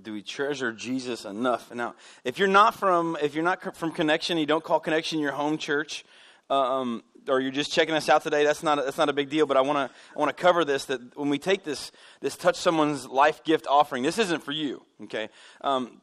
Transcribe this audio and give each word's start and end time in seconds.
Do 0.00 0.14
we 0.14 0.22
treasure 0.22 0.72
Jesus 0.72 1.26
enough? 1.26 1.72
Now, 1.74 1.94
if 2.24 2.38
you're 2.38 2.48
not 2.48 2.74
from 2.74 3.18
if 3.20 3.34
you're 3.34 3.44
not 3.44 3.76
from 3.76 3.92
Connection, 3.92 4.38
you 4.38 4.46
don't 4.46 4.64
call 4.64 4.80
Connection 4.80 5.18
your 5.18 5.32
home 5.32 5.58
church, 5.58 6.04
um, 6.48 7.02
or 7.28 7.40
you're 7.40 7.52
just 7.52 7.72
checking 7.72 7.94
us 7.94 8.08
out 8.08 8.22
today. 8.22 8.42
That's 8.42 8.62
not 8.62 8.78
a, 8.78 8.82
that's 8.82 8.96
not 8.96 9.10
a 9.10 9.12
big 9.12 9.28
deal. 9.28 9.44
But 9.44 9.58
I 9.58 9.60
want 9.60 9.90
to 9.90 9.94
I 10.16 10.18
want 10.18 10.34
to 10.34 10.42
cover 10.42 10.64
this 10.64 10.86
that 10.86 11.14
when 11.14 11.28
we 11.28 11.38
take 11.38 11.62
this 11.62 11.92
this 12.22 12.38
touch 12.38 12.56
someone's 12.56 13.06
life 13.06 13.44
gift 13.44 13.66
offering, 13.66 14.02
this 14.02 14.18
isn't 14.18 14.42
for 14.42 14.52
you. 14.52 14.82
Okay. 15.02 15.28
Um, 15.60 16.00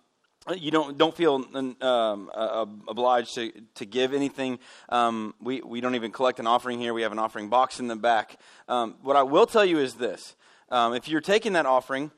you 0.55 0.69
don't 0.69 0.95
don't 0.95 1.15
feel 1.15 1.43
um, 1.55 1.75
uh, 1.81 2.65
obliged 2.87 3.33
to, 3.35 3.51
to 3.73 3.87
give 3.87 4.13
anything. 4.13 4.59
Um, 4.89 5.33
we 5.41 5.61
we 5.61 5.81
don't 5.81 5.95
even 5.95 6.11
collect 6.11 6.39
an 6.39 6.45
offering 6.45 6.79
here. 6.79 6.93
We 6.93 7.01
have 7.01 7.11
an 7.11 7.19
offering 7.19 7.49
box 7.49 7.79
in 7.79 7.87
the 7.87 7.95
back. 7.95 8.37
Um, 8.67 8.97
what 9.01 9.15
I 9.15 9.23
will 9.23 9.47
tell 9.47 9.65
you 9.65 9.79
is 9.79 9.95
this: 9.95 10.35
um, 10.69 10.93
if 10.93 11.09
you're 11.09 11.21
taking 11.21 11.53
that 11.53 11.65
offering, 11.65 12.11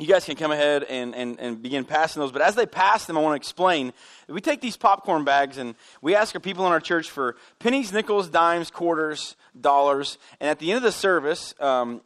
you 0.00 0.08
guys 0.08 0.24
can 0.24 0.36
come 0.36 0.50
ahead 0.50 0.84
and, 0.84 1.14
and, 1.14 1.38
and 1.38 1.62
begin 1.62 1.84
passing 1.84 2.20
those. 2.20 2.32
But 2.32 2.42
as 2.42 2.54
they 2.54 2.66
pass 2.66 3.04
them, 3.04 3.18
I 3.18 3.20
want 3.20 3.32
to 3.32 3.36
explain. 3.36 3.92
We 4.28 4.40
take 4.40 4.60
these 4.60 4.76
popcorn 4.76 5.24
bags 5.24 5.58
and 5.58 5.74
we 6.00 6.14
ask 6.14 6.34
our 6.34 6.40
people 6.40 6.66
in 6.66 6.72
our 6.72 6.80
church 6.80 7.10
for 7.10 7.36
pennies, 7.58 7.92
nickels, 7.92 8.28
dimes, 8.28 8.70
quarters, 8.70 9.36
dollars. 9.60 10.18
And 10.40 10.48
at 10.48 10.58
the 10.58 10.70
end 10.70 10.78
of 10.78 10.82
the 10.82 10.92
service, 10.92 11.54
um, 11.60 12.00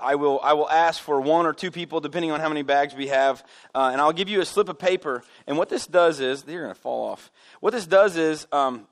I 0.00 0.16
will, 0.16 0.40
I 0.42 0.54
will 0.54 0.68
ask 0.68 1.00
for 1.00 1.20
one 1.20 1.46
or 1.46 1.52
two 1.52 1.70
people, 1.70 2.00
depending 2.00 2.32
on 2.32 2.40
how 2.40 2.48
many 2.48 2.62
bags 2.62 2.94
we 2.94 3.08
have, 3.08 3.44
uh, 3.74 3.90
and 3.92 4.00
I'll 4.00 4.12
give 4.12 4.28
you 4.28 4.40
a 4.40 4.44
slip 4.44 4.68
of 4.68 4.78
paper. 4.78 5.22
And 5.46 5.56
what 5.56 5.68
this 5.68 5.86
does 5.86 6.18
is, 6.18 6.42
they're 6.42 6.62
going 6.62 6.74
to 6.74 6.80
fall 6.80 7.10
off. 7.10 7.30
What 7.60 7.72
this 7.72 7.86
does 7.86 8.16
is, 8.16 8.46
um, 8.50 8.86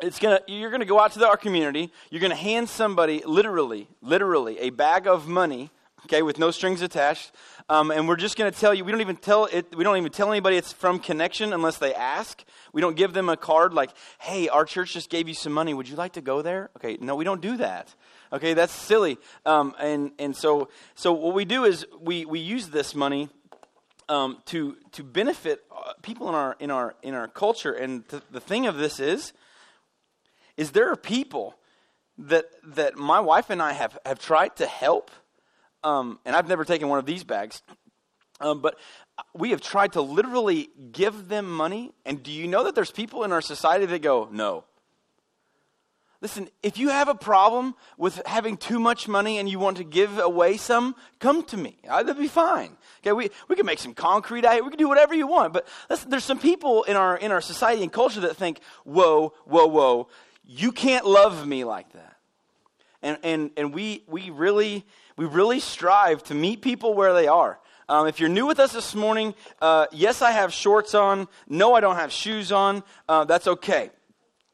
it's 0.00 0.18
gonna, 0.18 0.40
you're 0.46 0.70
going 0.70 0.80
to 0.80 0.86
go 0.86 1.00
out 1.00 1.12
to 1.12 1.18
the, 1.18 1.26
our 1.26 1.36
community. 1.36 1.90
You're 2.08 2.20
going 2.20 2.30
to 2.30 2.36
hand 2.36 2.68
somebody, 2.68 3.22
literally, 3.26 3.88
literally, 4.00 4.58
a 4.60 4.70
bag 4.70 5.06
of 5.06 5.26
money, 5.26 5.70
okay, 6.04 6.22
with 6.22 6.38
no 6.38 6.50
strings 6.50 6.82
attached. 6.82 7.32
Um, 7.68 7.90
and 7.90 8.08
we're 8.08 8.16
just 8.16 8.36
going 8.36 8.50
to 8.50 8.58
tell 8.58 8.72
you, 8.72 8.84
we 8.84 8.92
don't 8.92 9.00
even 9.00 9.16
tell 9.16 9.44
it, 9.46 9.74
we 9.76 9.84
don't 9.84 9.96
even 9.96 10.10
tell 10.10 10.30
anybody 10.30 10.56
it's 10.56 10.72
from 10.72 10.98
Connection 10.98 11.52
unless 11.52 11.78
they 11.78 11.94
ask. 11.94 12.44
We 12.72 12.80
don't 12.80 12.96
give 12.96 13.12
them 13.12 13.28
a 13.28 13.36
card 13.36 13.74
like, 13.74 13.90
hey, 14.18 14.48
our 14.48 14.64
church 14.64 14.94
just 14.94 15.10
gave 15.10 15.28
you 15.28 15.34
some 15.34 15.52
money. 15.52 15.74
Would 15.74 15.88
you 15.88 15.96
like 15.96 16.12
to 16.12 16.20
go 16.20 16.42
there? 16.42 16.70
Okay, 16.76 16.96
no, 17.00 17.14
we 17.14 17.24
don't 17.24 17.40
do 17.40 17.56
that. 17.58 17.94
Okay, 18.32 18.54
that's 18.54 18.72
silly. 18.72 19.18
Um, 19.46 19.74
and 19.78 20.12
and 20.18 20.36
so 20.36 20.68
so 20.94 21.12
what 21.12 21.34
we 21.34 21.44
do 21.44 21.64
is 21.64 21.86
we 22.00 22.26
we 22.26 22.40
use 22.40 22.68
this 22.68 22.94
money 22.94 23.28
um, 24.08 24.38
to 24.46 24.76
to 24.92 25.02
benefit 25.02 25.64
uh, 25.74 25.92
people 26.02 26.28
in 26.28 26.34
our 26.34 26.56
in 26.60 26.70
our 26.70 26.94
in 27.02 27.14
our 27.14 27.28
culture. 27.28 27.72
And 27.72 28.06
th- 28.08 28.22
the 28.30 28.40
thing 28.40 28.66
of 28.66 28.76
this 28.76 29.00
is, 29.00 29.32
is 30.56 30.72
there 30.72 30.90
are 30.90 30.96
people 30.96 31.56
that 32.18 32.46
that 32.64 32.96
my 32.96 33.20
wife 33.20 33.50
and 33.50 33.62
I 33.62 33.72
have 33.72 33.98
have 34.04 34.18
tried 34.18 34.56
to 34.56 34.66
help. 34.66 35.10
Um, 35.84 36.18
and 36.24 36.34
I've 36.34 36.48
never 36.48 36.64
taken 36.64 36.88
one 36.88 36.98
of 36.98 37.06
these 37.06 37.24
bags, 37.24 37.62
um, 38.40 38.60
but 38.60 38.78
we 39.34 39.50
have 39.50 39.60
tried 39.60 39.92
to 39.92 40.02
literally 40.02 40.70
give 40.92 41.28
them 41.28 41.50
money. 41.50 41.92
And 42.04 42.22
do 42.22 42.32
you 42.32 42.46
know 42.48 42.64
that 42.64 42.74
there's 42.74 42.90
people 42.90 43.24
in 43.24 43.32
our 43.32 43.40
society 43.40 43.86
that 43.86 44.02
go, 44.02 44.28
no, 44.30 44.64
Listen, 46.20 46.48
if 46.64 46.78
you 46.78 46.88
have 46.88 47.06
a 47.06 47.14
problem 47.14 47.76
with 47.96 48.20
having 48.26 48.56
too 48.56 48.80
much 48.80 49.06
money 49.06 49.38
and 49.38 49.48
you 49.48 49.60
want 49.60 49.76
to 49.76 49.84
give 49.84 50.18
away 50.18 50.56
some, 50.56 50.96
come 51.20 51.44
to 51.44 51.56
me. 51.56 51.78
I, 51.88 52.02
that'd 52.02 52.20
be 52.20 52.26
fine. 52.26 52.76
Okay, 53.02 53.12
we, 53.12 53.30
we 53.46 53.54
can 53.54 53.64
make 53.64 53.78
some 53.78 53.94
concrete 53.94 54.44
out 54.44 54.64
We 54.64 54.70
can 54.70 54.78
do 54.78 54.88
whatever 54.88 55.14
you 55.14 55.28
want. 55.28 55.52
But 55.52 55.68
listen, 55.88 56.10
there's 56.10 56.24
some 56.24 56.40
people 56.40 56.82
in 56.84 56.96
our, 56.96 57.16
in 57.16 57.30
our 57.30 57.40
society 57.40 57.84
and 57.84 57.92
culture 57.92 58.20
that 58.20 58.36
think, 58.36 58.58
whoa, 58.84 59.32
whoa, 59.44 59.66
whoa, 59.66 60.08
you 60.44 60.72
can't 60.72 61.06
love 61.06 61.46
me 61.46 61.62
like 61.62 61.92
that. 61.92 62.16
And, 63.00 63.18
and, 63.22 63.50
and 63.56 63.72
we, 63.72 64.02
we, 64.08 64.30
really, 64.30 64.84
we 65.18 65.26
really 65.26 65.58
strive 65.58 66.22
to 66.24 66.34
meet 66.34 66.62
people 66.62 66.94
where 66.94 67.12
they 67.12 67.26
are. 67.26 67.58
Um, 67.88 68.06
if 68.06 68.20
you're 68.20 68.28
new 68.28 68.46
with 68.46 68.60
us 68.60 68.72
this 68.72 68.94
morning, 68.94 69.34
uh, 69.60 69.86
yes, 69.92 70.22
I 70.22 70.30
have 70.30 70.52
shorts 70.52 70.94
on. 70.94 71.26
No, 71.48 71.74
I 71.74 71.80
don't 71.80 71.96
have 71.96 72.12
shoes 72.12 72.52
on. 72.52 72.84
Uh, 73.08 73.24
that's 73.24 73.48
okay. 73.48 73.90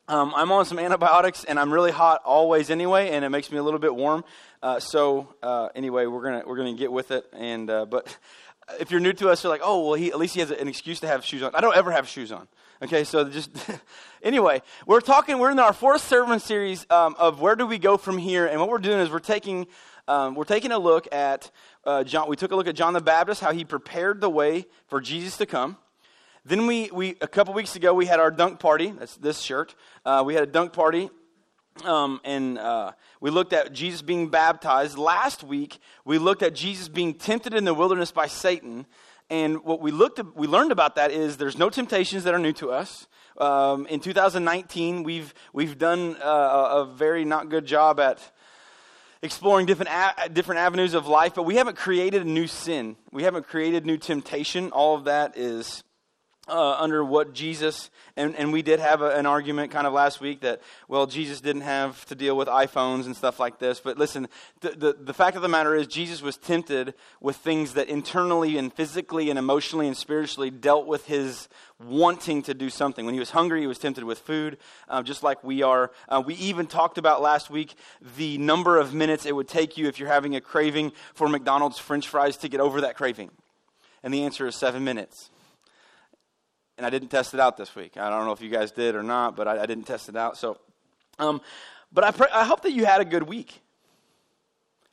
Um, 0.08 0.32
I'm 0.34 0.50
on 0.52 0.64
some 0.64 0.78
antibiotics 0.78 1.44
and 1.44 1.58
I'm 1.58 1.72
really 1.72 1.90
hot 1.90 2.22
always 2.24 2.70
anyway, 2.70 3.10
and 3.10 3.24
it 3.24 3.28
makes 3.28 3.52
me 3.52 3.58
a 3.58 3.62
little 3.62 3.78
bit 3.78 3.94
warm. 3.94 4.24
Uh, 4.62 4.80
so 4.80 5.34
uh, 5.42 5.68
anyway, 5.74 6.06
we're 6.06 6.22
gonna 6.22 6.42
we're 6.46 6.56
gonna 6.56 6.74
get 6.74 6.90
with 6.90 7.10
it. 7.10 7.26
And 7.34 7.68
uh, 7.68 7.84
but 7.84 8.16
if 8.80 8.90
you're 8.90 9.00
new 9.00 9.12
to 9.14 9.28
us, 9.28 9.44
you're 9.44 9.52
like, 9.52 9.62
oh 9.62 9.84
well, 9.86 9.94
he 9.94 10.10
at 10.10 10.18
least 10.18 10.32
he 10.32 10.40
has 10.40 10.50
an 10.50 10.68
excuse 10.68 11.00
to 11.00 11.06
have 11.06 11.24
shoes 11.24 11.42
on. 11.42 11.54
I 11.54 11.60
don't 11.60 11.76
ever 11.76 11.90
have 11.90 12.08
shoes 12.08 12.32
on. 12.32 12.48
Okay, 12.82 13.04
so 13.04 13.24
just 13.24 13.50
anyway, 14.22 14.62
we're 14.86 15.00
talking. 15.00 15.38
We're 15.38 15.50
in 15.50 15.58
our 15.58 15.72
fourth 15.72 16.02
sermon 16.06 16.40
series 16.40 16.86
um, 16.90 17.16
of 17.18 17.40
where 17.40 17.56
do 17.56 17.66
we 17.66 17.78
go 17.78 17.96
from 17.96 18.18
here, 18.18 18.46
and 18.46 18.60
what 18.60 18.68
we're 18.68 18.78
doing 18.78 19.00
is 19.00 19.10
we're 19.10 19.18
taking 19.20 19.66
um, 20.06 20.34
we're 20.34 20.44
taking 20.44 20.72
a 20.72 20.78
look 20.78 21.12
at 21.12 21.50
uh, 21.84 22.04
John. 22.04 22.28
We 22.28 22.36
took 22.36 22.52
a 22.52 22.56
look 22.56 22.68
at 22.68 22.74
John 22.74 22.92
the 22.92 23.00
Baptist, 23.00 23.40
how 23.40 23.52
he 23.52 23.64
prepared 23.64 24.20
the 24.20 24.28
way 24.28 24.66
for 24.86 25.00
Jesus 25.00 25.36
to 25.38 25.46
come. 25.46 25.78
Then 26.44 26.66
we, 26.66 26.90
we 26.92 27.16
a 27.22 27.28
couple 27.28 27.54
weeks 27.54 27.74
ago, 27.74 27.94
we 27.94 28.04
had 28.04 28.20
our 28.20 28.30
dunk 28.30 28.60
party. 28.60 28.90
That's 28.90 29.16
this 29.16 29.40
shirt. 29.40 29.74
Uh, 30.04 30.22
we 30.26 30.34
had 30.34 30.42
a 30.42 30.46
dunk 30.46 30.74
party, 30.74 31.08
um, 31.84 32.20
and 32.22 32.58
uh, 32.58 32.92
we 33.20 33.30
looked 33.30 33.54
at 33.54 33.72
Jesus 33.72 34.02
being 34.02 34.28
baptized. 34.28 34.98
Last 34.98 35.42
week, 35.42 35.78
we 36.04 36.18
looked 36.18 36.42
at 36.42 36.54
Jesus 36.54 36.88
being 36.88 37.14
tempted 37.14 37.54
in 37.54 37.64
the 37.64 37.72
wilderness 37.72 38.12
by 38.12 38.26
Satan. 38.26 38.84
And 39.30 39.64
what 39.64 39.80
we 39.80 39.90
looked, 39.90 40.18
at, 40.18 40.36
we 40.36 40.46
learned 40.46 40.70
about 40.70 40.96
that 40.96 41.12
is 41.12 41.38
there's 41.38 41.56
no 41.56 41.70
temptations 41.70 42.24
that 42.24 42.34
are 42.34 42.38
new 42.38 42.52
to 42.54 42.70
us. 42.70 43.06
Um, 43.38 43.86
in 43.86 44.00
2019, 44.00 45.02
we've 45.02 45.34
we've 45.52 45.76
done 45.76 46.16
uh, 46.22 46.84
a 46.84 46.94
very 46.94 47.24
not 47.24 47.48
good 47.48 47.64
job 47.66 47.98
at 47.98 48.20
exploring 49.24 49.66
different 49.66 49.90
a- 49.90 50.28
different 50.28 50.60
avenues 50.60 50.94
of 50.94 51.06
life, 51.08 51.34
but 51.34 51.44
we 51.44 51.56
haven't 51.56 51.76
created 51.76 52.22
a 52.22 52.28
new 52.28 52.46
sin. 52.46 52.96
We 53.10 53.24
haven't 53.24 53.46
created 53.48 53.86
new 53.86 53.96
temptation. 53.96 54.70
All 54.70 54.94
of 54.96 55.04
that 55.04 55.36
is 55.36 55.82
uh, 56.46 56.74
under 56.74 57.02
what 57.02 57.32
Jesus, 57.32 57.90
and, 58.16 58.36
and 58.36 58.52
we 58.52 58.60
did 58.60 58.78
have 58.78 59.00
a, 59.00 59.10
an 59.16 59.24
argument 59.24 59.70
kind 59.70 59.86
of 59.86 59.92
last 59.92 60.20
week 60.20 60.40
that, 60.40 60.60
well, 60.88 61.06
Jesus 61.06 61.40
didn't 61.40 61.62
have 61.62 62.04
to 62.06 62.14
deal 62.14 62.36
with 62.36 62.48
iPhones 62.48 63.06
and 63.06 63.16
stuff 63.16 63.40
like 63.40 63.58
this. 63.58 63.80
But 63.80 63.96
listen, 63.96 64.28
the, 64.60 64.70
the, 64.70 64.92
the 64.92 65.14
fact 65.14 65.36
of 65.36 65.42
the 65.42 65.48
matter 65.48 65.74
is, 65.74 65.86
Jesus 65.86 66.20
was 66.20 66.36
tempted 66.36 66.94
with 67.20 67.36
things 67.36 67.74
that 67.74 67.88
internally 67.88 68.58
and 68.58 68.72
physically 68.72 69.30
and 69.30 69.38
emotionally 69.38 69.86
and 69.86 69.96
spiritually 69.96 70.50
dealt 70.50 70.86
with 70.86 71.06
his 71.06 71.48
wanting 71.82 72.42
to 72.42 72.52
do 72.52 72.68
something. 72.68 73.06
When 73.06 73.14
he 73.14 73.20
was 73.20 73.30
hungry, 73.30 73.62
he 73.62 73.66
was 73.66 73.78
tempted 73.78 74.04
with 74.04 74.18
food, 74.18 74.58
uh, 74.88 75.02
just 75.02 75.22
like 75.22 75.42
we 75.42 75.62
are. 75.62 75.90
Uh, 76.08 76.22
we 76.24 76.34
even 76.34 76.66
talked 76.66 76.98
about 76.98 77.22
last 77.22 77.48
week 77.48 77.74
the 78.16 78.36
number 78.38 78.78
of 78.78 78.92
minutes 78.92 79.24
it 79.24 79.34
would 79.34 79.48
take 79.48 79.78
you 79.78 79.88
if 79.88 79.98
you're 79.98 80.08
having 80.08 80.36
a 80.36 80.40
craving 80.40 80.92
for 81.14 81.26
McDonald's 81.26 81.78
french 81.78 82.06
fries 82.06 82.36
to 82.38 82.48
get 82.48 82.60
over 82.60 82.82
that 82.82 82.96
craving. 82.96 83.30
And 84.02 84.12
the 84.12 84.24
answer 84.24 84.46
is 84.46 84.54
seven 84.56 84.84
minutes 84.84 85.30
and 86.76 86.86
I 86.86 86.90
didn't 86.90 87.08
test 87.08 87.34
it 87.34 87.40
out 87.40 87.56
this 87.56 87.74
week. 87.74 87.96
I 87.96 88.10
don't 88.10 88.26
know 88.26 88.32
if 88.32 88.40
you 88.40 88.50
guys 88.50 88.72
did 88.72 88.94
or 88.94 89.02
not, 89.02 89.36
but 89.36 89.46
I, 89.46 89.62
I 89.62 89.66
didn't 89.66 89.84
test 89.84 90.08
it 90.08 90.16
out. 90.16 90.36
So, 90.36 90.58
um, 91.18 91.40
but 91.92 92.04
I, 92.04 92.10
pray, 92.10 92.28
I 92.32 92.44
hope 92.44 92.62
that 92.62 92.72
you 92.72 92.84
had 92.84 93.00
a 93.00 93.04
good 93.04 93.22
week. 93.24 93.60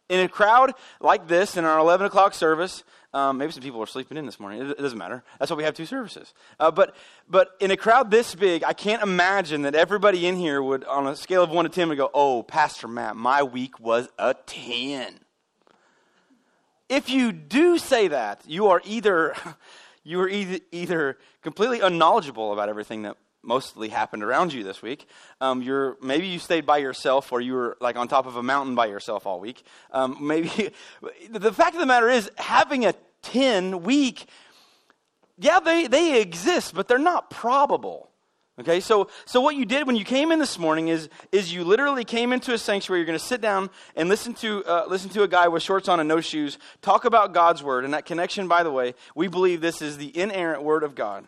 In 0.10 0.20
a 0.20 0.28
crowd 0.28 0.74
like 1.00 1.28
this, 1.28 1.56
in 1.56 1.64
our 1.64 1.80
11 1.80 2.06
o'clock 2.06 2.34
service, 2.34 2.84
um, 3.14 3.38
maybe 3.38 3.52
some 3.52 3.64
people 3.64 3.82
are 3.82 3.88
sleeping 3.88 4.18
in 4.18 4.26
this 4.26 4.40
morning. 4.40 4.62
It, 4.62 4.72
it 4.72 4.78
doesn't 4.78 4.98
matter. 4.98 5.24
That's 5.40 5.50
why 5.52 5.58
we 5.58 5.64
have 5.64 5.74
two 5.74 5.86
services. 5.86 6.34
Uh, 6.60 6.70
but, 6.70 6.96
but 7.30 7.56
in 7.60 7.72
a 7.72 7.78
crowd 7.78 8.12
this 8.12 8.36
big, 8.36 8.64
I 8.64 8.74
can't 8.74 9.02
imagine 9.02 9.64
that 9.64 9.74
everybody 9.74 10.28
in 10.28 10.36
here 10.36 10.62
would, 10.62 10.84
on 10.84 11.08
a 11.08 11.16
scale 11.16 11.44
of 11.44 11.50
1 11.50 11.66
to 11.66 11.70
10, 11.70 11.90
would 11.90 11.98
go, 11.98 12.10
Oh, 12.14 12.44
Pastor 12.44 12.88
Matt, 12.88 13.16
my 13.16 13.44
week 13.44 13.80
was 13.80 14.10
a 14.20 14.36
10. 14.46 15.20
If 16.90 17.10
you 17.10 17.32
do 17.32 17.78
say 17.78 18.10
that, 18.10 18.42
you 18.46 18.68
are 18.68 18.82
either 18.84 19.34
you 20.04 20.18
were 20.18 20.30
either, 20.30 21.18
completely 21.42 21.80
unknowledgeable 21.82 22.54
about 22.54 22.70
everything 22.70 23.04
that 23.04 23.18
mostly 23.44 23.90
happened 23.90 24.24
around 24.24 24.54
you 24.54 24.64
this 24.64 24.82
week. 24.82 25.08
Um, 25.40 25.62
you're 25.62 25.98
maybe 26.02 26.28
you 26.28 26.40
stayed 26.40 26.66
by 26.66 26.78
yourself, 26.78 27.32
or 27.32 27.42
you 27.42 27.54
were 27.54 27.78
like 27.82 27.96
on 27.96 28.08
top 28.08 28.26
of 28.26 28.36
a 28.36 28.44
mountain 28.44 28.76
by 28.76 28.86
yourself 28.88 29.26
all 29.26 29.40
week. 29.40 29.64
Um, 29.92 30.18
maybe 30.22 30.72
the 31.30 31.52
fact 31.52 31.76
of 31.76 31.80
the 31.80 31.88
matter 31.88 32.10
is, 32.10 32.30
having 32.38 32.86
a 32.86 32.94
ten 33.22 33.84
week, 33.84 34.26
yeah, 35.38 35.60
they 35.60 35.88
they 35.88 36.22
exist, 36.22 36.74
but 36.74 36.88
they're 36.88 36.98
not 37.00 37.30
probable. 37.30 38.11
Okay, 38.62 38.80
so, 38.80 39.08
so 39.26 39.42
what 39.42 39.56
you 39.56 39.66
did 39.66 39.88
when 39.88 39.96
you 39.96 40.06
came 40.06 40.32
in 40.32 40.38
this 40.38 40.60
morning 40.60 40.90
is, 40.90 41.10
is 41.32 41.52
you 41.52 41.64
literally 41.64 42.06
came 42.06 42.32
into 42.32 42.54
a 42.54 42.60
sanctuary. 42.60 43.00
You're 43.00 43.08
going 43.08 43.18
to 43.18 43.26
sit 43.26 43.42
down 43.42 43.72
and 43.96 44.08
listen 44.08 44.36
to, 44.36 44.64
uh, 44.66 44.86
listen 44.88 45.10
to 45.12 45.24
a 45.24 45.28
guy 45.28 45.48
with 45.48 45.64
shorts 45.64 45.90
on 45.90 46.00
and 46.00 46.08
no 46.08 46.22
shoes 46.22 46.60
talk 46.84 47.04
about 47.04 47.34
God's 47.34 47.64
word. 47.64 47.86
And 47.86 47.96
that 47.96 48.06
connection, 48.06 48.48
by 48.48 48.62
the 48.62 48.72
way, 48.72 48.94
we 49.16 49.28
believe 49.28 49.62
this 49.62 49.82
is 49.82 49.98
the 49.98 50.16
inerrant 50.16 50.62
word 50.62 50.84
of 50.84 50.94
God. 50.94 51.28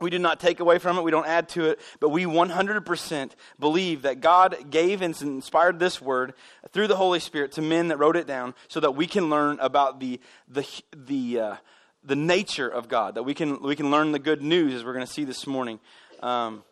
We 0.00 0.08
do 0.08 0.18
not 0.18 0.40
take 0.40 0.60
away 0.60 0.78
from 0.78 0.96
it, 0.96 1.02
we 1.02 1.10
don't 1.10 1.26
add 1.26 1.50
to 1.50 1.66
it, 1.66 1.80
but 2.00 2.08
we 2.08 2.24
100% 2.24 3.32
believe 3.60 4.02
that 4.02 4.22
God 4.22 4.70
gave 4.70 5.02
and 5.02 5.20
inspired 5.20 5.78
this 5.78 6.00
word 6.00 6.32
through 6.70 6.86
the 6.86 6.96
Holy 6.96 7.20
Spirit 7.20 7.52
to 7.52 7.62
men 7.62 7.88
that 7.88 7.98
wrote 7.98 8.16
it 8.16 8.26
down 8.26 8.54
so 8.68 8.80
that 8.80 8.92
we 8.92 9.06
can 9.06 9.28
learn 9.28 9.60
about 9.60 10.00
the, 10.00 10.20
the, 10.48 10.66
the, 10.96 11.38
uh, 11.38 11.56
the 12.02 12.16
nature 12.16 12.68
of 12.68 12.88
God, 12.88 13.16
that 13.16 13.24
we 13.24 13.34
can, 13.34 13.60
we 13.60 13.76
can 13.76 13.90
learn 13.90 14.12
the 14.12 14.18
good 14.18 14.40
news, 14.40 14.72
as 14.72 14.84
we're 14.84 14.94
going 14.94 15.04
to 15.04 15.12
see 15.12 15.24
this 15.24 15.46
morning. 15.46 15.78
Um, 16.22 16.62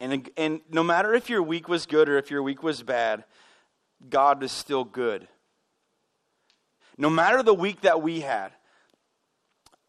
and, 0.00 0.28
and 0.36 0.60
no 0.70 0.82
matter 0.82 1.14
if 1.14 1.30
your 1.30 1.42
week 1.42 1.68
was 1.68 1.86
good 1.86 2.08
or 2.08 2.18
if 2.18 2.30
your 2.30 2.42
week 2.42 2.62
was 2.62 2.82
bad, 2.82 3.24
God 4.08 4.42
is 4.42 4.50
still 4.50 4.84
good. 4.84 5.28
No 6.98 7.08
matter 7.08 7.42
the 7.42 7.54
week 7.54 7.82
that 7.82 8.02
we 8.02 8.20
had, 8.20 8.52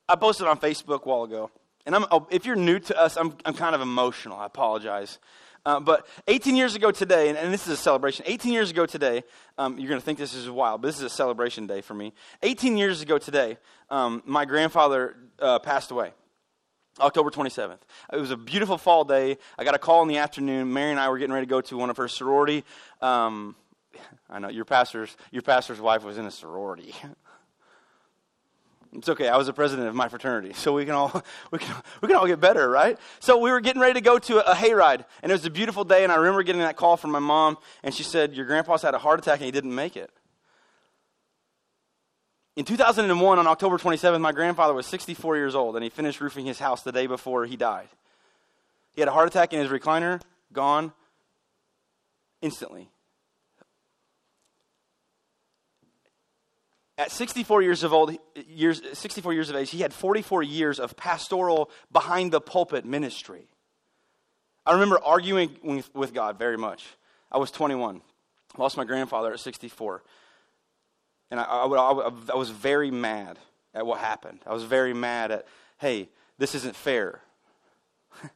I 0.08 0.16
posted 0.16 0.48
on 0.48 0.60
Facebook 0.60 1.04
a 1.04 1.10
while 1.10 1.24
ago, 1.24 1.50
and 1.86 1.96
I'm, 1.96 2.06
oh, 2.12 2.28
if 2.30 2.46
you're 2.46 2.56
new 2.56 2.80
to 2.80 3.00
us, 3.00 3.18
I'm, 3.18 3.36
I'm 3.46 3.54
kind 3.54 3.76
of 3.76 3.82
emotional. 3.82 4.38
I 4.38 4.46
apologize. 4.46 5.20
Uh, 5.66 5.80
but 5.80 6.06
18 6.28 6.56
years 6.56 6.76
ago 6.76 6.92
today, 6.92 7.30
and, 7.30 7.38
and, 7.38 7.54
this 7.54 7.66
is 7.66 7.74
a 7.74 7.78
celebration. 7.78 8.26
18 8.28 8.52
years 8.52 8.70
ago 8.70 8.86
today, 8.86 9.24
um, 9.58 9.80
you're 9.80 9.88
going 9.88 10.00
to 10.00 10.06
think 10.06 10.20
this 10.20 10.34
is 10.34 10.50
wild, 10.50 10.82
but 10.82 10.90
this 10.90 10.98
is 10.98 11.04
a 11.04 11.10
celebration 11.10 11.68
day 11.68 11.80
for 11.80 11.94
me. 11.94 12.14
18 12.42 12.76
years 12.76 13.02
ago 13.02 13.18
today, 13.18 13.58
um, 13.90 14.22
my 14.26 14.44
grandfather 14.44 15.16
uh, 15.40 15.60
passed 15.60 15.92
away. 15.92 16.12
October 17.00 17.32
27th. 17.32 17.80
It 18.12 18.18
was 18.18 18.32
a 18.32 18.38
beautiful 18.38 18.78
fall 18.78 19.04
day. 19.04 19.38
I 19.58 19.64
got 19.64 19.76
a 19.76 19.80
call 19.80 20.02
in 20.04 20.08
the 20.08 20.18
afternoon. 20.18 20.72
Mary 20.72 20.92
and 20.92 21.00
I 21.00 21.10
were 21.10 21.18
getting 21.18 21.34
ready 21.34 21.46
to 21.46 21.50
go 21.50 21.62
to 21.62 21.78
one 21.78 21.90
of 21.90 21.98
her 21.98 22.08
sorority. 22.08 22.64
Um, 23.02 23.56
I 24.30 24.40
know 24.40 24.50
your 24.50 24.66
pastor's 24.66 25.16
your 25.32 25.42
pastor's 25.42 25.80
wife 25.80 26.04
was 26.04 26.18
in 26.18 26.26
a 26.26 26.32
sorority. 26.32 26.94
It's 28.96 29.10
okay. 29.10 29.28
I 29.28 29.38
was 29.38 29.48
the 29.48 29.54
president 29.54 29.88
of 29.88 29.96
my 29.96 30.08
fraternity, 30.08 30.54
so 30.54 30.74
we 30.74 30.86
can 30.86 30.94
all 30.94 31.24
we 31.52 31.60
can 31.60 31.76
we 32.02 32.08
can 32.08 32.18
all 32.18 32.28
get 32.28 32.40
better, 32.40 32.70
right? 32.70 32.98
So 33.20 33.38
we 33.38 33.52
were 33.52 33.60
getting 33.60 33.82
ready 33.82 33.96
to 33.96 34.02
go 34.02 34.20
to 34.20 34.48
a, 34.48 34.52
a 34.52 34.56
hayride, 34.56 35.06
and 35.22 35.32
it 35.32 35.36
was 35.36 35.46
a 35.46 35.50
beautiful 35.50 35.84
day. 35.84 36.04
And 36.04 36.12
I 36.12 36.16
remember 36.18 36.44
getting 36.44 36.62
that 36.62 36.76
call 36.76 36.98
from 36.98 37.12
my 37.12 37.20
mom, 37.20 37.58
and 37.82 37.94
she 37.94 38.04
said, 38.04 38.34
"Your 38.34 38.46
grandpa's 38.46 38.84
had 38.84 38.94
a 38.94 39.00
heart 39.00 39.20
attack 39.20 39.40
and 39.40 39.46
he 39.46 39.52
didn't 39.52 39.74
make 39.74 39.98
it." 39.98 40.12
In 42.56 42.66
2001, 42.66 43.40
on 43.40 43.48
October 43.48 43.78
27th, 43.78 44.22
my 44.22 44.32
grandfather 44.32 44.74
was 44.74 44.86
64 44.86 45.38
years 45.38 45.56
old, 45.56 45.76
and 45.76 45.84
he 45.84 45.90
finished 45.90 46.22
roofing 46.22 46.46
his 46.46 46.60
house 46.60 46.84
the 46.84 46.92
day 46.92 47.08
before 47.08 47.46
he 47.46 47.58
died. 47.58 47.88
He 48.94 49.02
had 49.02 49.08
a 49.08 49.12
heart 49.12 49.28
attack 49.28 49.54
in 49.54 49.60
his 49.60 49.70
recliner, 49.70 50.22
gone 50.52 50.94
instantly. 52.42 52.90
At 56.96 57.12
64 57.12 57.64
years 57.64 57.84
of 57.84 57.92
old, 57.92 58.16
years, 58.48 58.82
64 58.94 59.34
years 59.34 59.50
of 59.50 59.56
age, 59.56 59.72
he 59.72 59.80
had 59.80 59.92
44 59.92 60.44
years 60.44 60.80
of 60.80 60.96
pastoral 60.96 61.72
behind 61.92 62.32
the 62.32 62.40
pulpit 62.40 62.86
ministry. 62.86 63.48
I 64.64 64.74
remember 64.74 65.00
arguing 65.04 65.58
with, 65.64 65.94
with 65.96 66.14
God 66.14 66.38
very 66.38 66.58
much. 66.58 66.86
I 67.32 67.40
was 67.40 67.50
21, 67.50 68.02
lost 68.60 68.78
my 68.78 68.84
grandfather 68.84 69.34
at 69.34 69.40
64. 69.40 70.04
And 71.34 71.40
I, 71.40 71.46
I, 71.46 71.66
I, 71.66 72.12
I 72.32 72.36
was 72.36 72.52
very 72.52 72.92
mad 72.92 73.40
at 73.74 73.88
what 73.88 73.98
happened. 73.98 74.42
I 74.46 74.54
was 74.54 74.66
very 74.66 74.94
mad 74.94 75.32
at, 75.32 75.48
hey, 75.80 76.10
this 76.38 76.54
isn't 76.54 76.76
fair. 76.76 77.22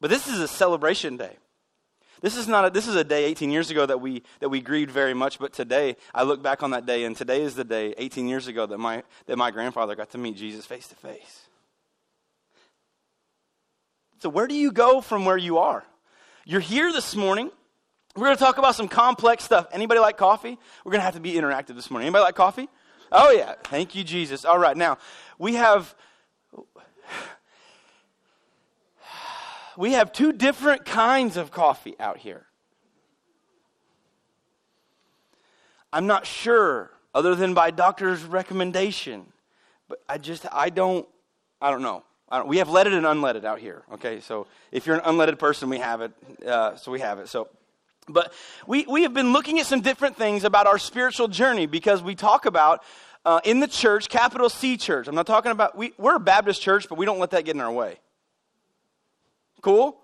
but 0.00 0.08
this 0.08 0.28
is 0.28 0.38
a 0.38 0.46
celebration 0.46 1.16
day. 1.16 1.36
This 2.20 2.36
is 2.36 2.46
not 2.46 2.66
a, 2.66 2.70
this 2.70 2.86
is 2.86 2.94
a 2.94 3.02
day 3.02 3.24
18 3.24 3.50
years 3.50 3.72
ago 3.72 3.84
that 3.84 4.00
we 4.00 4.22
that 4.38 4.50
we 4.50 4.60
grieved 4.60 4.92
very 4.92 5.14
much, 5.14 5.40
but 5.40 5.52
today 5.52 5.96
I 6.14 6.22
look 6.22 6.44
back 6.44 6.62
on 6.62 6.70
that 6.70 6.86
day 6.86 7.02
and 7.02 7.16
today 7.16 7.42
is 7.42 7.56
the 7.56 7.64
day 7.64 7.92
18 7.98 8.28
years 8.28 8.46
ago 8.46 8.64
that 8.64 8.78
my 8.78 9.02
that 9.26 9.36
my 9.36 9.50
grandfather 9.50 9.96
got 9.96 10.10
to 10.10 10.18
meet 10.18 10.36
Jesus 10.36 10.64
face 10.64 10.86
to 10.86 10.94
face. 10.94 11.40
So 14.20 14.28
where 14.28 14.46
do 14.46 14.54
you 14.54 14.70
go 14.70 15.00
from 15.00 15.24
where 15.24 15.36
you 15.36 15.58
are? 15.58 15.82
You're 16.44 16.60
here 16.60 16.92
this 16.92 17.16
morning. 17.16 17.50
We're 18.14 18.26
going 18.26 18.36
to 18.36 18.42
talk 18.42 18.58
about 18.58 18.74
some 18.74 18.88
complex 18.88 19.44
stuff. 19.44 19.66
Anybody 19.72 20.00
like 20.00 20.16
coffee? 20.16 20.58
We're 20.84 20.92
going 20.92 21.00
to 21.00 21.04
have 21.04 21.14
to 21.14 21.20
be 21.20 21.32
interactive 21.32 21.74
this 21.74 21.90
morning. 21.90 22.06
Anybody 22.06 22.24
like 22.24 22.34
coffee? 22.34 22.68
Oh 23.10 23.30
yeah. 23.30 23.54
Thank 23.64 23.94
you 23.94 24.04
Jesus. 24.04 24.44
All 24.44 24.58
right. 24.58 24.76
Now, 24.76 24.98
we 25.38 25.54
have 25.54 25.94
we 29.76 29.92
have 29.92 30.12
two 30.12 30.32
different 30.32 30.84
kinds 30.84 31.36
of 31.36 31.50
coffee 31.50 31.94
out 31.98 32.18
here. 32.18 32.46
I'm 35.92 36.06
not 36.06 36.26
sure, 36.26 36.90
other 37.14 37.34
than 37.34 37.52
by 37.52 37.70
doctor's 37.70 38.22
recommendation, 38.24 39.26
but 39.88 40.02
I 40.08 40.16
just, 40.16 40.46
I 40.50 40.70
don't, 40.70 41.06
I 41.60 41.70
don't 41.70 41.82
know. 41.82 42.02
I 42.30 42.38
don't, 42.38 42.48
we 42.48 42.58
have 42.58 42.70
leaded 42.70 42.94
and 42.94 43.04
unleaded 43.04 43.44
out 43.44 43.58
here, 43.58 43.82
okay? 43.92 44.20
So 44.20 44.46
if 44.70 44.86
you're 44.86 44.96
an 44.96 45.02
unleaded 45.02 45.38
person, 45.38 45.68
we 45.68 45.78
have 45.78 46.00
it. 46.00 46.12
Uh, 46.46 46.76
so 46.76 46.90
we 46.90 47.00
have 47.00 47.18
it. 47.18 47.28
So, 47.28 47.48
but 48.08 48.32
we, 48.66 48.84
we 48.86 49.02
have 49.02 49.14
been 49.14 49.32
looking 49.32 49.60
at 49.60 49.66
some 49.66 49.80
different 49.80 50.16
things 50.16 50.44
about 50.44 50.66
our 50.66 50.78
spiritual 50.78 51.28
journey 51.28 51.66
because 51.66 52.02
we 52.02 52.14
talk 52.14 52.46
about 52.46 52.82
uh, 53.24 53.40
in 53.44 53.60
the 53.60 53.68
church, 53.68 54.08
capital 54.08 54.48
C 54.48 54.76
church. 54.76 55.06
I'm 55.06 55.14
not 55.14 55.26
talking 55.26 55.52
about, 55.52 55.76
we, 55.76 55.92
we're 55.98 56.16
a 56.16 56.20
Baptist 56.20 56.60
church, 56.60 56.88
but 56.88 56.98
we 56.98 57.06
don't 57.06 57.18
let 57.18 57.30
that 57.30 57.44
get 57.44 57.54
in 57.54 57.60
our 57.60 57.72
way. 57.72 57.98
Cool? 59.60 59.96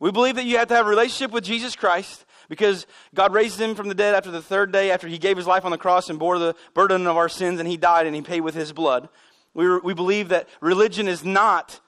We 0.00 0.10
believe 0.10 0.34
that 0.34 0.44
you 0.44 0.58
have 0.58 0.68
to 0.68 0.74
have 0.74 0.86
a 0.86 0.90
relationship 0.90 1.30
with 1.30 1.44
Jesus 1.44 1.76
Christ 1.76 2.24
because 2.48 2.86
God 3.14 3.32
raised 3.32 3.60
him 3.60 3.74
from 3.74 3.88
the 3.88 3.94
dead 3.94 4.14
after 4.14 4.30
the 4.30 4.42
third 4.42 4.72
day, 4.72 4.90
after 4.90 5.08
he 5.08 5.18
gave 5.18 5.36
his 5.36 5.46
life 5.46 5.64
on 5.64 5.70
the 5.70 5.78
cross 5.78 6.10
and 6.10 6.18
bore 6.18 6.38
the 6.38 6.54
burden 6.74 7.06
of 7.06 7.16
our 7.16 7.28
sins, 7.28 7.60
and 7.60 7.68
he 7.68 7.76
died 7.76 8.06
and 8.06 8.14
he 8.14 8.22
paid 8.22 8.40
with 8.40 8.54
his 8.54 8.72
blood. 8.72 9.08
We, 9.54 9.78
we 9.78 9.94
believe 9.94 10.28
that 10.28 10.48
religion 10.60 11.08
is 11.08 11.24
not 11.24 11.80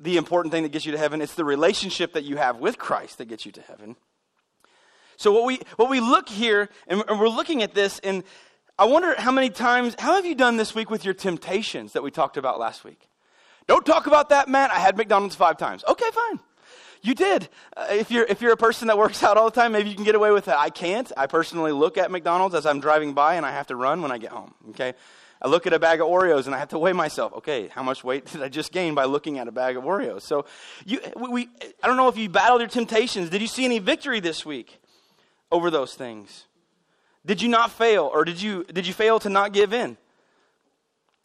the 0.00 0.16
important 0.16 0.52
thing 0.52 0.64
that 0.64 0.72
gets 0.72 0.84
you 0.84 0.92
to 0.92 0.98
heaven, 0.98 1.22
it's 1.22 1.34
the 1.34 1.44
relationship 1.44 2.14
that 2.14 2.24
you 2.24 2.36
have 2.36 2.58
with 2.58 2.78
Christ 2.78 3.18
that 3.18 3.26
gets 3.26 3.46
you 3.46 3.52
to 3.52 3.62
heaven. 3.62 3.96
So, 5.16 5.32
what 5.32 5.44
we, 5.44 5.60
what 5.76 5.90
we 5.90 6.00
look 6.00 6.28
here, 6.28 6.68
and 6.86 7.02
we're 7.08 7.28
looking 7.28 7.62
at 7.62 7.74
this, 7.74 7.98
and 8.00 8.24
I 8.78 8.86
wonder 8.86 9.14
how 9.16 9.30
many 9.30 9.50
times, 9.50 9.94
how 9.98 10.14
have 10.14 10.26
you 10.26 10.34
done 10.34 10.56
this 10.56 10.74
week 10.74 10.90
with 10.90 11.04
your 11.04 11.14
temptations 11.14 11.92
that 11.92 12.02
we 12.02 12.10
talked 12.10 12.36
about 12.36 12.58
last 12.58 12.84
week? 12.84 13.08
Don't 13.66 13.86
talk 13.86 14.06
about 14.06 14.30
that, 14.30 14.48
Matt. 14.48 14.70
I 14.70 14.78
had 14.78 14.96
McDonald's 14.96 15.36
five 15.36 15.56
times. 15.56 15.84
Okay, 15.86 16.10
fine. 16.10 16.40
You 17.02 17.14
did. 17.14 17.48
Uh, 17.76 17.86
if, 17.90 18.10
you're, 18.10 18.24
if 18.24 18.42
you're 18.42 18.52
a 18.52 18.56
person 18.56 18.88
that 18.88 18.98
works 18.98 19.22
out 19.22 19.36
all 19.36 19.44
the 19.44 19.60
time, 19.60 19.72
maybe 19.72 19.90
you 19.90 19.94
can 19.94 20.04
get 20.04 20.14
away 20.14 20.32
with 20.32 20.48
it. 20.48 20.54
I 20.56 20.70
can't. 20.70 21.10
I 21.16 21.26
personally 21.26 21.72
look 21.72 21.98
at 21.98 22.10
McDonald's 22.10 22.54
as 22.54 22.66
I'm 22.66 22.80
driving 22.80 23.12
by 23.12 23.34
and 23.34 23.46
I 23.46 23.52
have 23.52 23.68
to 23.68 23.76
run 23.76 24.02
when 24.02 24.10
I 24.10 24.18
get 24.18 24.32
home. 24.32 24.54
Okay? 24.70 24.94
I 25.40 25.48
look 25.48 25.66
at 25.66 25.74
a 25.74 25.78
bag 25.78 26.00
of 26.00 26.08
Oreos 26.08 26.46
and 26.46 26.54
I 26.54 26.58
have 26.58 26.70
to 26.70 26.78
weigh 26.78 26.94
myself. 26.94 27.34
Okay, 27.34 27.68
how 27.68 27.82
much 27.82 28.02
weight 28.02 28.24
did 28.32 28.42
I 28.42 28.48
just 28.48 28.72
gain 28.72 28.94
by 28.94 29.04
looking 29.04 29.38
at 29.38 29.46
a 29.46 29.52
bag 29.52 29.76
of 29.76 29.84
Oreos? 29.84 30.22
So, 30.22 30.46
you, 30.86 31.00
we, 31.16 31.48
I 31.82 31.86
don't 31.86 31.98
know 31.98 32.08
if 32.08 32.16
you 32.16 32.28
battled 32.30 32.62
your 32.62 32.68
temptations. 32.68 33.28
Did 33.28 33.42
you 33.42 33.46
see 33.46 33.64
any 33.64 33.78
victory 33.78 34.20
this 34.20 34.46
week 34.46 34.80
over 35.54 35.70
those 35.70 35.94
things? 35.94 36.46
Did 37.24 37.40
you 37.40 37.48
not 37.48 37.70
fail, 37.70 38.10
or 38.12 38.24
did 38.24 38.42
you 38.42 38.64
did 38.64 38.86
you 38.86 38.92
fail 38.92 39.18
to 39.20 39.30
not 39.30 39.52
give 39.52 39.72
in? 39.72 39.96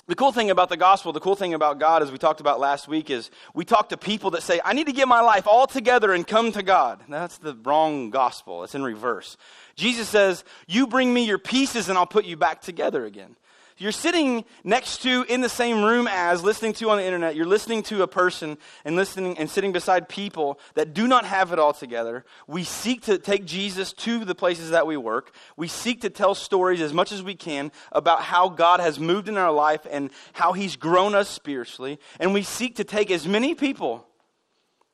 The 0.08 0.16
cool 0.16 0.31
thing 0.31 0.50
about 0.50 0.70
the 0.70 0.78
gospel, 0.78 1.14
the 1.14 1.20
cool 1.20 1.36
thing 1.36 1.54
about 1.54 1.80
God, 1.80 2.02
as 2.02 2.12
we 2.12 2.18
talked 2.18 2.40
about 2.40 2.60
last 2.60 2.88
week, 2.88 3.12
is 3.12 3.30
we 3.54 3.64
talk 3.64 3.90
to 3.90 3.98
people 3.98 4.31
that 4.31 4.42
say, 4.42 4.60
I 4.66 4.74
need 4.74 4.88
to 4.88 4.92
get 4.92 5.08
my 5.08 5.22
life 5.22 5.46
all 5.46 5.68
together 5.68 6.14
and 6.14 6.26
come 6.26 6.52
to 6.54 6.64
God. 6.64 7.04
That's 7.08 7.38
the 7.38 7.54
wrong 7.64 8.10
gospel. 8.10 8.64
It's 8.64 8.74
in 8.74 8.84
reverse. 8.84 9.38
Jesus 9.76 10.10
says, 10.10 10.44
You 10.68 10.88
bring 10.88 11.14
me 11.14 11.26
your 11.26 11.38
pieces 11.38 11.90
and 11.90 11.98
I'll 11.98 12.08
put 12.08 12.26
you 12.26 12.38
back 12.38 12.62
together 12.62 13.06
again. 13.06 13.36
You're 13.80 13.94
sitting 13.94 14.44
next 14.66 15.04
to, 15.04 15.24
in 15.30 15.40
the 15.40 15.48
same 15.48 15.86
room 15.86 16.06
as, 16.12 16.44
listening 16.44 16.74
to 16.74 16.90
on 16.90 16.98
the 16.98 17.06
internet, 17.06 17.38
you're 17.38 17.45
listening 17.45 17.81
to 17.83 18.04
a 18.04 18.07
person 18.07 18.57
and 18.83 18.98
listening 18.98 19.38
and 19.38 19.50
sitting 19.50 19.71
beside 19.71 20.09
people 20.09 20.59
that 20.74 20.94
do 20.94 21.07
not 21.07 21.24
have 21.24 21.54
it 21.54 21.59
all 21.59 21.71
together. 21.71 22.26
We 22.45 22.66
seek 22.66 23.04
to 23.04 23.18
take 23.18 23.45
Jesus 23.45 23.94
to 23.94 24.26
the 24.26 24.36
places 24.36 24.71
that 24.71 24.86
we 24.86 24.98
work. 24.98 25.33
We 25.56 25.69
seek 25.69 26.02
to 26.02 26.09
tell 26.09 26.36
stories 26.36 26.81
as 26.81 26.94
much 26.94 27.14
as 27.14 27.24
we 27.24 27.36
can 27.36 27.71
about 27.94 28.21
how 28.21 28.50
God 28.50 28.81
has 28.81 29.00
moved 29.00 29.30
in 29.30 29.38
our 29.38 29.52
life 29.52 29.88
and 29.90 30.12
how 30.33 30.52
He's 30.52 30.76
grown 30.76 31.16
us 31.16 31.30
spiritually. 31.30 32.00
And 32.19 32.33
we 32.33 32.44
seek 32.44 32.76
to 32.76 32.83
take 32.83 33.09
as 33.09 33.26
many 33.26 33.56
people 33.56 34.06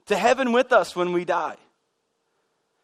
to 0.06 0.15
heaven 0.15 0.51
with 0.51 0.72
us 0.72 0.96
when 0.96 1.12
we 1.12 1.25
die. 1.25 1.58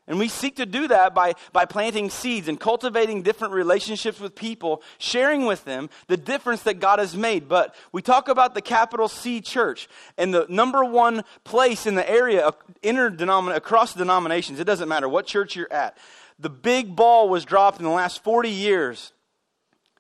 And 0.08 0.18
we 0.18 0.28
seek 0.30 0.56
to 0.56 0.66
do 0.66 0.88
that 0.88 1.14
by, 1.14 1.36
by 1.54 1.66
planting 1.66 2.10
seeds 2.10 2.48
and 2.48 2.60
cultivating 2.60 3.22
different 3.22 3.54
relationships 3.54 4.20
with 4.20 4.36
people, 4.36 4.82
sharing 4.98 5.46
with 5.46 5.64
them 5.64 5.90
the 6.08 6.18
difference 6.18 6.64
that 6.64 6.80
God 6.80 7.00
has 7.00 7.16
made. 7.16 7.48
But 7.48 7.76
we 7.92 8.02
talk 8.02 8.28
about 8.28 8.56
the 8.56 8.62
capital 8.62 9.08
C 9.08 9.42
church 9.42 9.88
and 10.18 10.34
the 10.34 10.48
number 10.50 10.84
one 10.84 11.24
place 11.44 11.86
in 11.86 11.96
the 11.96 12.10
area 12.10 12.52
interdenomin- 12.84 13.56
across 13.56 13.94
denominations. 13.94 14.60
It 14.60 14.64
doesn't 14.66 14.90
matter 14.90 15.08
what 15.08 15.28
church 15.28 15.56
you're 15.56 15.72
at. 15.72 15.98
The 16.40 16.50
big 16.50 16.96
ball 16.96 17.30
was 17.30 17.46
dropped 17.46 17.78
in 17.78 17.86
the 17.86 17.92
last 17.92 18.24
40 18.24 18.50
years 18.50 19.14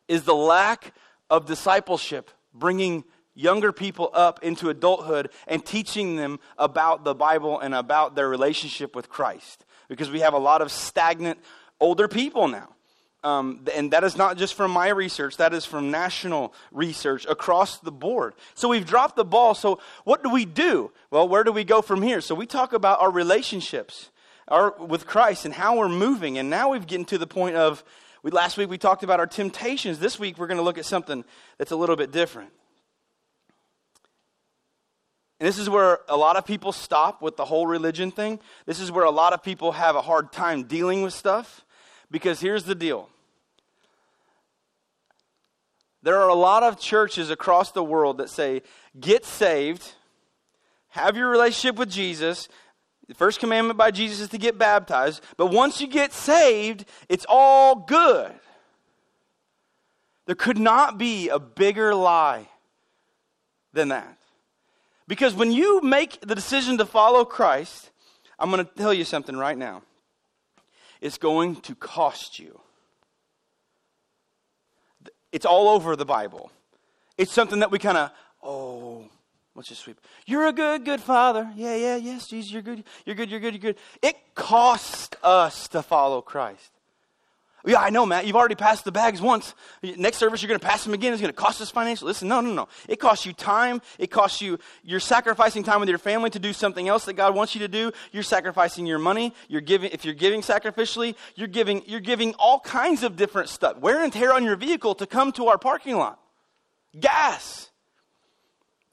is 0.07 0.23
the 0.23 0.35
lack 0.35 0.93
of 1.29 1.45
discipleship, 1.45 2.31
bringing 2.53 3.03
younger 3.35 3.71
people 3.71 4.09
up 4.13 4.43
into 4.43 4.69
adulthood 4.69 5.29
and 5.47 5.63
teaching 5.63 6.15
them 6.15 6.39
about 6.57 7.03
the 7.03 7.13
Bible 7.13 7.59
and 7.59 7.75
about 7.75 8.15
their 8.15 8.27
relationship 8.27 8.95
with 8.95 9.07
Christ 9.07 9.63
because 9.91 10.09
we 10.09 10.21
have 10.21 10.33
a 10.33 10.39
lot 10.39 10.61
of 10.61 10.71
stagnant 10.71 11.37
older 11.81 12.07
people 12.07 12.47
now. 12.47 12.69
Um, 13.25 13.65
and 13.75 13.91
that 13.91 14.05
is 14.05 14.15
not 14.15 14.37
just 14.37 14.53
from 14.53 14.71
my 14.71 14.87
research, 14.87 15.35
that 15.35 15.53
is 15.53 15.65
from 15.65 15.91
national 15.91 16.53
research 16.71 17.25
across 17.25 17.77
the 17.79 17.91
board. 17.91 18.33
So 18.55 18.69
we've 18.69 18.85
dropped 18.85 19.17
the 19.17 19.25
ball. 19.25 19.53
So 19.53 19.79
what 20.05 20.23
do 20.23 20.29
we 20.29 20.45
do? 20.45 20.91
Well, 21.11 21.27
where 21.27 21.43
do 21.43 21.51
we 21.51 21.65
go 21.65 21.81
from 21.81 22.01
here? 22.01 22.21
So 22.21 22.33
we 22.33 22.45
talk 22.45 22.71
about 22.71 23.01
our 23.01 23.11
relationships 23.11 24.11
our, 24.47 24.73
with 24.79 25.05
Christ 25.05 25.43
and 25.43 25.53
how 25.53 25.77
we're 25.77 25.89
moving. 25.89 26.37
And 26.37 26.49
now 26.49 26.69
we've 26.69 26.87
gotten 26.87 27.03
to 27.05 27.17
the 27.17 27.27
point 27.27 27.57
of, 27.57 27.83
we, 28.23 28.31
last 28.31 28.55
week 28.55 28.69
we 28.69 28.77
talked 28.77 29.03
about 29.03 29.19
our 29.19 29.27
temptations. 29.27 29.99
This 29.99 30.17
week 30.17 30.37
we're 30.37 30.47
going 30.47 30.57
to 30.57 30.63
look 30.63 30.77
at 30.77 30.85
something 30.85 31.25
that's 31.57 31.71
a 31.71 31.75
little 31.75 31.97
bit 31.97 32.13
different. 32.13 32.51
And 35.41 35.47
this 35.47 35.57
is 35.57 35.71
where 35.71 36.01
a 36.07 36.15
lot 36.15 36.35
of 36.35 36.45
people 36.45 36.71
stop 36.71 37.23
with 37.23 37.35
the 37.35 37.45
whole 37.45 37.65
religion 37.65 38.11
thing. 38.11 38.39
This 38.67 38.79
is 38.79 38.91
where 38.91 39.05
a 39.05 39.09
lot 39.09 39.33
of 39.33 39.41
people 39.41 39.71
have 39.71 39.95
a 39.95 40.01
hard 40.03 40.31
time 40.31 40.65
dealing 40.65 41.01
with 41.01 41.15
stuff. 41.15 41.65
Because 42.11 42.39
here's 42.39 42.65
the 42.65 42.75
deal 42.75 43.09
There 46.03 46.19
are 46.19 46.29
a 46.29 46.35
lot 46.35 46.61
of 46.61 46.79
churches 46.79 47.31
across 47.31 47.71
the 47.71 47.83
world 47.83 48.19
that 48.19 48.29
say, 48.29 48.61
get 48.99 49.25
saved, 49.25 49.95
have 50.89 51.17
your 51.17 51.29
relationship 51.29 51.75
with 51.75 51.89
Jesus. 51.89 52.47
The 53.07 53.15
first 53.15 53.39
commandment 53.39 53.79
by 53.79 53.89
Jesus 53.89 54.19
is 54.19 54.29
to 54.29 54.37
get 54.37 54.59
baptized. 54.59 55.23
But 55.37 55.47
once 55.47 55.81
you 55.81 55.87
get 55.87 56.13
saved, 56.13 56.85
it's 57.09 57.25
all 57.27 57.77
good. 57.77 58.31
There 60.27 60.35
could 60.35 60.59
not 60.59 60.99
be 60.99 61.29
a 61.29 61.39
bigger 61.39 61.95
lie 61.95 62.47
than 63.73 63.87
that. 63.87 64.20
Because 65.11 65.35
when 65.35 65.51
you 65.51 65.81
make 65.81 66.21
the 66.21 66.35
decision 66.35 66.77
to 66.77 66.85
follow 66.85 67.25
Christ, 67.25 67.89
I'm 68.39 68.49
going 68.49 68.65
to 68.65 68.71
tell 68.75 68.93
you 68.93 69.03
something 69.03 69.35
right 69.35 69.57
now. 69.57 69.81
It's 71.01 71.17
going 71.17 71.57
to 71.63 71.75
cost 71.75 72.39
you. 72.39 72.61
It's 75.33 75.45
all 75.45 75.67
over 75.67 75.97
the 75.97 76.05
Bible. 76.05 76.49
It's 77.17 77.33
something 77.33 77.59
that 77.59 77.71
we 77.71 77.77
kind 77.77 77.97
of, 77.97 78.11
oh, 78.41 79.03
let's 79.53 79.67
just 79.67 79.81
sweep. 79.81 79.99
You're 80.25 80.47
a 80.47 80.53
good, 80.53 80.85
good 80.85 81.01
father. 81.01 81.51
Yeah, 81.57 81.75
yeah, 81.75 81.97
yes, 81.97 82.27
Jesus, 82.27 82.49
you're 82.49 82.61
good. 82.61 82.85
You're 83.05 83.17
good, 83.17 83.29
you're 83.29 83.41
good, 83.41 83.53
you're 83.53 83.73
good. 83.73 83.77
It 84.01 84.15
costs 84.33 85.17
us 85.21 85.67
to 85.67 85.83
follow 85.83 86.21
Christ. 86.21 86.71
Yeah, 87.65 87.79
I 87.79 87.91
know, 87.91 88.05
Matt. 88.05 88.25
You've 88.25 88.35
already 88.35 88.55
passed 88.55 88.85
the 88.85 88.91
bags 88.91 89.21
once. 89.21 89.53
Next 89.83 90.17
service, 90.17 90.41
you're 90.41 90.47
going 90.47 90.59
to 90.59 90.65
pass 90.65 90.83
them 90.83 90.93
again. 90.93 91.13
It's 91.13 91.21
going 91.21 91.33
to 91.33 91.39
cost 91.39 91.61
us 91.61 91.69
financially. 91.69 92.09
Listen, 92.09 92.27
no, 92.27 92.41
no, 92.41 92.51
no. 92.51 92.67
It 92.87 92.99
costs 92.99 93.25
you 93.25 93.33
time. 93.33 93.81
It 93.99 94.07
costs 94.07 94.41
you, 94.41 94.57
you're 94.83 94.99
sacrificing 94.99 95.63
time 95.63 95.79
with 95.79 95.89
your 95.89 95.99
family 95.99 96.31
to 96.31 96.39
do 96.39 96.53
something 96.53 96.87
else 96.87 97.05
that 97.05 97.13
God 97.13 97.35
wants 97.35 97.53
you 97.53 97.59
to 97.59 97.67
do. 97.67 97.91
You're 98.11 98.23
sacrificing 98.23 98.87
your 98.87 98.97
money. 98.97 99.33
You're 99.47 99.61
giving, 99.61 99.91
if 99.91 100.05
you're 100.05 100.15
giving 100.15 100.41
sacrificially, 100.41 101.15
you're 101.35 101.47
giving, 101.47 101.83
you're 101.85 101.99
giving 101.99 102.33
all 102.35 102.59
kinds 102.59 103.03
of 103.03 103.15
different 103.15 103.49
stuff. 103.49 103.77
Wear 103.77 104.03
and 104.03 104.11
tear 104.11 104.33
on 104.33 104.43
your 104.43 104.55
vehicle 104.55 104.95
to 104.95 105.05
come 105.05 105.31
to 105.33 105.47
our 105.47 105.59
parking 105.59 105.97
lot. 105.97 106.19
Gas. 106.99 107.69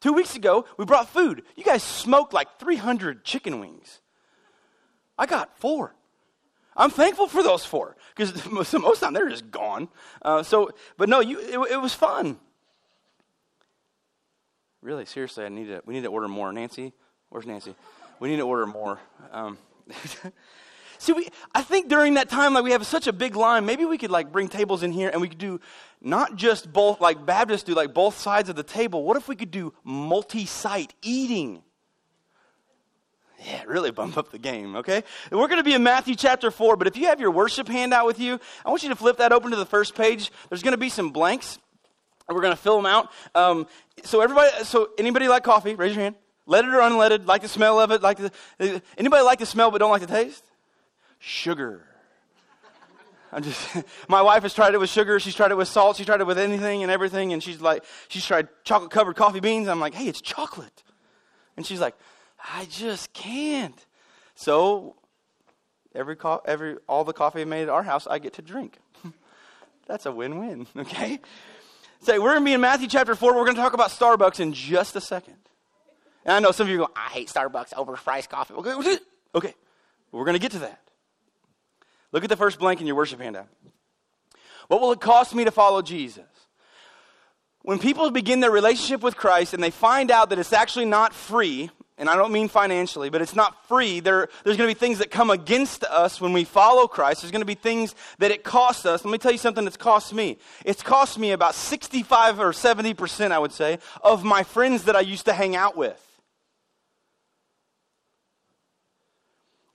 Two 0.01 0.13
weeks 0.13 0.37
ago, 0.37 0.67
we 0.77 0.85
brought 0.85 1.09
food. 1.09 1.43
You 1.57 1.65
guys 1.65 1.83
smoked 1.83 2.33
like 2.33 2.59
300 2.61 3.25
chicken 3.25 3.61
wings. 3.61 4.01
I 5.19 5.27
got 5.27 5.59
four. 5.59 5.95
I'm 6.78 6.90
thankful 6.90 7.26
for 7.26 7.42
those 7.42 7.64
four 7.64 7.97
because 8.16 8.47
most, 8.50 8.73
of 8.73 8.82
the 8.82 8.97
time 9.00 9.12
they're 9.12 9.28
just 9.28 9.50
gone. 9.50 9.88
Uh, 10.23 10.42
so, 10.44 10.70
but 10.97 11.08
no, 11.08 11.20
you, 11.20 11.40
it, 11.40 11.73
it, 11.73 11.76
was 11.82 11.92
fun. 11.92 12.38
Really, 14.80 15.04
seriously, 15.04 15.44
I 15.44 15.49
need 15.49 15.66
to. 15.66 15.82
We 15.85 15.94
need 15.94 16.04
to 16.04 16.08
order 16.08 16.28
more. 16.28 16.52
Nancy, 16.52 16.92
where's 17.30 17.47
Nancy? 17.47 17.75
We 18.20 18.30
need 18.30 18.37
to 18.37 18.47
order 18.47 18.66
more. 18.66 19.00
Um, 19.32 19.58
See, 21.00 21.12
we, 21.12 21.28
I 21.54 21.62
think 21.62 21.88
during 21.88 22.14
that 22.14 22.28
time, 22.28 22.54
like 22.54 22.64
we 22.64 22.73
have 22.73 22.85
such 22.85 23.06
a 23.06 23.12
big 23.12 23.37
line, 23.37 23.64
maybe 23.64 23.85
we 23.85 23.99
could 23.99 24.11
like 24.11 24.32
bring 24.32 24.49
tables 24.49 24.82
in 24.82 24.90
here 24.90 25.08
and 25.08 25.20
we 25.20 25.28
could 25.28 25.38
do 25.38 25.61
not 26.00 26.35
just 26.35 26.73
both, 26.73 27.00
like 27.00 27.25
Baptists 27.25 27.62
do, 27.62 27.75
like 27.75 27.94
both 27.94 28.18
sides 28.18 28.49
of 28.49 28.56
the 28.56 28.64
table. 28.64 29.04
What 29.04 29.16
if 29.16 29.28
we 29.28 29.37
could 29.37 29.52
do 29.52 29.73
multi-site 29.85 30.94
eating? 31.02 31.62
Yeah, 33.45 33.62
really 33.66 33.90
bump 33.90 34.16
up 34.16 34.30
the 34.30 34.38
game, 34.38 34.76
okay? 34.76 35.02
We're 35.30 35.49
going 35.49 35.59
to 35.59 35.64
be 35.64 35.75
in 35.75 35.83
Matthew 35.83 36.14
chapter 36.14 36.50
4, 36.50 36.76
but 36.76 36.87
if 36.87 36.97
you 36.97 37.07
have 37.07 37.21
your 37.21 37.30
worship 37.30 37.68
handout 37.68 38.07
with 38.07 38.21
you, 38.21 38.40
I 38.64 38.71
want 38.71 38.83
you 38.83 38.88
to 38.88 38.97
flip 38.97 39.18
that 39.18 39.33
open 39.33 39.50
to 39.50 39.57
the 39.57 39.66
first 39.66 39.95
page. 39.95 40.30
There's 40.49 40.62
going 40.62 40.73
to 40.73 40.78
be 40.78 40.88
some 40.88 41.11
blanks. 41.11 41.59
and 42.28 42.35
We're 42.35 42.42
going 42.42 42.54
to 42.54 42.61
fill 42.61 42.76
them 42.76 42.87
out. 42.87 43.11
Um, 43.35 43.66
so 44.04 44.21
everybody, 44.21 44.64
so 44.64 44.90
anybody 44.99 45.28
like 45.28 45.45
coffee? 45.45 45.75
Raise 45.75 45.95
your 45.95 46.04
hand. 46.04 46.16
Leaded 46.47 46.73
or 46.73 46.78
unleaded? 46.78 47.26
Like 47.26 47.42
the 47.42 47.49
smell 47.49 47.78
of 47.78 47.90
it? 47.90 48.02
Like 48.02 48.18
the, 48.18 48.83
anybody 48.97 49.23
like 49.23 49.38
the 49.38 49.47
smell 49.47 49.71
but 49.71 49.78
don't 49.78 49.90
like 49.90 50.00
the 50.00 50.07
taste? 50.07 50.45
Sugar. 51.18 51.85
I'm 53.33 53.42
just, 53.42 53.76
my 54.09 54.23
wife 54.23 54.45
has 54.45 54.54
tried 54.54 54.75
it 54.75 54.80
with 54.80 54.88
sugar. 54.88 55.21
She's 55.21 55.35
tried 55.35 55.50
it 55.50 55.57
with 55.57 55.68
salt. 55.68 55.97
She's 55.97 56.07
tried 56.07 56.21
it 56.21 56.26
with 56.26 56.38
anything 56.38 56.83
and 56.83 56.90
everything. 56.90 57.33
And 57.33 57.42
she's 57.42 57.61
like, 57.61 57.85
she's 58.09 58.25
tried 58.25 58.49
chocolate 58.64 58.90
covered 58.90 59.16
coffee 59.16 59.40
beans. 59.40 59.68
I'm 59.68 59.78
like, 59.78 59.95
hey, 59.95 60.09
it's 60.09 60.23
chocolate. 60.23 60.83
And 61.59 61.66
she's 61.66 61.80
like, 61.80 61.97
I 62.42 62.66
just 62.66 63.12
can't. 63.12 63.87
So 64.35 64.97
every 65.95 66.16
co- 66.16 66.42
every 66.45 66.76
all 66.88 67.04
the 67.04 67.12
coffee 67.12 67.45
made 67.45 67.62
at 67.62 67.68
our 67.68 67.83
house, 67.83 68.07
I 68.07 68.18
get 68.18 68.35
to 68.35 68.42
drink. 68.42 68.78
That's 69.87 70.07
a 70.07 70.12
win-win. 70.12 70.66
Okay. 70.76 71.18
Say 72.00 72.14
so 72.14 72.23
we're 72.23 72.35
gonna 72.35 72.45
be 72.45 72.52
in 72.52 72.61
Matthew 72.61 72.87
chapter 72.87 73.16
four. 73.16 73.35
We're 73.35 73.45
gonna 73.45 73.59
talk 73.59 73.73
about 73.73 73.90
Starbucks 73.90 74.38
in 74.38 74.52
just 74.52 74.95
a 74.95 75.00
second. 75.00 75.35
And 76.25 76.35
I 76.35 76.38
know 76.38 76.52
some 76.52 76.66
of 76.66 76.71
you 76.71 76.78
go, 76.78 76.90
I 76.95 77.09
hate 77.11 77.28
Starbucks 77.28 77.75
over 77.76 77.97
Fry's 77.97 78.28
coffee. 78.28 78.54
Okay, 78.54 78.99
okay. 79.35 79.54
We're 80.12 80.25
gonna 80.25 80.38
get 80.38 80.52
to 80.52 80.61
that. 80.61 80.80
Look 82.12 82.23
at 82.23 82.30
the 82.30 82.37
first 82.37 82.59
blank 82.61 82.80
in 82.80 82.87
your 82.87 82.97
worship 82.97 83.21
handout. 83.21 83.49
What 84.68 84.80
will 84.80 84.92
it 84.92 85.00
cost 85.00 85.35
me 85.35 85.45
to 85.45 85.50
follow 85.50 85.83
Jesus? 85.83 86.25
When 87.62 87.78
people 87.78 88.11
begin 88.11 88.40
their 88.40 88.50
relationship 88.50 89.02
with 89.02 89.16
Christ 89.16 89.52
and 89.54 89.62
they 89.62 89.71
find 89.71 90.11
out 90.11 90.30
that 90.30 90.38
it's 90.38 90.52
actually 90.52 90.85
not 90.85 91.12
free, 91.12 91.71
and 91.99 92.09
I 92.09 92.14
don't 92.14 92.33
mean 92.33 92.49
financially, 92.49 93.11
but 93.11 93.21
it's 93.21 93.35
not 93.35 93.67
free. 93.67 94.00
There, 94.00 94.28
there's 94.45 94.57
going 94.57 94.69
to 94.69 94.75
be 94.75 94.78
things 94.78 94.99
that 94.99 95.11
come 95.11 95.31
against 95.31 95.83
us 95.85 96.21
when 96.21 96.33
we 96.33 96.45
follow 96.45 96.87
Christ. 96.87 97.23
There's 97.23 97.33
going 97.33 97.43
to 97.43 97.47
be 97.47 97.55
things 97.55 97.95
that 98.19 98.31
it 98.31 98.45
costs 98.45 98.87
us. 98.87 99.05
Let 99.05 99.11
me 99.11 99.19
tell 99.19 99.33
you 99.33 99.38
something 99.38 99.64
that's 99.64 99.76
cost 99.76 100.14
me. 100.14 100.38
It's 100.64 100.83
cost 100.83 101.19
me 101.19 101.33
about 101.33 101.55
65 101.55 102.38
or 102.38 102.52
70%, 102.52 103.33
I 103.33 103.38
would 103.38 103.52
say, 103.52 103.81
of 104.02 104.23
my 104.23 104.45
friends 104.45 104.85
that 104.85 104.95
I 104.95 105.00
used 105.00 105.26
to 105.26 105.33
hang 105.33 105.57
out 105.57 105.76
with. 105.76 106.05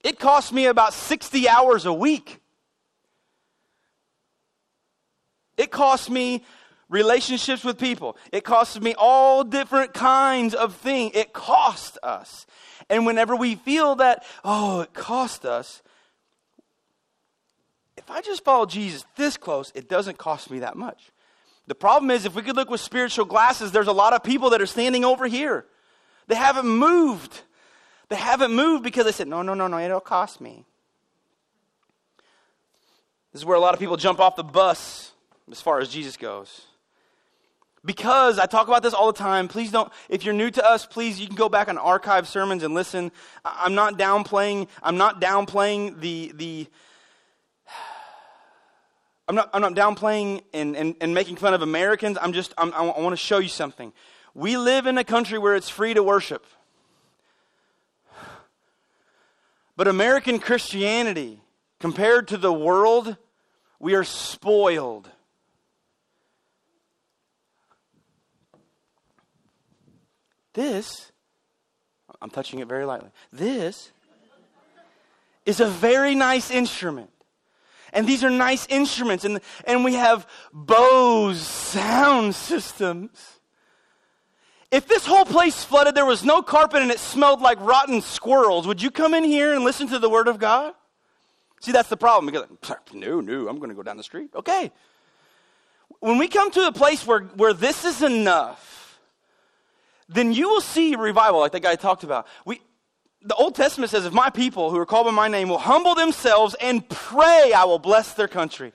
It 0.02 0.18
cost 0.18 0.52
me 0.52 0.66
about 0.66 0.94
60 0.94 1.48
hours 1.48 1.86
a 1.86 1.92
week. 1.92 2.40
It 5.56 5.70
cost 5.70 6.10
me 6.10 6.44
relationships 6.88 7.64
with 7.64 7.78
people. 7.78 8.16
It 8.32 8.44
costs 8.44 8.80
me 8.80 8.94
all 8.96 9.44
different 9.44 9.94
kinds 9.94 10.54
of 10.54 10.74
things. 10.74 11.12
It 11.14 11.32
costs 11.32 11.98
us. 12.02 12.46
And 12.90 13.06
whenever 13.06 13.34
we 13.34 13.54
feel 13.54 13.96
that, 13.96 14.24
oh, 14.44 14.80
it 14.80 14.92
cost 14.92 15.44
us, 15.44 15.82
if 17.96 18.10
I 18.10 18.20
just 18.20 18.44
follow 18.44 18.66
Jesus 18.66 19.04
this 19.16 19.36
close, 19.36 19.72
it 19.74 19.88
doesn't 19.88 20.18
cost 20.18 20.50
me 20.50 20.58
that 20.60 20.76
much. 20.76 21.10
The 21.66 21.74
problem 21.74 22.10
is, 22.10 22.26
if 22.26 22.34
we 22.34 22.42
could 22.42 22.56
look 22.56 22.68
with 22.68 22.80
spiritual 22.80 23.24
glasses, 23.24 23.72
there's 23.72 23.86
a 23.86 23.92
lot 23.92 24.12
of 24.12 24.22
people 24.22 24.50
that 24.50 24.60
are 24.60 24.66
standing 24.66 25.04
over 25.04 25.26
here. 25.26 25.64
They 26.26 26.34
haven't 26.34 26.68
moved. 26.68 27.40
They 28.10 28.16
haven't 28.16 28.52
moved 28.52 28.84
because 28.84 29.06
they 29.06 29.12
said, 29.12 29.28
no, 29.28 29.40
no, 29.40 29.54
no, 29.54 29.66
no, 29.66 29.78
it'll 29.78 30.00
cost 30.00 30.40
me. 30.40 30.66
This 33.32 33.40
is 33.40 33.46
where 33.46 33.56
a 33.56 33.60
lot 33.60 33.72
of 33.72 33.80
people 33.80 33.96
jump 33.96 34.20
off 34.20 34.36
the 34.36 34.44
bus 34.44 35.12
as 35.50 35.60
far 35.60 35.80
as 35.80 35.88
Jesus 35.88 36.16
goes 36.16 36.66
because 37.84 38.38
I 38.38 38.46
talk 38.46 38.68
about 38.68 38.82
this 38.82 38.94
all 38.94 39.12
the 39.12 39.18
time. 39.18 39.48
Please 39.48 39.70
don't, 39.70 39.92
if 40.08 40.24
you're 40.24 40.34
new 40.34 40.50
to 40.50 40.64
us, 40.64 40.86
please, 40.86 41.20
you 41.20 41.26
can 41.26 41.36
go 41.36 41.48
back 41.48 41.68
on 41.68 41.76
archive 41.76 42.26
sermons 42.26 42.62
and 42.62 42.74
listen. 42.74 43.12
I'm 43.44 43.74
not 43.74 43.98
downplaying, 43.98 44.68
I'm 44.82 44.96
not 44.96 45.20
downplaying 45.20 46.00
the, 46.00 46.32
the, 46.34 46.66
I'm 49.28 49.34
not, 49.34 49.50
I'm 49.52 49.60
not 49.60 49.74
downplaying 49.74 50.42
and, 50.54 50.76
and, 50.76 50.96
and 51.00 51.14
making 51.14 51.36
fun 51.36 51.52
of 51.54 51.62
Americans. 51.62 52.16
I'm 52.20 52.32
just, 52.32 52.54
I'm, 52.56 52.72
I 52.72 52.82
want 52.82 53.12
to 53.12 53.16
show 53.16 53.38
you 53.38 53.48
something. 53.48 53.92
We 54.34 54.56
live 54.56 54.86
in 54.86 54.98
a 54.98 55.04
country 55.04 55.38
where 55.38 55.54
it's 55.54 55.68
free 55.68 55.94
to 55.94 56.02
worship. 56.02 56.44
But 59.76 59.88
American 59.88 60.38
Christianity, 60.38 61.40
compared 61.80 62.28
to 62.28 62.36
the 62.36 62.52
world, 62.52 63.16
we 63.80 63.96
are 63.96 64.04
spoiled. 64.04 65.10
This, 70.54 71.12
I'm 72.22 72.30
touching 72.30 72.60
it 72.60 72.68
very 72.68 72.84
lightly. 72.84 73.10
This 73.32 73.92
is 75.44 75.60
a 75.60 75.66
very 75.66 76.14
nice 76.14 76.50
instrument. 76.50 77.10
And 77.92 78.08
these 78.08 78.24
are 78.24 78.30
nice 78.30 78.66
instruments. 78.68 79.24
And, 79.24 79.40
and 79.66 79.84
we 79.84 79.94
have 79.94 80.26
Bose 80.52 81.40
sound 81.40 82.34
systems. 82.34 83.10
If 84.70 84.88
this 84.88 85.06
whole 85.06 85.24
place 85.24 85.62
flooded, 85.62 85.94
there 85.94 86.06
was 86.06 86.24
no 86.24 86.42
carpet, 86.42 86.82
and 86.82 86.90
it 86.90 86.98
smelled 86.98 87.40
like 87.40 87.60
rotten 87.60 88.00
squirrels, 88.00 88.66
would 88.66 88.82
you 88.82 88.90
come 88.90 89.14
in 89.14 89.22
here 89.22 89.54
and 89.54 89.62
listen 89.62 89.86
to 89.88 90.00
the 90.00 90.10
Word 90.10 90.26
of 90.26 90.40
God? 90.40 90.74
See, 91.60 91.70
that's 91.70 91.88
the 91.88 91.96
problem. 91.96 92.26
Because, 92.26 92.48
no, 92.92 93.20
no, 93.20 93.48
I'm 93.48 93.58
going 93.58 93.68
to 93.70 93.76
go 93.76 93.84
down 93.84 93.96
the 93.96 94.02
street. 94.02 94.30
Okay. 94.34 94.72
When 96.00 96.18
we 96.18 96.26
come 96.26 96.50
to 96.50 96.66
a 96.66 96.72
place 96.72 97.06
where, 97.06 97.20
where 97.20 97.52
this 97.52 97.84
is 97.84 98.02
enough, 98.02 98.73
then 100.08 100.32
you 100.32 100.48
will 100.48 100.60
see 100.60 100.94
revival 100.96 101.40
like 101.40 101.52
that 101.52 101.62
guy 101.62 101.76
talked 101.76 102.04
about. 102.04 102.26
We, 102.44 102.60
the 103.22 103.34
Old 103.34 103.54
Testament 103.54 103.90
says, 103.90 104.04
if 104.04 104.12
my 104.12 104.30
people 104.30 104.70
who 104.70 104.78
are 104.78 104.86
called 104.86 105.06
by 105.06 105.12
my 105.12 105.28
name 105.28 105.48
will 105.48 105.58
humble 105.58 105.94
themselves 105.94 106.54
and 106.60 106.86
pray, 106.88 107.52
I 107.56 107.64
will 107.64 107.78
bless 107.78 108.12
their 108.14 108.28
country. 108.28 108.72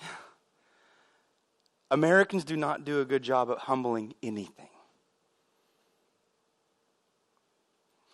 Americans 1.90 2.44
do 2.44 2.56
not 2.56 2.84
do 2.84 3.00
a 3.00 3.04
good 3.04 3.22
job 3.22 3.50
of 3.50 3.58
humbling 3.58 4.14
anything. 4.22 4.68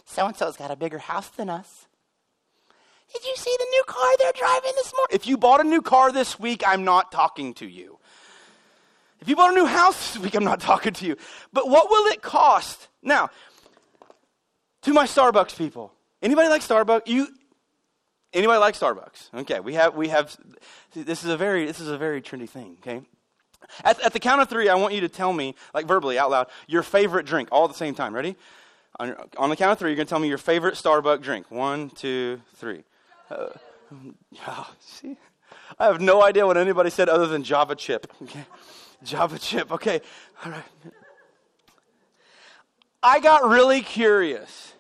So 0.06 0.26
and 0.26 0.36
so's 0.36 0.56
got 0.56 0.70
a 0.70 0.76
bigger 0.76 0.98
house 0.98 1.28
than 1.28 1.50
us. 1.50 1.86
Did 3.12 3.24
you 3.24 3.34
see 3.36 3.54
the 3.58 3.66
new 3.70 3.84
car 3.86 4.10
they're 4.18 4.32
driving 4.32 4.72
this 4.76 4.92
morning? 4.96 5.14
If 5.14 5.26
you 5.26 5.36
bought 5.36 5.60
a 5.60 5.64
new 5.64 5.82
car 5.82 6.12
this 6.12 6.38
week, 6.38 6.62
I'm 6.66 6.84
not 6.84 7.12
talking 7.12 7.52
to 7.54 7.66
you. 7.66 7.98
If 9.25 9.31
you 9.31 9.37
bought 9.37 9.52
a 9.52 9.54
new 9.54 9.64
house 9.64 10.12
this 10.12 10.23
week, 10.23 10.35
I'm 10.35 10.45
not 10.45 10.61
talking 10.71 10.93
to 10.93 11.07
you. 11.07 11.16
But 11.50 11.66
what 11.66 11.88
will 11.88 12.12
it 12.12 12.21
cost? 12.21 12.88
Now, 13.02 13.31
to 14.83 14.93
my 14.93 15.07
Starbucks 15.07 15.57
people, 15.57 15.95
anybody 16.21 16.49
like 16.50 16.61
Starbucks? 16.61 17.07
You, 17.07 17.28
anybody 18.35 18.59
like 18.59 18.75
Starbucks? 18.75 19.33
Okay, 19.33 19.61
we 19.61 19.73
have 19.75 19.97
we 19.97 20.09
have. 20.09 20.37
This 20.95 21.25
is 21.25 21.31
a 21.31 21.38
very 21.38 21.64
this 21.64 21.81
is 21.81 21.88
a 21.88 21.97
very 21.97 22.21
trendy 22.21 22.47
thing. 22.47 22.76
Okay, 22.81 23.00
at, 23.83 23.99
at 24.02 24.12
the 24.12 24.21
count 24.21 24.43
of 24.43 24.50
three, 24.50 24.69
I 24.69 24.75
want 24.75 24.93
you 24.93 25.00
to 25.00 25.09
tell 25.09 25.33
me, 25.33 25.54
like 25.73 25.87
verbally 25.87 26.19
out 26.19 26.31
loud, 26.31 26.49
your 26.66 26.83
favorite 26.83 27.25
drink 27.25 27.49
all 27.50 27.64
at 27.64 27.71
the 27.71 27.78
same 27.78 27.95
time. 27.95 28.14
Ready? 28.14 28.37
On, 29.00 29.16
on 29.38 29.49
the 29.49 29.57
count 29.57 29.73
of 29.73 29.78
three, 29.78 29.88
you're 29.88 29.97
going 29.97 30.07
to 30.07 30.11
tell 30.11 30.19
me 30.19 30.28
your 30.28 30.37
favorite 30.37 30.75
Starbucks 30.75 31.23
drink. 31.23 31.50
One, 31.50 31.88
two, 31.88 32.43
three. 32.57 32.85
Uh, 33.31 33.47
oh, 34.49 34.71
see, 34.81 35.16
I 35.78 35.87
have 35.87 36.02
no 36.02 36.23
idea 36.23 36.47
what 36.47 36.59
anybody 36.59 36.90
said 36.90 37.09
other 37.09 37.26
than 37.26 37.43
Java 37.43 37.75
chip. 37.75 38.12
Okay, 38.23 38.45
Java 39.04 39.38
chip. 39.38 39.70
Okay, 39.70 40.00
all 40.44 40.50
right. 40.50 40.64
I 43.02 43.20
got 43.20 43.46
really 43.49 43.82
curious. 43.82 44.73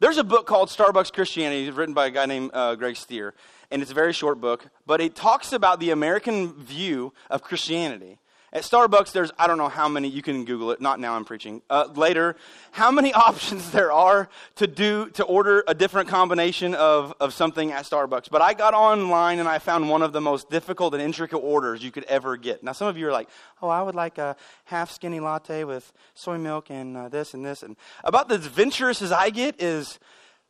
There's 0.00 0.18
a 0.18 0.24
book 0.24 0.46
called 0.46 0.68
Starbucks 0.68 1.12
Christianity, 1.12 1.70
written 1.70 1.94
by 1.94 2.06
a 2.06 2.10
guy 2.10 2.26
named 2.26 2.50
uh, 2.52 2.74
Greg 2.74 2.96
Stier, 2.96 3.34
and 3.70 3.82
it's 3.82 3.90
a 3.90 3.94
very 3.94 4.12
short 4.12 4.40
book, 4.40 4.66
but 4.86 5.00
it 5.00 5.14
talks 5.14 5.52
about 5.52 5.80
the 5.80 5.90
American 5.90 6.52
view 6.54 7.12
of 7.30 7.42
Christianity. 7.42 8.18
At 8.50 8.62
Starbucks, 8.62 9.12
there's, 9.12 9.30
I 9.38 9.46
don't 9.46 9.58
know 9.58 9.68
how 9.68 9.88
many, 9.88 10.08
you 10.08 10.22
can 10.22 10.46
Google 10.46 10.70
it, 10.70 10.80
not 10.80 10.98
now 10.98 11.14
I'm 11.14 11.26
preaching, 11.26 11.60
uh, 11.68 11.88
later, 11.94 12.34
how 12.70 12.90
many 12.90 13.12
options 13.28 13.70
there 13.72 13.92
are 13.92 14.30
to 14.56 14.66
do, 14.66 15.10
to 15.10 15.24
order 15.24 15.64
a 15.68 15.74
different 15.74 16.08
combination 16.08 16.74
of, 16.74 17.12
of 17.20 17.34
something 17.34 17.72
at 17.72 17.84
Starbucks. 17.84 18.30
But 18.30 18.40
I 18.40 18.54
got 18.54 18.72
online 18.72 19.38
and 19.38 19.48
I 19.48 19.58
found 19.58 19.90
one 19.90 20.00
of 20.00 20.12
the 20.12 20.22
most 20.22 20.48
difficult 20.48 20.94
and 20.94 21.02
intricate 21.02 21.38
orders 21.38 21.82
you 21.82 21.90
could 21.90 22.04
ever 22.04 22.38
get. 22.38 22.62
Now, 22.62 22.72
some 22.72 22.88
of 22.88 22.96
you 22.96 23.06
are 23.08 23.12
like, 23.12 23.28
oh, 23.60 23.68
I 23.68 23.82
would 23.82 23.94
like 23.94 24.16
a 24.16 24.34
half 24.64 24.90
skinny 24.90 25.20
latte 25.20 25.64
with 25.64 25.92
soy 26.14 26.38
milk 26.38 26.70
and 26.70 26.96
uh, 26.96 27.08
this 27.10 27.34
and 27.34 27.44
this. 27.44 27.62
And 27.62 27.76
about 28.02 28.32
as 28.32 28.46
adventurous 28.46 29.02
as 29.02 29.12
I 29.12 29.28
get 29.28 29.60
is, 29.60 29.98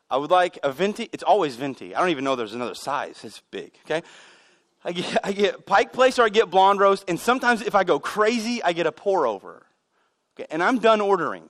I 0.08 0.16
would 0.16 0.30
like 0.30 0.58
a 0.62 0.70
venti, 0.70 1.08
it's 1.12 1.24
always 1.24 1.56
venti. 1.56 1.94
I 1.94 2.00
don't 2.00 2.10
even 2.10 2.24
know 2.24 2.36
there's 2.36 2.54
another 2.54 2.74
size, 2.74 3.24
it's 3.24 3.42
big, 3.50 3.72
okay? 3.84 4.02
I 4.84 4.92
get, 4.92 5.18
I 5.24 5.32
get 5.32 5.66
Pike 5.66 5.92
Place 5.92 6.18
or 6.18 6.22
I 6.24 6.28
get 6.28 6.50
blonde 6.50 6.80
roast, 6.80 7.04
and 7.08 7.18
sometimes 7.18 7.62
if 7.62 7.74
I 7.74 7.84
go 7.84 7.98
crazy, 7.98 8.62
I 8.62 8.72
get 8.72 8.86
a 8.86 8.92
pour 8.92 9.26
over. 9.26 9.66
Okay, 10.38 10.46
and 10.50 10.62
I'm 10.62 10.78
done 10.78 11.00
ordering. 11.00 11.48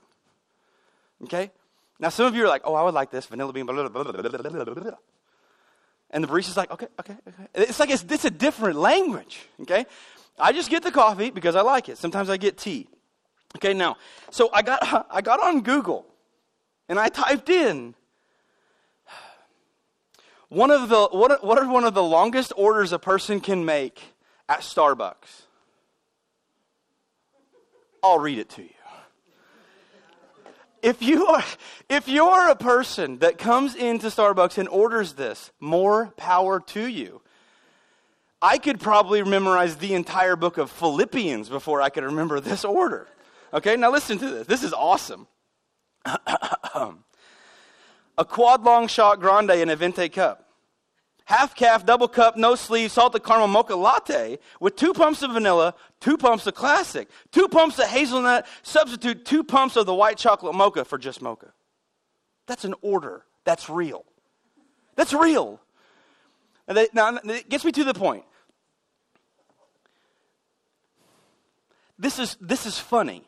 Okay? 1.24 1.50
Now, 2.00 2.08
some 2.08 2.26
of 2.26 2.34
you 2.34 2.44
are 2.44 2.48
like, 2.48 2.62
oh, 2.64 2.74
I 2.74 2.82
would 2.82 2.94
like 2.94 3.10
this 3.10 3.26
vanilla 3.26 3.52
bean, 3.52 3.66
blah, 3.66 3.88
blah, 3.88 4.02
blah, 4.02 4.92
and 6.10 6.24
the 6.24 6.28
barista's 6.28 6.56
like, 6.56 6.70
okay, 6.70 6.86
okay, 7.00 7.16
okay. 7.28 7.48
It's 7.54 7.78
like 7.78 7.90
it's, 7.90 8.04
it's 8.08 8.24
a 8.24 8.30
different 8.30 8.78
language, 8.78 9.40
okay? 9.62 9.84
I 10.38 10.52
just 10.52 10.70
get 10.70 10.82
the 10.82 10.90
coffee 10.90 11.30
because 11.30 11.54
I 11.54 11.60
like 11.60 11.88
it. 11.88 11.98
Sometimes 11.98 12.30
I 12.30 12.36
get 12.36 12.56
tea. 12.56 12.88
Okay, 13.56 13.74
now, 13.74 13.96
so 14.30 14.50
I 14.52 14.62
got, 14.62 15.06
I 15.10 15.20
got 15.20 15.40
on 15.40 15.62
Google 15.62 16.06
and 16.88 16.98
I 16.98 17.08
typed 17.08 17.50
in 17.50 17.94
one 20.48 20.70
of 20.70 20.88
the, 20.88 21.08
what, 21.08 21.44
what 21.44 21.58
are 21.58 21.68
one 21.68 21.84
of 21.84 21.94
the 21.94 22.02
longest 22.02 22.52
orders 22.56 22.92
a 22.92 22.98
person 22.98 23.40
can 23.40 23.64
make 23.64 24.14
at 24.48 24.60
Starbucks? 24.60 25.42
I'll 28.02 28.18
read 28.18 28.38
it 28.38 28.48
to 28.50 28.62
you. 28.62 28.70
If 30.80 31.02
you 31.02 31.26
are 31.26 31.44
if 31.88 32.08
you're 32.08 32.48
a 32.48 32.54
person 32.54 33.18
that 33.18 33.36
comes 33.36 33.74
into 33.74 34.06
Starbucks 34.06 34.58
and 34.58 34.68
orders 34.68 35.14
this, 35.14 35.50
more 35.58 36.12
power 36.16 36.60
to 36.60 36.86
you. 36.86 37.20
I 38.40 38.58
could 38.58 38.78
probably 38.78 39.22
memorize 39.24 39.76
the 39.76 39.94
entire 39.94 40.36
book 40.36 40.58
of 40.58 40.70
Philippians 40.70 41.48
before 41.48 41.82
I 41.82 41.88
could 41.88 42.04
remember 42.04 42.38
this 42.38 42.64
order. 42.64 43.08
Okay, 43.52 43.76
now 43.76 43.90
listen 43.90 44.18
to 44.18 44.30
this. 44.30 44.46
This 44.46 44.62
is 44.62 44.72
awesome. 44.72 45.26
a 46.04 46.94
quad 48.18 48.62
long 48.62 48.86
shot 48.86 49.18
grande 49.18 49.50
in 49.50 49.70
a 49.70 49.76
venti 49.76 50.08
cup. 50.08 50.47
Half 51.28 51.56
caf, 51.56 51.84
double 51.84 52.08
cup, 52.08 52.38
no 52.38 52.54
sleeve, 52.54 52.90
salted 52.90 53.22
caramel 53.22 53.48
mocha 53.48 53.74
latte 53.74 54.38
with 54.60 54.76
two 54.76 54.94
pumps 54.94 55.20
of 55.20 55.30
vanilla, 55.32 55.74
two 56.00 56.16
pumps 56.16 56.46
of 56.46 56.54
classic, 56.54 57.06
two 57.32 57.48
pumps 57.48 57.78
of 57.78 57.84
hazelnut, 57.84 58.46
substitute 58.62 59.26
two 59.26 59.44
pumps 59.44 59.76
of 59.76 59.84
the 59.84 59.94
white 59.94 60.16
chocolate 60.16 60.54
mocha 60.54 60.86
for 60.86 60.96
just 60.96 61.20
mocha. 61.20 61.52
That's 62.46 62.64
an 62.64 62.74
order. 62.80 63.26
That's 63.44 63.68
real. 63.68 64.06
That's 64.96 65.12
real. 65.12 65.60
Now, 66.94 67.18
it 67.22 67.50
gets 67.50 67.62
me 67.62 67.72
to 67.72 67.84
the 67.84 67.92
point. 67.92 68.24
This 71.98 72.18
is, 72.18 72.38
this 72.40 72.64
is 72.64 72.78
funny. 72.78 73.22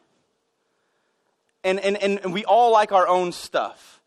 And, 1.63 1.79
and, 1.79 1.99
and 1.99 2.33
we 2.33 2.47
all 2.47 2.73
like 2.73 2.93
our 2.93 3.07
own 3.07 3.33
stuff. 3.33 4.01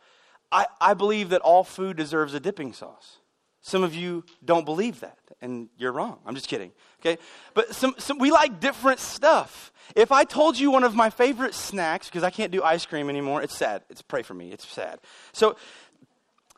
I, 0.52 0.66
I 0.82 0.96
believe 0.96 1.30
that 1.30 1.42
all 1.42 1.64
food 1.64 1.96
deserves 1.96 2.34
a 2.34 2.40
dipping 2.40 2.74
sauce. 2.74 3.20
Some 3.65 3.82
of 3.84 3.95
you 3.95 4.26
don't 4.43 4.65
believe 4.65 4.99
that, 4.99 5.17
and 5.41 5.69
you're 5.78 5.93
wrong. 5.93 6.19
I'm 6.26 6.36
just 6.36 6.49
kidding. 6.49 6.73
Okay? 6.99 7.17
But 7.54 7.73
some, 7.73 7.95
some, 7.97 8.19
we 8.19 8.30
like 8.30 8.60
different 8.60 8.99
stuff. 8.99 9.71
If 9.95 10.12
I 10.12 10.26
told 10.26 10.60
you 10.60 10.69
one 10.69 10.84
of 10.84 10.95
my 10.95 11.10
favorite 11.10 11.54
snacks, 11.54 12.08
because 12.08 12.23
I 12.23 12.30
can't 12.30 12.52
do 12.52 12.62
ice 12.62 12.86
cream 12.86 13.10
anymore, 13.10 13.41
it's 13.41 13.58
sad. 13.58 13.84
It's 13.89 14.02
pray 14.02 14.21
for 14.21 14.34
me. 14.34 14.52
It's 14.52 14.67
sad. 14.67 14.99
So, 15.32 15.56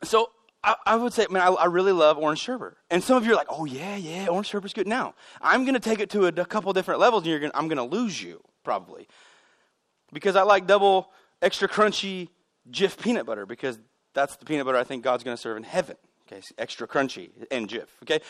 so 0.02 0.30
I, 0.64 0.74
I 0.84 0.96
would 0.96 1.12
say, 1.12 1.28
man, 1.30 1.42
I, 1.42 1.46
I, 1.46 1.66
really 1.66 1.92
love 1.92 2.18
orange 2.18 2.40
sherbet. 2.40 2.74
And 2.90 3.04
some 3.04 3.16
of 3.16 3.24
you 3.24 3.32
are 3.32 3.36
like, 3.36 3.46
oh 3.50 3.66
yeah, 3.66 3.94
yeah, 3.94 4.26
orange 4.26 4.48
sherbet's 4.48 4.74
good. 4.74 4.88
Now, 4.88 5.14
I'm 5.40 5.62
going 5.62 5.74
to 5.74 5.80
take 5.80 6.00
it 6.00 6.10
to 6.10 6.24
a, 6.24 6.28
a 6.28 6.44
couple 6.44 6.72
different 6.72 6.98
levels, 6.98 7.24
and 7.24 7.40
gonna, 7.40 7.52
I'm 7.54 7.68
going 7.68 7.78
to 7.78 7.96
lose 7.96 8.20
you 8.20 8.42
probably, 8.64 9.06
because 10.12 10.34
I 10.34 10.42
like 10.42 10.66
double 10.66 11.12
extra 11.40 11.68
crunchy 11.68 12.30
Jif 12.68 13.00
peanut 13.00 13.26
butter 13.26 13.46
because 13.46 13.78
that's 14.12 14.34
the 14.36 14.44
peanut 14.44 14.66
butter 14.66 14.78
I 14.78 14.82
think 14.82 15.04
God's 15.04 15.22
going 15.22 15.36
to 15.36 15.40
serve 15.40 15.56
in 15.56 15.62
heaven. 15.62 15.96
Okay, 16.26 16.42
extra 16.58 16.88
crunchy 16.88 17.30
and 17.50 17.68
Jif. 17.68 17.86
Okay, 18.02 18.20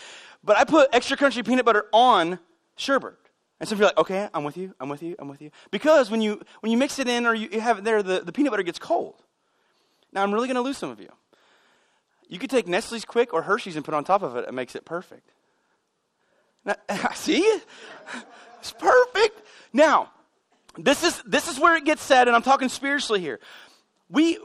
but 0.45 0.57
I 0.57 0.65
put 0.65 0.89
extra 0.93 1.17
crunchy 1.17 1.45
peanut 1.45 1.65
butter 1.65 1.87
on 1.93 2.39
sherbet. 2.77 3.15
And 3.59 3.69
some 3.69 3.77
of 3.77 3.81
you 3.81 3.87
are 3.87 3.89
like, 3.89 3.99
okay, 3.99 4.29
I'm 4.35 4.45
with 4.45 4.59
you, 4.59 4.75
I'm 4.79 4.91
with 4.91 5.03
you, 5.03 5.17
I'm 5.19 5.29
with 5.29 5.41
you. 5.41 5.51
Because 5.71 6.11
when 6.11 6.21
you 6.21 6.43
when 6.61 6.71
you 6.71 6.77
mix 6.77 6.99
it 6.99 7.09
in 7.09 7.25
or 7.25 7.35
you, 7.35 7.61
have 7.61 7.79
it 7.79 7.85
there, 7.85 8.03
the, 8.03 8.21
the 8.21 8.33
peanut 8.33 8.51
butter 8.51 8.63
gets 8.63 8.79
cold. 8.79 9.23
Now 10.13 10.23
I'm 10.23 10.33
really 10.33 10.47
going 10.47 10.57
to 10.57 10.63
lose 10.63 10.77
some 10.77 10.91
of 10.91 11.01
you. 11.01 11.09
You 12.29 12.39
could 12.39 12.51
take 12.51 12.67
Nestle's 12.67 13.05
Quik 13.05 13.29
or 13.33 13.43
Hershey's 13.43 13.77
and 13.77 13.85
put 13.85 13.95
on 13.95 14.05
top 14.05 14.23
of 14.23 14.37
it. 14.37 14.47
It 14.47 14.53
makes 14.53 14.75
it 14.75 14.85
perfect. 14.85 15.31
Now, 16.65 16.75
see, 17.15 17.41
it's 18.59 18.73
perfect. 18.73 19.41
Now, 19.73 20.11
this 20.77 21.03
is 21.03 21.23
this 21.23 21.49
is 21.49 21.59
where 21.59 21.77
it 21.77 21.85
gets 21.85 22.03
said, 22.03 22.29
and 22.29 22.37
I'm 22.37 22.43
talking 22.43 22.69
spiritually 22.69 23.21
here. 23.21 23.41
We 24.11 24.39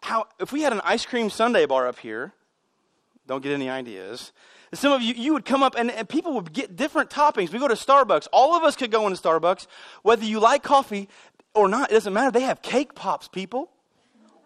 how, 0.00 0.26
if 0.38 0.52
we 0.52 0.62
had 0.62 0.72
an 0.72 0.80
ice 0.84 1.04
cream 1.04 1.30
sundae 1.30 1.66
bar 1.66 1.86
up 1.86 1.98
here, 1.98 2.32
don't 3.26 3.42
get 3.42 3.52
any 3.52 3.68
ideas. 3.68 4.32
Some 4.74 4.92
of 4.92 5.02
you, 5.02 5.14
you 5.14 5.32
would 5.32 5.44
come 5.44 5.62
up 5.62 5.74
and, 5.76 5.90
and 5.90 6.08
people 6.08 6.34
would 6.34 6.52
get 6.52 6.76
different 6.76 7.10
toppings. 7.10 7.50
We 7.50 7.58
go 7.58 7.68
to 7.68 7.74
Starbucks. 7.74 8.28
All 8.32 8.54
of 8.54 8.62
us 8.64 8.76
could 8.76 8.90
go 8.90 9.06
into 9.06 9.20
Starbucks. 9.20 9.66
Whether 10.02 10.24
you 10.24 10.40
like 10.40 10.62
coffee 10.62 11.08
or 11.54 11.68
not, 11.68 11.90
it 11.90 11.94
doesn't 11.94 12.12
matter. 12.12 12.30
They 12.30 12.42
have 12.42 12.60
cake 12.62 12.94
pops, 12.94 13.28
people. 13.28 13.70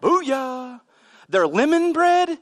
Booyah. 0.01 0.81
Their 1.29 1.47
lemon 1.47 1.93
bread. 1.93 2.37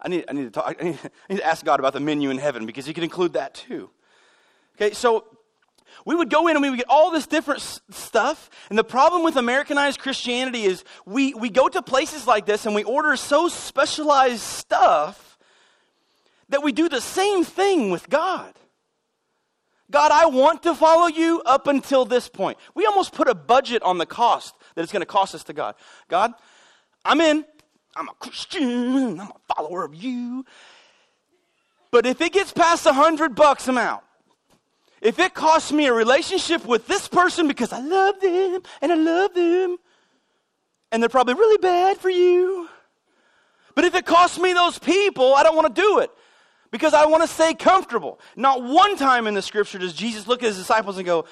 I 0.00 0.08
need, 0.08 0.24
I, 0.28 0.32
need 0.32 0.44
to 0.44 0.50
talk, 0.50 0.76
I 0.80 0.84
need, 0.84 0.98
I 1.02 1.32
need 1.32 1.38
to 1.40 1.46
ask 1.46 1.64
God 1.64 1.80
about 1.80 1.92
the 1.92 2.00
menu 2.00 2.30
in 2.30 2.38
heaven 2.38 2.66
because 2.66 2.86
He 2.86 2.94
can 2.94 3.04
include 3.04 3.34
that 3.34 3.54
too. 3.54 3.90
Okay, 4.76 4.94
so 4.94 5.24
we 6.04 6.14
would 6.14 6.30
go 6.30 6.48
in 6.48 6.56
and 6.56 6.62
we 6.62 6.70
would 6.70 6.78
get 6.78 6.88
all 6.88 7.10
this 7.10 7.26
different 7.26 7.60
s- 7.60 7.80
stuff. 7.90 8.50
And 8.70 8.78
the 8.78 8.84
problem 8.84 9.22
with 9.22 9.36
Americanized 9.36 9.98
Christianity 9.98 10.64
is 10.64 10.84
we, 11.06 11.34
we 11.34 11.50
go 11.50 11.68
to 11.68 11.82
places 11.82 12.26
like 12.26 12.46
this 12.46 12.66
and 12.66 12.74
we 12.74 12.84
order 12.84 13.16
so 13.16 13.48
specialized 13.48 14.42
stuff 14.42 15.38
that 16.48 16.62
we 16.62 16.72
do 16.72 16.88
the 16.88 17.00
same 17.00 17.44
thing 17.44 17.90
with 17.90 18.08
God. 18.08 18.54
God, 19.90 20.12
I 20.12 20.26
want 20.26 20.62
to 20.64 20.74
follow 20.74 21.06
you 21.06 21.42
up 21.46 21.66
until 21.66 22.04
this 22.04 22.28
point. 22.28 22.58
We 22.74 22.84
almost 22.84 23.12
put 23.14 23.28
a 23.28 23.34
budget 23.34 23.82
on 23.82 23.98
the 23.98 24.06
cost 24.06 24.54
that 24.74 24.82
it's 24.82 24.92
going 24.92 25.00
to 25.00 25.06
cost 25.06 25.34
us 25.34 25.44
to 25.44 25.52
God. 25.52 25.74
God, 26.08 26.32
I'm 27.04 27.20
in. 27.20 27.44
I'm 27.96 28.08
a 28.08 28.14
Christian. 28.20 29.18
I'm 29.18 29.28
a 29.28 29.54
follower 29.54 29.84
of 29.84 29.94
you. 29.94 30.44
But 31.90 32.04
if 32.04 32.20
it 32.20 32.32
gets 32.32 32.52
past 32.52 32.84
a 32.84 32.92
hundred 32.92 33.34
bucks, 33.34 33.66
I'm 33.66 33.78
out. 33.78 34.04
If 35.00 35.18
it 35.18 35.34
costs 35.34 35.72
me 35.72 35.86
a 35.86 35.92
relationship 35.92 36.66
with 36.66 36.86
this 36.86 37.08
person 37.08 37.48
because 37.48 37.72
I 37.72 37.80
love 37.80 38.20
them 38.20 38.60
and 38.82 38.92
I 38.92 38.96
love 38.96 39.34
them, 39.34 39.78
and 40.90 41.02
they're 41.02 41.08
probably 41.08 41.34
really 41.34 41.58
bad 41.58 41.98
for 41.98 42.10
you, 42.10 42.68
but 43.74 43.84
if 43.84 43.94
it 43.94 44.06
costs 44.06 44.38
me 44.38 44.52
those 44.52 44.78
people, 44.78 45.34
I 45.34 45.42
don't 45.42 45.54
want 45.54 45.74
to 45.74 45.80
do 45.80 45.98
it 46.00 46.10
because 46.70 46.94
I 46.94 47.06
want 47.06 47.22
to 47.22 47.28
stay 47.28 47.54
comfortable. 47.54 48.20
Not 48.36 48.62
one 48.62 48.96
time 48.96 49.26
in 49.26 49.34
the 49.34 49.42
scripture 49.42 49.78
does 49.78 49.92
Jesus 49.92 50.26
look 50.26 50.42
at 50.42 50.46
his 50.46 50.58
disciples 50.58 50.96
and 50.96 51.06
go, 51.06 51.26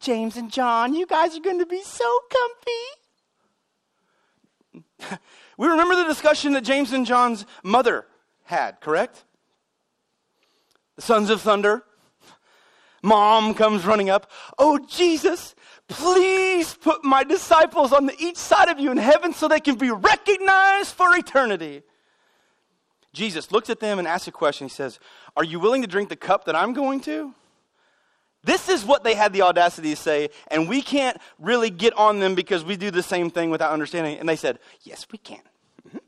James 0.00 0.36
and 0.36 0.50
John, 0.50 0.94
you 0.94 1.06
guys 1.06 1.36
are 1.36 1.40
going 1.40 1.58
to 1.58 1.66
be 1.66 1.82
so 1.82 2.18
comfy. 2.30 2.70
we 5.58 5.68
remember 5.68 5.96
the 5.96 6.04
discussion 6.04 6.52
that 6.52 6.62
James 6.62 6.92
and 6.92 7.04
John's 7.04 7.44
mother 7.62 8.06
had, 8.44 8.80
correct? 8.80 9.24
The 10.96 11.02
sons 11.02 11.30
of 11.30 11.40
thunder. 11.40 11.84
Mom 13.02 13.54
comes 13.54 13.84
running 13.84 14.10
up. 14.10 14.30
Oh, 14.58 14.78
Jesus, 14.78 15.54
please 15.88 16.74
put 16.74 17.04
my 17.04 17.24
disciples 17.24 17.92
on 17.92 18.06
the 18.06 18.14
each 18.18 18.36
side 18.36 18.68
of 18.68 18.78
you 18.78 18.90
in 18.90 18.96
heaven 18.96 19.32
so 19.32 19.48
they 19.48 19.60
can 19.60 19.76
be 19.76 19.90
recognized 19.90 20.94
for 20.94 21.14
eternity. 21.16 21.82
Jesus 23.12 23.50
looks 23.50 23.70
at 23.70 23.80
them 23.80 23.98
and 23.98 24.06
asks 24.06 24.28
a 24.28 24.32
question. 24.32 24.66
He 24.66 24.72
says, 24.72 25.00
Are 25.36 25.44
you 25.44 25.58
willing 25.58 25.82
to 25.82 25.88
drink 25.88 26.08
the 26.08 26.16
cup 26.16 26.44
that 26.44 26.54
I'm 26.54 26.72
going 26.72 27.00
to? 27.02 27.34
This 28.42 28.68
is 28.68 28.84
what 28.84 29.04
they 29.04 29.14
had 29.14 29.32
the 29.32 29.42
audacity 29.42 29.90
to 29.90 29.96
say, 29.96 30.30
and 30.48 30.68
we 30.68 30.80
can't 30.80 31.18
really 31.38 31.68
get 31.68 31.92
on 31.94 32.20
them 32.20 32.34
because 32.34 32.64
we 32.64 32.76
do 32.76 32.90
the 32.90 33.02
same 33.02 33.30
thing 33.30 33.50
without 33.50 33.72
understanding. 33.72 34.18
And 34.18 34.28
they 34.28 34.36
said, 34.36 34.58
Yes, 34.82 35.06
we 35.10 35.18
can. 35.18 35.42
Mm-hmm. 35.88 35.98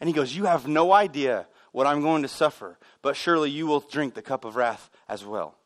And 0.00 0.08
he 0.08 0.14
goes, 0.14 0.34
You 0.34 0.44
have 0.44 0.68
no 0.68 0.92
idea 0.92 1.46
what 1.76 1.86
I'm 1.86 2.00
going 2.00 2.22
to 2.22 2.28
suffer, 2.28 2.78
but 3.02 3.16
surely 3.16 3.50
you 3.50 3.66
will 3.66 3.80
drink 3.80 4.14
the 4.14 4.22
cup 4.22 4.46
of 4.46 4.56
wrath 4.56 4.88
as 5.10 5.26
well. 5.26 5.58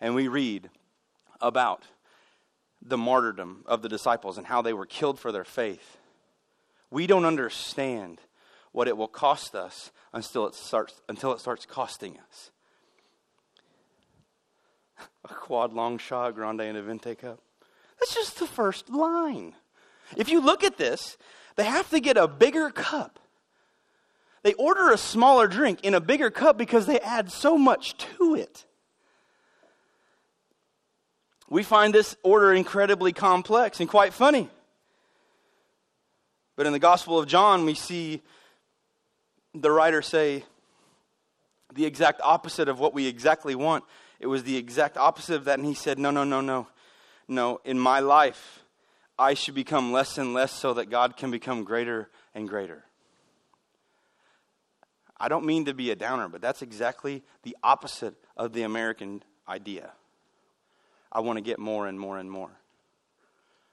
And 0.00 0.14
we 0.14 0.26
read 0.26 0.70
about 1.38 1.82
the 2.80 2.96
martyrdom 2.96 3.62
of 3.66 3.82
the 3.82 3.88
disciples 3.90 4.38
and 4.38 4.46
how 4.46 4.62
they 4.62 4.72
were 4.72 4.86
killed 4.86 5.18
for 5.18 5.32
their 5.32 5.44
faith. 5.44 5.98
We 6.90 7.06
don't 7.06 7.26
understand 7.26 8.22
what 8.72 8.88
it 8.88 8.96
will 8.96 9.06
cost 9.06 9.54
us 9.54 9.92
until 10.14 10.46
it 10.46 10.54
starts, 10.54 11.02
until 11.10 11.34
it 11.34 11.40
starts 11.40 11.66
costing 11.66 12.18
us. 12.26 12.50
A 15.28 15.34
quad 15.34 15.74
long 15.74 15.98
shot, 15.98 16.34
grande, 16.36 16.62
and 16.62 16.78
a 16.78 16.82
venti 16.82 17.16
cup. 17.16 17.38
That's 18.00 18.14
just 18.14 18.38
the 18.38 18.46
first 18.46 18.88
line. 18.88 19.52
If 20.16 20.30
you 20.30 20.40
look 20.40 20.64
at 20.64 20.78
this, 20.78 21.18
they 21.56 21.64
have 21.64 21.90
to 21.90 22.00
get 22.00 22.16
a 22.16 22.26
bigger 22.26 22.70
cup. 22.70 23.18
They 24.44 24.52
order 24.54 24.92
a 24.92 24.98
smaller 24.98 25.48
drink 25.48 25.80
in 25.84 25.94
a 25.94 26.00
bigger 26.00 26.30
cup 26.30 26.58
because 26.58 26.84
they 26.84 27.00
add 27.00 27.32
so 27.32 27.56
much 27.56 27.96
to 28.18 28.34
it. 28.34 28.66
We 31.48 31.62
find 31.62 31.94
this 31.94 32.14
order 32.22 32.52
incredibly 32.52 33.14
complex 33.14 33.80
and 33.80 33.88
quite 33.88 34.12
funny. 34.12 34.50
But 36.56 36.66
in 36.66 36.74
the 36.74 36.78
Gospel 36.78 37.18
of 37.18 37.26
John, 37.26 37.64
we 37.64 37.74
see 37.74 38.20
the 39.54 39.70
writer 39.70 40.02
say 40.02 40.44
the 41.72 41.86
exact 41.86 42.20
opposite 42.22 42.68
of 42.68 42.78
what 42.78 42.92
we 42.92 43.06
exactly 43.06 43.54
want. 43.54 43.84
It 44.20 44.26
was 44.26 44.42
the 44.42 44.58
exact 44.58 44.98
opposite 44.98 45.36
of 45.36 45.46
that, 45.46 45.58
and 45.58 45.66
he 45.66 45.74
said, 45.74 45.98
No, 45.98 46.10
no, 46.10 46.22
no, 46.22 46.42
no. 46.42 46.68
No, 47.26 47.60
in 47.64 47.78
my 47.78 48.00
life, 48.00 48.62
I 49.18 49.32
should 49.32 49.54
become 49.54 49.90
less 49.90 50.18
and 50.18 50.34
less 50.34 50.52
so 50.52 50.74
that 50.74 50.90
God 50.90 51.16
can 51.16 51.30
become 51.30 51.64
greater 51.64 52.10
and 52.34 52.46
greater. 52.46 52.84
I 55.24 55.28
don't 55.28 55.46
mean 55.46 55.64
to 55.64 55.72
be 55.72 55.90
a 55.90 55.96
downer, 55.96 56.28
but 56.28 56.42
that's 56.42 56.60
exactly 56.60 57.22
the 57.44 57.56
opposite 57.62 58.14
of 58.36 58.52
the 58.52 58.60
American 58.60 59.22
idea. 59.48 59.90
I 61.10 61.20
want 61.20 61.38
to 61.38 61.40
get 61.40 61.58
more 61.58 61.86
and 61.86 61.98
more 61.98 62.18
and 62.18 62.30
more. 62.30 62.50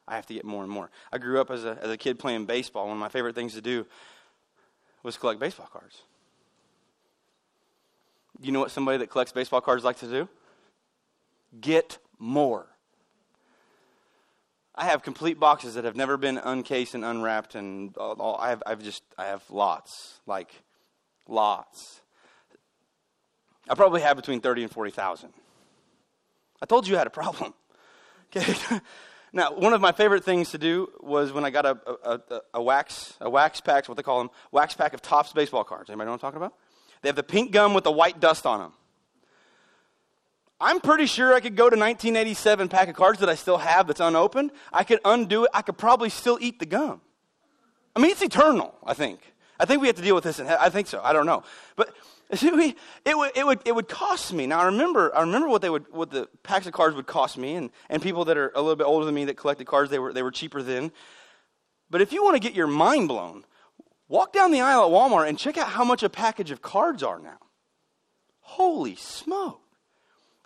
I 0.07 0.15
have 0.15 0.25
to 0.27 0.33
get 0.33 0.45
more 0.45 0.63
and 0.63 0.71
more. 0.71 0.89
I 1.11 1.17
grew 1.17 1.41
up 1.41 1.51
as 1.51 1.65
a, 1.65 1.77
as 1.81 1.89
a 1.89 1.97
kid 1.97 2.19
playing 2.19 2.45
baseball. 2.45 2.87
One 2.87 2.95
of 2.95 3.01
my 3.01 3.09
favorite 3.09 3.35
things 3.35 3.53
to 3.55 3.61
do 3.61 3.85
was 5.03 5.17
collect 5.17 5.41
baseball 5.41 5.67
cards. 5.69 6.03
You 8.41 8.53
know 8.53 8.61
what 8.61 8.71
somebody 8.71 8.99
that 8.99 9.09
collects 9.09 9.33
baseball 9.33 9.59
cards 9.59 9.83
likes 9.83 9.99
to 9.99 10.07
do? 10.07 10.29
Get 11.59 11.97
more. 12.17 12.65
I 14.73 14.85
have 14.85 15.03
complete 15.03 15.37
boxes 15.37 15.73
that 15.73 15.83
have 15.83 15.97
never 15.97 16.15
been 16.15 16.37
uncased 16.37 16.95
and 16.95 17.03
unwrapped, 17.03 17.55
and 17.55 17.93
all, 17.97 18.13
all, 18.13 18.37
I 18.37 18.51
have, 18.51 18.63
I've 18.65 18.81
just 18.81 19.03
I 19.17 19.25
have 19.25 19.43
lots, 19.49 20.21
like 20.25 20.63
lots. 21.27 22.01
I 23.69 23.75
probably 23.75 24.01
have 24.01 24.15
between 24.17 24.41
thirty 24.41 24.63
and 24.63 24.71
forty 24.71 24.91
thousand. 24.91 25.33
I 26.61 26.65
told 26.65 26.87
you 26.87 26.95
I 26.95 26.99
had 26.99 27.07
a 27.07 27.11
problem. 27.11 27.53
Okay. 28.33 28.55
now, 29.33 29.51
one 29.53 29.73
of 29.73 29.81
my 29.81 29.91
favorite 29.91 30.23
things 30.23 30.51
to 30.51 30.57
do 30.57 30.87
was 31.01 31.33
when 31.33 31.43
I 31.43 31.49
got 31.49 31.65
a, 31.65 31.77
a, 31.85 32.13
a, 32.13 32.41
a 32.53 32.61
wax, 32.63 33.17
a 33.19 33.29
wax 33.29 33.59
pack, 33.59 33.89
what 33.89 33.97
they 33.97 34.03
call 34.03 34.19
them, 34.19 34.29
wax 34.53 34.73
pack 34.73 34.93
of 34.93 35.01
Topps 35.01 35.33
baseball 35.33 35.65
cards. 35.65 35.89
Anybody 35.89 36.05
know 36.05 36.11
what 36.11 36.23
I'm 36.23 36.31
talking 36.31 36.37
about? 36.37 36.53
They 37.01 37.09
have 37.09 37.17
the 37.17 37.23
pink 37.23 37.51
gum 37.51 37.73
with 37.73 37.83
the 37.83 37.91
white 37.91 38.21
dust 38.21 38.45
on 38.45 38.59
them. 38.61 38.71
I'm 40.61 40.79
pretty 40.79 41.07
sure 41.07 41.33
I 41.33 41.39
could 41.39 41.55
go 41.55 41.63
to 41.69 41.75
1987 41.75 42.69
pack 42.69 42.87
of 42.87 42.95
cards 42.95 43.19
that 43.19 43.27
I 43.27 43.35
still 43.35 43.57
have 43.57 43.87
that's 43.87 43.99
unopened. 43.99 44.51
I 44.71 44.83
could 44.83 44.99
undo 45.03 45.45
it. 45.45 45.49
I 45.53 45.63
could 45.63 45.77
probably 45.77 46.09
still 46.09 46.37
eat 46.39 46.59
the 46.59 46.67
gum. 46.67 47.01
I 47.95 47.99
mean, 47.99 48.11
it's 48.11 48.21
eternal, 48.21 48.75
I 48.85 48.93
think. 48.93 49.30
I 49.61 49.65
think 49.65 49.81
we 49.81 49.87
have 49.87 49.95
to 49.95 50.01
deal 50.01 50.15
with 50.15 50.23
this. 50.23 50.39
In, 50.39 50.47
I 50.47 50.69
think 50.69 50.87
so. 50.87 50.99
I 51.03 51.13
don't 51.13 51.25
know. 51.25 51.43
But 51.75 51.93
See, 52.35 52.75
it 53.05 53.17
would, 53.17 53.31
it 53.35 53.45
would, 53.45 53.59
it 53.65 53.75
would 53.75 53.89
cost 53.89 54.31
me. 54.31 54.47
Now 54.47 54.59
I 54.59 54.65
remember, 54.65 55.13
I 55.13 55.21
remember 55.21 55.49
what 55.49 55.61
they 55.61 55.69
would, 55.69 55.91
what 55.91 56.11
the 56.11 56.29
packs 56.43 56.65
of 56.65 56.71
cards 56.71 56.95
would 56.95 57.07
cost 57.07 57.37
me, 57.37 57.55
and, 57.55 57.69
and 57.89 58.01
people 58.01 58.23
that 58.25 58.37
are 58.37 58.51
a 58.55 58.61
little 58.61 58.77
bit 58.77 58.85
older 58.85 59.05
than 59.05 59.15
me 59.15 59.25
that 59.25 59.35
collected 59.35 59.67
cards, 59.67 59.91
they 59.91 59.99
were, 59.99 60.13
they 60.13 60.23
were 60.23 60.31
cheaper 60.31 60.63
then. 60.63 60.91
But 61.89 62.01
if 62.01 62.13
you 62.13 62.23
want 62.23 62.35
to 62.35 62.39
get 62.39 62.53
your 62.53 62.67
mind 62.67 63.09
blown, 63.09 63.43
walk 64.07 64.31
down 64.31 64.51
the 64.51 64.61
aisle 64.61 64.85
at 64.85 64.91
Walmart 64.91 65.27
and 65.27 65.37
check 65.37 65.57
out 65.57 65.67
how 65.67 65.83
much 65.83 66.03
a 66.03 66.09
package 66.09 66.51
of 66.51 66.61
cards 66.61 67.03
are 67.03 67.19
now. 67.19 67.39
Holy 68.39 68.95
smoke! 68.95 69.61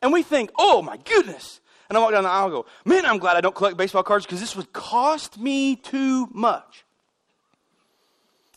And 0.02 0.12
we 0.12 0.24
think, 0.24 0.52
oh 0.58 0.82
my 0.82 0.98
goodness. 0.98 1.60
And 1.88 1.98
I 1.98 2.02
walk 2.02 2.12
down 2.12 2.24
the 2.24 2.30
aisle 2.30 2.46
and 2.46 2.54
go, 2.54 2.66
man, 2.84 3.06
I'm 3.06 3.20
glad 3.20 3.38
I 3.38 3.42
don't 3.42 3.54
collect 3.54 3.78
baseball 3.78 4.02
cards 4.02 4.26
because 4.26 4.40
this 4.40 4.56
would 4.56 4.74
cost 4.74 5.38
me 5.38 5.76
too 5.76 6.28
much. 6.32 6.85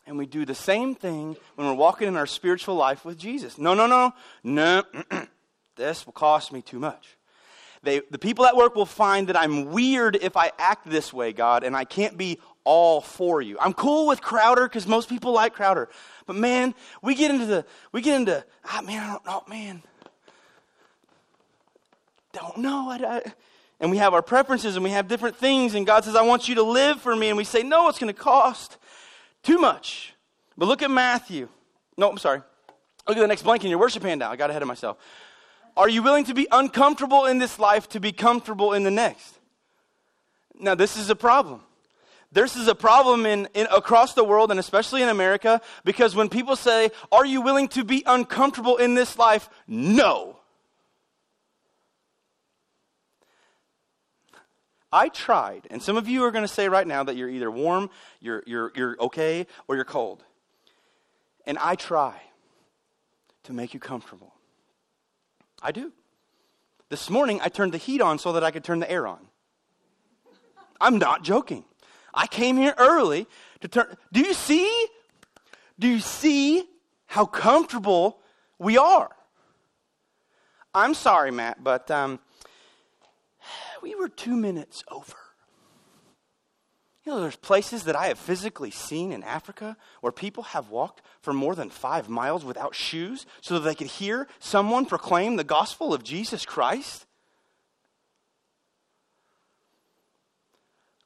And 0.08 0.16
we 0.16 0.24
do 0.24 0.46
the 0.46 0.54
same 0.54 0.94
thing 0.94 1.36
when 1.54 1.66
we're 1.66 1.74
walking 1.74 2.08
in 2.08 2.16
our 2.16 2.26
spiritual 2.26 2.74
life 2.76 3.04
with 3.04 3.18
Jesus. 3.18 3.58
No, 3.58 3.74
no, 3.74 3.86
no, 3.86 4.14
no. 4.42 4.82
this 5.76 6.06
will 6.06 6.14
cost 6.14 6.50
me 6.50 6.62
too 6.62 6.78
much. 6.78 7.18
They, 7.82 8.00
the 8.10 8.18
people 8.18 8.46
at 8.46 8.56
work 8.56 8.74
will 8.74 8.86
find 8.86 9.28
that 9.28 9.38
I'm 9.38 9.66
weird 9.66 10.16
if 10.16 10.34
I 10.34 10.50
act 10.58 10.88
this 10.88 11.12
way, 11.12 11.34
God, 11.34 11.62
and 11.62 11.76
I 11.76 11.84
can't 11.84 12.16
be 12.16 12.38
all 12.64 13.02
for 13.02 13.42
you. 13.42 13.58
I'm 13.60 13.74
cool 13.74 14.06
with 14.06 14.22
Crowder 14.22 14.66
because 14.66 14.86
most 14.86 15.10
people 15.10 15.32
like 15.32 15.52
Crowder. 15.52 15.90
But 16.26 16.36
man, 16.36 16.74
we 17.02 17.14
get 17.14 17.30
into 17.30 17.44
the, 17.44 17.66
we 17.92 18.00
get 18.00 18.16
into, 18.16 18.42
ah, 18.64 18.80
man, 18.80 19.02
I 19.02 19.12
don't 19.12 19.26
know, 19.26 19.42
man. 19.46 19.82
Don't 22.32 22.56
know. 22.56 22.88
I, 22.88 22.96
I, 22.96 23.32
and 23.78 23.90
we 23.90 23.98
have 23.98 24.14
our 24.14 24.22
preferences 24.22 24.74
and 24.74 24.82
we 24.82 24.90
have 24.90 25.06
different 25.06 25.36
things, 25.36 25.74
and 25.74 25.86
God 25.86 26.04
says, 26.04 26.16
I 26.16 26.22
want 26.22 26.48
you 26.48 26.54
to 26.54 26.62
live 26.62 26.98
for 27.02 27.14
me. 27.14 27.28
And 27.28 27.36
we 27.36 27.44
say, 27.44 27.62
no, 27.62 27.88
it's 27.88 27.98
going 27.98 28.12
to 28.12 28.18
cost. 28.18 28.78
Too 29.42 29.58
much. 29.58 30.14
But 30.56 30.66
look 30.66 30.82
at 30.82 30.90
Matthew. 30.90 31.48
No, 31.96 32.10
I'm 32.10 32.18
sorry. 32.18 32.42
Look 33.06 33.16
at 33.16 33.20
the 33.20 33.26
next 33.26 33.42
blank 33.42 33.64
in 33.64 33.70
your 33.70 33.78
worship 33.78 34.02
handout. 34.02 34.30
I 34.30 34.36
got 34.36 34.50
ahead 34.50 34.62
of 34.62 34.68
myself. 34.68 34.98
Are 35.76 35.88
you 35.88 36.02
willing 36.02 36.24
to 36.24 36.34
be 36.34 36.48
uncomfortable 36.50 37.26
in 37.26 37.38
this 37.38 37.58
life 37.58 37.88
to 37.90 38.00
be 38.00 38.12
comfortable 38.12 38.72
in 38.72 38.82
the 38.82 38.90
next? 38.90 39.38
Now, 40.58 40.74
this 40.74 40.96
is 40.96 41.08
a 41.08 41.16
problem. 41.16 41.62
This 42.30 42.56
is 42.56 42.68
a 42.68 42.74
problem 42.74 43.24
in, 43.24 43.48
in, 43.54 43.66
across 43.74 44.12
the 44.14 44.24
world 44.24 44.50
and 44.50 44.60
especially 44.60 45.02
in 45.02 45.08
America 45.08 45.62
because 45.84 46.14
when 46.14 46.28
people 46.28 46.56
say, 46.56 46.90
Are 47.10 47.24
you 47.24 47.40
willing 47.40 47.68
to 47.68 47.84
be 47.84 48.02
uncomfortable 48.04 48.76
in 48.76 48.94
this 48.94 49.16
life? 49.16 49.48
No. 49.66 50.37
I 54.92 55.08
tried, 55.08 55.66
and 55.70 55.82
some 55.82 55.96
of 55.96 56.08
you 56.08 56.24
are 56.24 56.30
going 56.30 56.44
to 56.44 56.52
say 56.52 56.68
right 56.68 56.86
now 56.86 57.04
that 57.04 57.16
you're 57.16 57.28
either 57.28 57.50
warm, 57.50 57.90
you're, 58.20 58.42
you're, 58.46 58.72
you're 58.74 58.96
okay, 59.00 59.46
or 59.66 59.76
you're 59.76 59.84
cold. 59.84 60.24
And 61.44 61.58
I 61.58 61.74
try 61.74 62.14
to 63.44 63.52
make 63.52 63.74
you 63.74 63.80
comfortable. 63.80 64.34
I 65.62 65.72
do. 65.72 65.92
This 66.88 67.10
morning, 67.10 67.40
I 67.42 67.48
turned 67.48 67.72
the 67.72 67.78
heat 67.78 68.00
on 68.00 68.18
so 68.18 68.32
that 68.32 68.44
I 68.44 68.50
could 68.50 68.64
turn 68.64 68.78
the 68.78 68.90
air 68.90 69.06
on. 69.06 69.28
I'm 70.80 70.98
not 70.98 71.22
joking. 71.22 71.64
I 72.14 72.26
came 72.26 72.56
here 72.56 72.74
early 72.78 73.26
to 73.60 73.68
turn. 73.68 73.94
Do 74.12 74.20
you 74.20 74.32
see? 74.32 74.86
Do 75.78 75.86
you 75.86 76.00
see 76.00 76.64
how 77.06 77.26
comfortable 77.26 78.20
we 78.58 78.78
are? 78.78 79.10
I'm 80.74 80.94
sorry, 80.94 81.30
Matt, 81.30 81.62
but 81.62 81.90
um, 81.90 82.20
we 83.82 83.94
were 83.94 84.08
two 84.08 84.36
minutes 84.36 84.84
over. 84.90 85.16
You 87.04 87.14
know, 87.14 87.20
there's 87.22 87.36
places 87.36 87.84
that 87.84 87.96
I 87.96 88.08
have 88.08 88.18
physically 88.18 88.70
seen 88.70 89.12
in 89.12 89.22
Africa 89.22 89.78
where 90.02 90.12
people 90.12 90.42
have 90.42 90.68
walked 90.68 91.00
for 91.22 91.32
more 91.32 91.54
than 91.54 91.70
five 91.70 92.08
miles 92.08 92.44
without 92.44 92.74
shoes 92.74 93.24
so 93.40 93.54
that 93.54 93.60
they 93.60 93.74
could 93.74 93.86
hear 93.86 94.28
someone 94.40 94.84
proclaim 94.84 95.36
the 95.36 95.44
gospel 95.44 95.94
of 95.94 96.04
Jesus 96.04 96.44
Christ. 96.44 97.06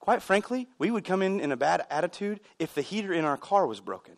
Quite 0.01 0.23
frankly, 0.23 0.67
we 0.79 0.91
would 0.91 1.05
come 1.05 1.23
in 1.23 1.39
in 1.39 1.53
a 1.53 1.57
bad 1.57 1.87
attitude 1.89 2.41
if 2.59 2.75
the 2.75 2.83
heater 2.83 3.13
in 3.13 3.25
our 3.25 3.37
car 3.37 3.69
was 3.69 3.79
broken. 3.79 4.17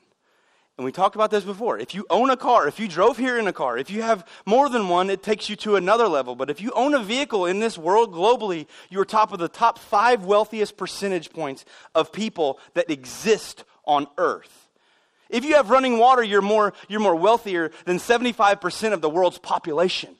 And 0.76 0.84
we 0.84 0.90
talked 0.90 1.14
about 1.14 1.30
this 1.30 1.44
before. 1.44 1.78
If 1.78 1.94
you 1.94 2.04
own 2.10 2.30
a 2.30 2.36
car, 2.36 2.66
if 2.66 2.80
you 2.80 2.88
drove 2.88 3.16
here 3.16 3.38
in 3.38 3.46
a 3.46 3.52
car, 3.52 3.78
if 3.78 3.90
you 3.90 4.02
have 4.02 4.26
more 4.44 4.68
than 4.68 4.88
one, 4.88 5.08
it 5.08 5.22
takes 5.22 5.48
you 5.48 5.54
to 5.56 5.76
another 5.76 6.08
level. 6.08 6.34
But 6.34 6.50
if 6.50 6.60
you 6.60 6.72
own 6.72 6.94
a 6.94 7.02
vehicle 7.02 7.46
in 7.46 7.60
this 7.60 7.78
world 7.78 8.12
globally, 8.12 8.66
you 8.90 8.98
are 9.00 9.04
top 9.04 9.32
of 9.32 9.38
the 9.38 9.48
top 9.48 9.78
five 9.78 10.24
wealthiest 10.24 10.76
percentage 10.76 11.30
points 11.30 11.64
of 11.94 12.12
people 12.12 12.58
that 12.74 12.90
exist 12.90 13.64
on 13.84 14.08
earth. 14.18 14.68
If 15.30 15.44
you 15.44 15.54
have 15.54 15.70
running 15.70 15.98
water, 15.98 16.24
you're 16.24 16.42
more, 16.42 16.74
you're 16.88 17.00
more 17.00 17.16
wealthier 17.16 17.70
than 17.84 17.98
75% 17.98 18.92
of 18.92 19.00
the 19.00 19.08
world's 19.08 19.38
population. 19.38 20.16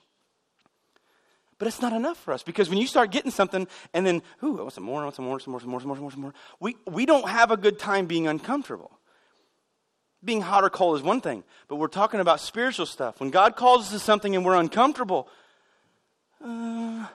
But 1.58 1.68
it's 1.68 1.80
not 1.80 1.92
enough 1.92 2.18
for 2.18 2.32
us 2.32 2.42
because 2.42 2.68
when 2.68 2.78
you 2.78 2.86
start 2.86 3.10
getting 3.10 3.30
something 3.30 3.66
and 3.92 4.06
then, 4.06 4.22
ooh, 4.42 4.58
I 4.58 4.62
want 4.62 4.72
some 4.72 4.84
more, 4.84 5.00
I 5.00 5.04
want 5.04 5.16
some 5.16 5.24
more, 5.24 5.40
some 5.40 5.50
more, 5.50 5.60
some 5.60 5.70
more, 5.70 5.80
some 5.80 5.88
more, 5.88 5.96
some 5.96 6.02
more, 6.02 6.10
some 6.12 6.20
more, 6.20 6.34
we, 6.60 6.76
we 6.88 7.06
don't 7.06 7.28
have 7.28 7.50
a 7.50 7.56
good 7.56 7.78
time 7.78 8.06
being 8.06 8.26
uncomfortable. 8.26 8.98
Being 10.24 10.40
hot 10.40 10.64
or 10.64 10.70
cold 10.70 10.96
is 10.96 11.02
one 11.02 11.20
thing, 11.20 11.44
but 11.68 11.76
we're 11.76 11.88
talking 11.88 12.20
about 12.20 12.40
spiritual 12.40 12.86
stuff. 12.86 13.20
When 13.20 13.30
God 13.30 13.56
calls 13.56 13.82
us 13.82 13.90
to 13.90 13.98
something 13.98 14.34
and 14.34 14.44
we're 14.44 14.54
uncomfortable, 14.54 15.28
uh, 16.42 17.06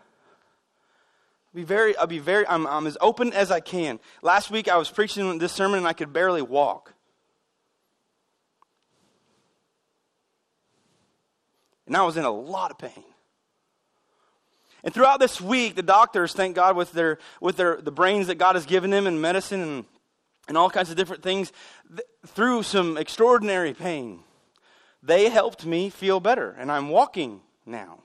I'll 1.51 1.55
be 1.55 1.63
very, 1.63 1.97
I'll 1.97 2.05
be 2.05 2.19
very, 2.19 2.47
I'm, 2.47 2.67
I'm 2.67 2.85
as 2.85 2.97
open 3.01 3.33
as 3.33 3.49
I 3.49 3.59
can. 3.61 3.99
Last 4.21 4.51
week 4.51 4.67
I 4.67 4.77
was 4.77 4.91
preaching 4.91 5.39
this 5.39 5.51
sermon 5.51 5.79
and 5.79 5.87
I 5.87 5.93
could 5.93 6.13
barely 6.13 6.43
walk. 6.43 6.93
And 11.87 11.97
I 11.97 12.03
was 12.03 12.17
in 12.17 12.25
a 12.25 12.31
lot 12.31 12.69
of 12.69 12.77
pain. 12.77 13.03
And 14.83 14.93
throughout 14.93 15.19
this 15.19 15.41
week, 15.41 15.75
the 15.75 15.81
doctors, 15.81 16.33
thank 16.33 16.55
God, 16.55 16.75
with 16.75 16.91
their 16.91 17.17
with 17.41 17.57
their 17.57 17.81
the 17.81 17.91
brains 17.91 18.27
that 18.27 18.35
God 18.35 18.55
has 18.55 18.65
given 18.65 18.91
them 18.91 19.07
in 19.07 19.19
medicine 19.19 19.61
and 19.61 19.85
and 20.49 20.57
all 20.57 20.69
kinds 20.69 20.89
of 20.89 20.97
different 20.97 21.23
things, 21.23 21.53
th- 21.87 22.01
through 22.27 22.63
some 22.63 22.97
extraordinary 22.97 23.73
pain, 23.73 24.19
they 25.01 25.29
helped 25.29 25.65
me 25.65 25.89
feel 25.89 26.19
better, 26.19 26.53
and 26.57 26.69
I'm 26.69 26.89
walking 26.89 27.39
now. 27.65 27.99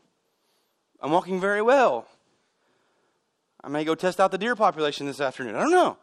I'm 1.00 1.10
walking 1.10 1.40
very 1.40 1.62
well. 1.62 2.06
I 3.62 3.68
may 3.68 3.82
go 3.82 3.94
test 3.94 4.20
out 4.20 4.30
the 4.30 4.38
deer 4.38 4.54
population 4.54 5.06
this 5.06 5.20
afternoon. 5.20 5.56
I 5.56 5.60
don't 5.60 5.72
know. 5.72 5.96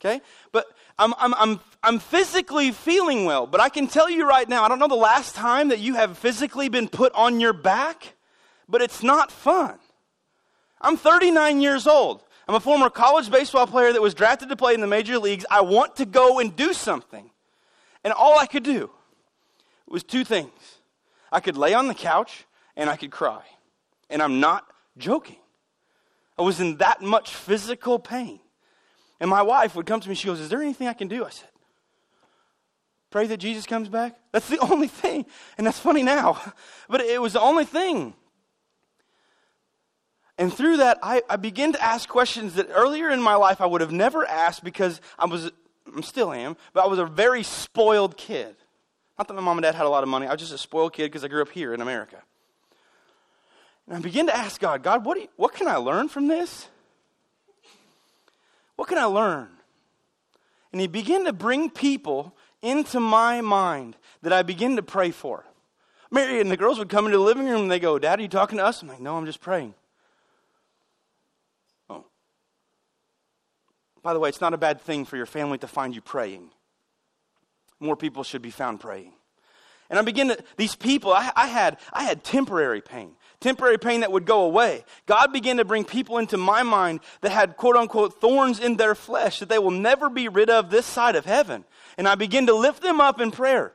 Okay? 0.00 0.22
But 0.52 0.66
I'm, 0.98 1.14
I'm, 1.18 1.34
I'm, 1.34 1.60
I'm 1.82 1.98
physically 1.98 2.72
feeling 2.72 3.26
well. 3.26 3.46
But 3.46 3.60
I 3.60 3.68
can 3.68 3.86
tell 3.86 4.08
you 4.08 4.26
right 4.26 4.48
now, 4.48 4.64
I 4.64 4.68
don't 4.68 4.78
know 4.78 4.88
the 4.88 4.94
last 4.94 5.34
time 5.34 5.68
that 5.68 5.80
you 5.80 5.94
have 5.94 6.18
physically 6.18 6.68
been 6.68 6.88
put 6.88 7.12
on 7.14 7.40
your 7.40 7.52
back, 7.52 8.14
but 8.68 8.82
it's 8.82 9.02
not 9.02 9.30
fun. 9.30 9.78
I'm 10.80 10.96
39 10.96 11.60
years 11.60 11.86
old. 11.86 12.22
I'm 12.46 12.54
a 12.54 12.60
former 12.60 12.90
college 12.90 13.30
baseball 13.30 13.66
player 13.66 13.92
that 13.92 14.02
was 14.02 14.14
drafted 14.14 14.50
to 14.50 14.56
play 14.56 14.74
in 14.74 14.80
the 14.80 14.86
major 14.86 15.18
leagues. 15.18 15.46
I 15.50 15.62
want 15.62 15.96
to 15.96 16.04
go 16.04 16.38
and 16.38 16.54
do 16.54 16.72
something. 16.72 17.30
And 18.02 18.12
all 18.12 18.38
I 18.38 18.46
could 18.46 18.62
do 18.62 18.90
was 19.88 20.02
two 20.02 20.24
things 20.24 20.52
I 21.32 21.40
could 21.40 21.56
lay 21.56 21.74
on 21.74 21.88
the 21.88 21.94
couch 21.94 22.44
and 22.76 22.90
I 22.90 22.96
could 22.96 23.10
cry. 23.10 23.42
And 24.10 24.22
I'm 24.22 24.40
not 24.40 24.66
joking. 24.98 25.38
I 26.38 26.42
was 26.42 26.60
in 26.60 26.76
that 26.78 27.00
much 27.00 27.34
physical 27.34 27.98
pain. 27.98 28.40
And 29.20 29.30
my 29.30 29.42
wife 29.42 29.74
would 29.74 29.86
come 29.86 30.00
to 30.00 30.08
me, 30.08 30.14
she 30.14 30.26
goes, 30.26 30.40
Is 30.40 30.50
there 30.50 30.60
anything 30.60 30.86
I 30.86 30.92
can 30.92 31.08
do? 31.08 31.24
I 31.24 31.30
said, 31.30 31.48
Pray 33.10 33.26
that 33.28 33.38
Jesus 33.38 33.64
comes 33.64 33.88
back. 33.88 34.16
That's 34.32 34.48
the 34.48 34.58
only 34.70 34.88
thing. 34.88 35.24
And 35.56 35.66
that's 35.66 35.78
funny 35.78 36.02
now, 36.02 36.40
but 36.88 37.00
it 37.00 37.22
was 37.22 37.32
the 37.32 37.40
only 37.40 37.64
thing. 37.64 38.14
And 40.36 40.52
through 40.52 40.78
that, 40.78 40.98
I, 41.02 41.22
I 41.28 41.36
begin 41.36 41.72
to 41.72 41.82
ask 41.82 42.08
questions 42.08 42.54
that 42.54 42.68
earlier 42.72 43.10
in 43.10 43.22
my 43.22 43.36
life 43.36 43.60
I 43.60 43.66
would 43.66 43.80
have 43.80 43.92
never 43.92 44.26
asked 44.26 44.64
because 44.64 45.00
I 45.18 45.26
was, 45.26 45.52
I 45.96 46.00
still 46.00 46.32
am, 46.32 46.56
but 46.72 46.84
I 46.84 46.86
was 46.88 46.98
a 46.98 47.06
very 47.06 47.44
spoiled 47.44 48.16
kid. 48.16 48.56
Not 49.16 49.28
that 49.28 49.34
my 49.34 49.42
mom 49.42 49.58
and 49.58 49.62
dad 49.62 49.76
had 49.76 49.86
a 49.86 49.88
lot 49.88 50.02
of 50.02 50.08
money, 50.08 50.26
I 50.26 50.32
was 50.32 50.40
just 50.40 50.52
a 50.52 50.58
spoiled 50.58 50.92
kid 50.92 51.04
because 51.04 51.24
I 51.24 51.28
grew 51.28 51.42
up 51.42 51.50
here 51.50 51.72
in 51.72 51.80
America. 51.80 52.20
And 53.86 53.96
I 53.96 54.00
begin 54.00 54.26
to 54.26 54.36
ask 54.36 54.60
God, 54.60 54.82
God, 54.82 55.04
what, 55.04 55.20
you, 55.20 55.28
what 55.36 55.52
can 55.54 55.68
I 55.68 55.76
learn 55.76 56.08
from 56.08 56.26
this? 56.26 56.68
What 58.76 58.88
can 58.88 58.98
I 58.98 59.04
learn? 59.04 59.48
And 60.72 60.80
He 60.80 60.88
began 60.88 61.26
to 61.26 61.32
bring 61.32 61.70
people 61.70 62.34
into 62.60 62.98
my 62.98 63.40
mind 63.40 63.96
that 64.22 64.32
I 64.32 64.42
begin 64.42 64.74
to 64.76 64.82
pray 64.82 65.12
for. 65.12 65.44
Mary 66.10 66.40
and 66.40 66.50
the 66.50 66.56
girls 66.56 66.78
would 66.78 66.88
come 66.88 67.04
into 67.04 67.18
the 67.18 67.22
living 67.22 67.46
room 67.46 67.62
and 67.62 67.70
they 67.70 67.78
go, 67.78 67.98
Dad, 67.98 68.18
are 68.18 68.22
you 68.22 68.28
talking 68.28 68.58
to 68.58 68.64
us? 68.64 68.82
I'm 68.82 68.88
like, 68.88 69.00
No, 69.00 69.16
I'm 69.16 69.26
just 69.26 69.40
praying. 69.40 69.74
By 74.04 74.12
the 74.12 74.20
way, 74.20 74.28
it's 74.28 74.42
not 74.42 74.52
a 74.52 74.58
bad 74.58 74.82
thing 74.82 75.06
for 75.06 75.16
your 75.16 75.26
family 75.26 75.56
to 75.58 75.66
find 75.66 75.94
you 75.94 76.02
praying. 76.02 76.50
More 77.80 77.96
people 77.96 78.22
should 78.22 78.42
be 78.42 78.50
found 78.50 78.78
praying. 78.78 79.12
And 79.88 79.98
I 79.98 80.02
begin 80.02 80.28
to, 80.28 80.38
these 80.58 80.76
people, 80.76 81.12
I, 81.12 81.32
I, 81.34 81.46
had, 81.46 81.78
I 81.90 82.04
had 82.04 82.22
temporary 82.22 82.82
pain, 82.82 83.16
temporary 83.40 83.78
pain 83.78 84.00
that 84.00 84.12
would 84.12 84.26
go 84.26 84.42
away. 84.42 84.84
God 85.06 85.32
began 85.32 85.56
to 85.56 85.64
bring 85.64 85.84
people 85.84 86.18
into 86.18 86.36
my 86.36 86.62
mind 86.62 87.00
that 87.22 87.32
had 87.32 87.56
quote 87.56 87.76
unquote 87.76 88.20
thorns 88.20 88.60
in 88.60 88.76
their 88.76 88.94
flesh 88.94 89.40
that 89.40 89.48
they 89.48 89.58
will 89.58 89.70
never 89.70 90.10
be 90.10 90.28
rid 90.28 90.50
of 90.50 90.68
this 90.68 90.84
side 90.84 91.16
of 91.16 91.24
heaven. 91.24 91.64
And 91.96 92.06
I 92.06 92.14
begin 92.14 92.46
to 92.46 92.54
lift 92.54 92.82
them 92.82 93.00
up 93.00 93.20
in 93.22 93.30
prayer. 93.30 93.72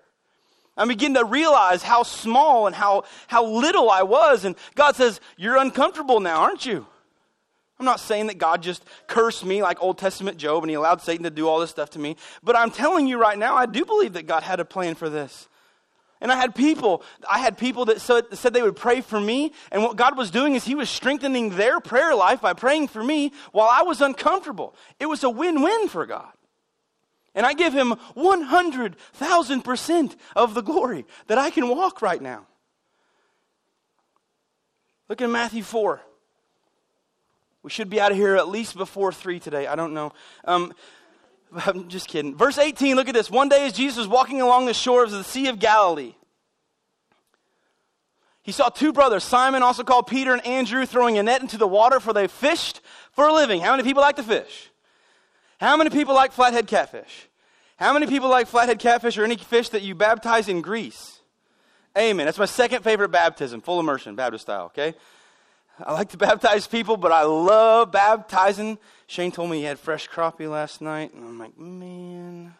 I 0.77 0.85
begin 0.85 1.15
to 1.15 1.25
realize 1.25 1.81
how 1.81 2.03
small 2.03 2.67
and 2.67 2.75
how, 2.75 3.03
how 3.27 3.45
little 3.45 3.89
I 3.89 4.03
was. 4.03 4.45
And 4.45 4.55
God 4.75 4.95
says, 4.95 5.19
You're 5.37 5.57
uncomfortable 5.57 6.19
now, 6.19 6.41
aren't 6.41 6.67
you? 6.67 6.85
I'm 7.79 7.85
not 7.85 8.01
saying 8.01 8.27
that 8.27 8.37
God 8.37 8.61
just 8.61 8.83
cursed 9.07 9.45
me 9.45 9.63
like 9.63 9.81
Old 9.81 9.97
Testament 9.97 10.37
Job 10.37 10.63
and 10.63 10.69
he 10.69 10.75
allowed 10.75 11.01
Satan 11.01 11.23
to 11.23 11.29
do 11.29 11.47
all 11.47 11.59
this 11.61 11.69
stuff 11.69 11.91
to 11.91 11.99
me. 11.99 12.17
But 12.43 12.57
I'm 12.57 12.71
telling 12.71 13.07
you 13.07 13.17
right 13.17 13.37
now, 13.37 13.55
I 13.55 13.65
do 13.65 13.85
believe 13.85 14.13
that 14.13 14.27
God 14.27 14.43
had 14.43 14.59
a 14.59 14.65
plan 14.65 14.95
for 14.95 15.09
this. 15.09 15.47
And 16.19 16.29
I 16.29 16.35
had 16.35 16.53
people, 16.53 17.01
I 17.29 17.39
had 17.39 17.57
people 17.57 17.85
that 17.85 18.01
said, 18.01 18.25
they 18.29 18.61
would 18.61 18.75
pray 18.75 18.99
for 18.99 19.21
me. 19.21 19.53
And 19.71 19.81
what 19.81 19.95
God 19.95 20.17
was 20.17 20.29
doing 20.29 20.55
is 20.55 20.65
He 20.65 20.75
was 20.75 20.89
strengthening 20.89 21.51
their 21.51 21.79
prayer 21.79 22.13
life 22.13 22.41
by 22.41 22.51
praying 22.51 22.89
for 22.89 23.01
me 23.01 23.31
while 23.53 23.69
I 23.71 23.83
was 23.83 24.01
uncomfortable. 24.01 24.75
It 24.99 25.05
was 25.05 25.23
a 25.23 25.29
win 25.29 25.61
win 25.61 25.87
for 25.87 26.05
God. 26.05 26.33
And 27.33 27.45
I 27.45 27.53
give 27.53 27.71
Him 27.71 27.95
100,000% 28.17 30.15
of 30.35 30.53
the 30.53 30.61
glory 30.61 31.05
that 31.27 31.37
I 31.37 31.49
can 31.49 31.69
walk 31.69 32.01
right 32.01 32.21
now. 32.21 32.45
Look 35.07 35.21
at 35.21 35.29
Matthew 35.29 35.63
4. 35.63 36.01
We 37.63 37.69
should 37.69 37.89
be 37.89 37.99
out 37.99 38.11
of 38.11 38.17
here 38.17 38.35
at 38.35 38.47
least 38.47 38.77
before 38.77 39.11
3 39.11 39.39
today. 39.39 39.67
I 39.67 39.75
don't 39.75 39.93
know. 39.93 40.13
Um, 40.45 40.73
I'm 41.65 41.89
just 41.89 42.07
kidding. 42.07 42.35
Verse 42.35 42.57
18, 42.57 42.95
look 42.95 43.07
at 43.07 43.13
this. 43.13 43.29
One 43.29 43.49
day 43.49 43.65
as 43.65 43.73
Jesus 43.73 43.97
was 43.97 44.07
walking 44.07 44.41
along 44.41 44.65
the 44.65 44.73
shores 44.73 45.11
of 45.11 45.19
the 45.19 45.23
Sea 45.23 45.47
of 45.47 45.59
Galilee, 45.59 46.13
he 48.41 48.51
saw 48.51 48.69
two 48.69 48.93
brothers, 48.93 49.23
Simon, 49.23 49.61
also 49.61 49.83
called 49.83 50.07
Peter, 50.07 50.33
and 50.33 50.45
Andrew, 50.45 50.85
throwing 50.85 51.17
a 51.17 51.23
net 51.23 51.41
into 51.41 51.57
the 51.57 51.67
water, 51.67 51.99
for 51.99 52.13
they 52.13 52.27
fished 52.27 52.81
for 53.11 53.27
a 53.27 53.33
living. 53.33 53.61
How 53.61 53.71
many 53.71 53.83
people 53.83 54.01
like 54.01 54.15
to 54.15 54.23
fish? 54.23 54.71
How 55.59 55.75
many 55.77 55.89
people 55.89 56.15
like 56.15 56.31
flathead 56.31 56.65
catfish? 56.65 57.27
How 57.75 57.93
many 57.93 58.07
people 58.07 58.29
like 58.29 58.47
flathead 58.47 58.79
catfish 58.79 59.17
or 59.17 59.23
any 59.23 59.35
fish 59.35 59.69
that 59.69 59.83
you 59.83 59.93
baptize 59.93 60.47
in 60.47 60.61
grease? 60.61 61.19
Amen. 61.97 62.25
That's 62.25 62.37
my 62.37 62.45
second 62.45 62.83
favorite 62.83 63.09
baptism, 63.09 63.61
full 63.61 63.79
immersion, 63.79 64.15
Baptist 64.15 64.43
style, 64.43 64.65
okay? 64.65 64.95
I 65.85 65.93
like 65.93 66.09
to 66.09 66.17
baptize 66.17 66.67
people, 66.67 66.97
but 66.97 67.11
I 67.11 67.23
love 67.23 67.91
baptizing. 67.91 68.77
Shane 69.07 69.31
told 69.31 69.49
me 69.49 69.59
he 69.59 69.63
had 69.63 69.79
fresh 69.79 70.09
crappie 70.09 70.49
last 70.49 70.81
night, 70.81 71.13
and 71.13 71.23
I'm 71.23 71.39
like, 71.39 71.57
man, 71.57 72.53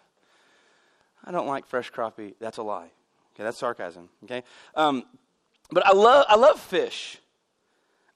I 1.26 1.32
don't 1.32 1.48
like 1.48 1.66
fresh 1.66 1.92
crappie. 1.92 2.36
That's 2.40 2.58
a 2.58 2.64
lie. 2.64 2.92
Okay, 3.36 3.44
that's 3.44 3.58
sarcasm. 3.58 4.10
Okay, 4.24 4.44
um, 4.76 5.04
but 5.72 5.86
I 5.86 5.92
love 5.92 6.26
I 6.30 6.36
love 6.36 6.60
fish. 6.60 7.18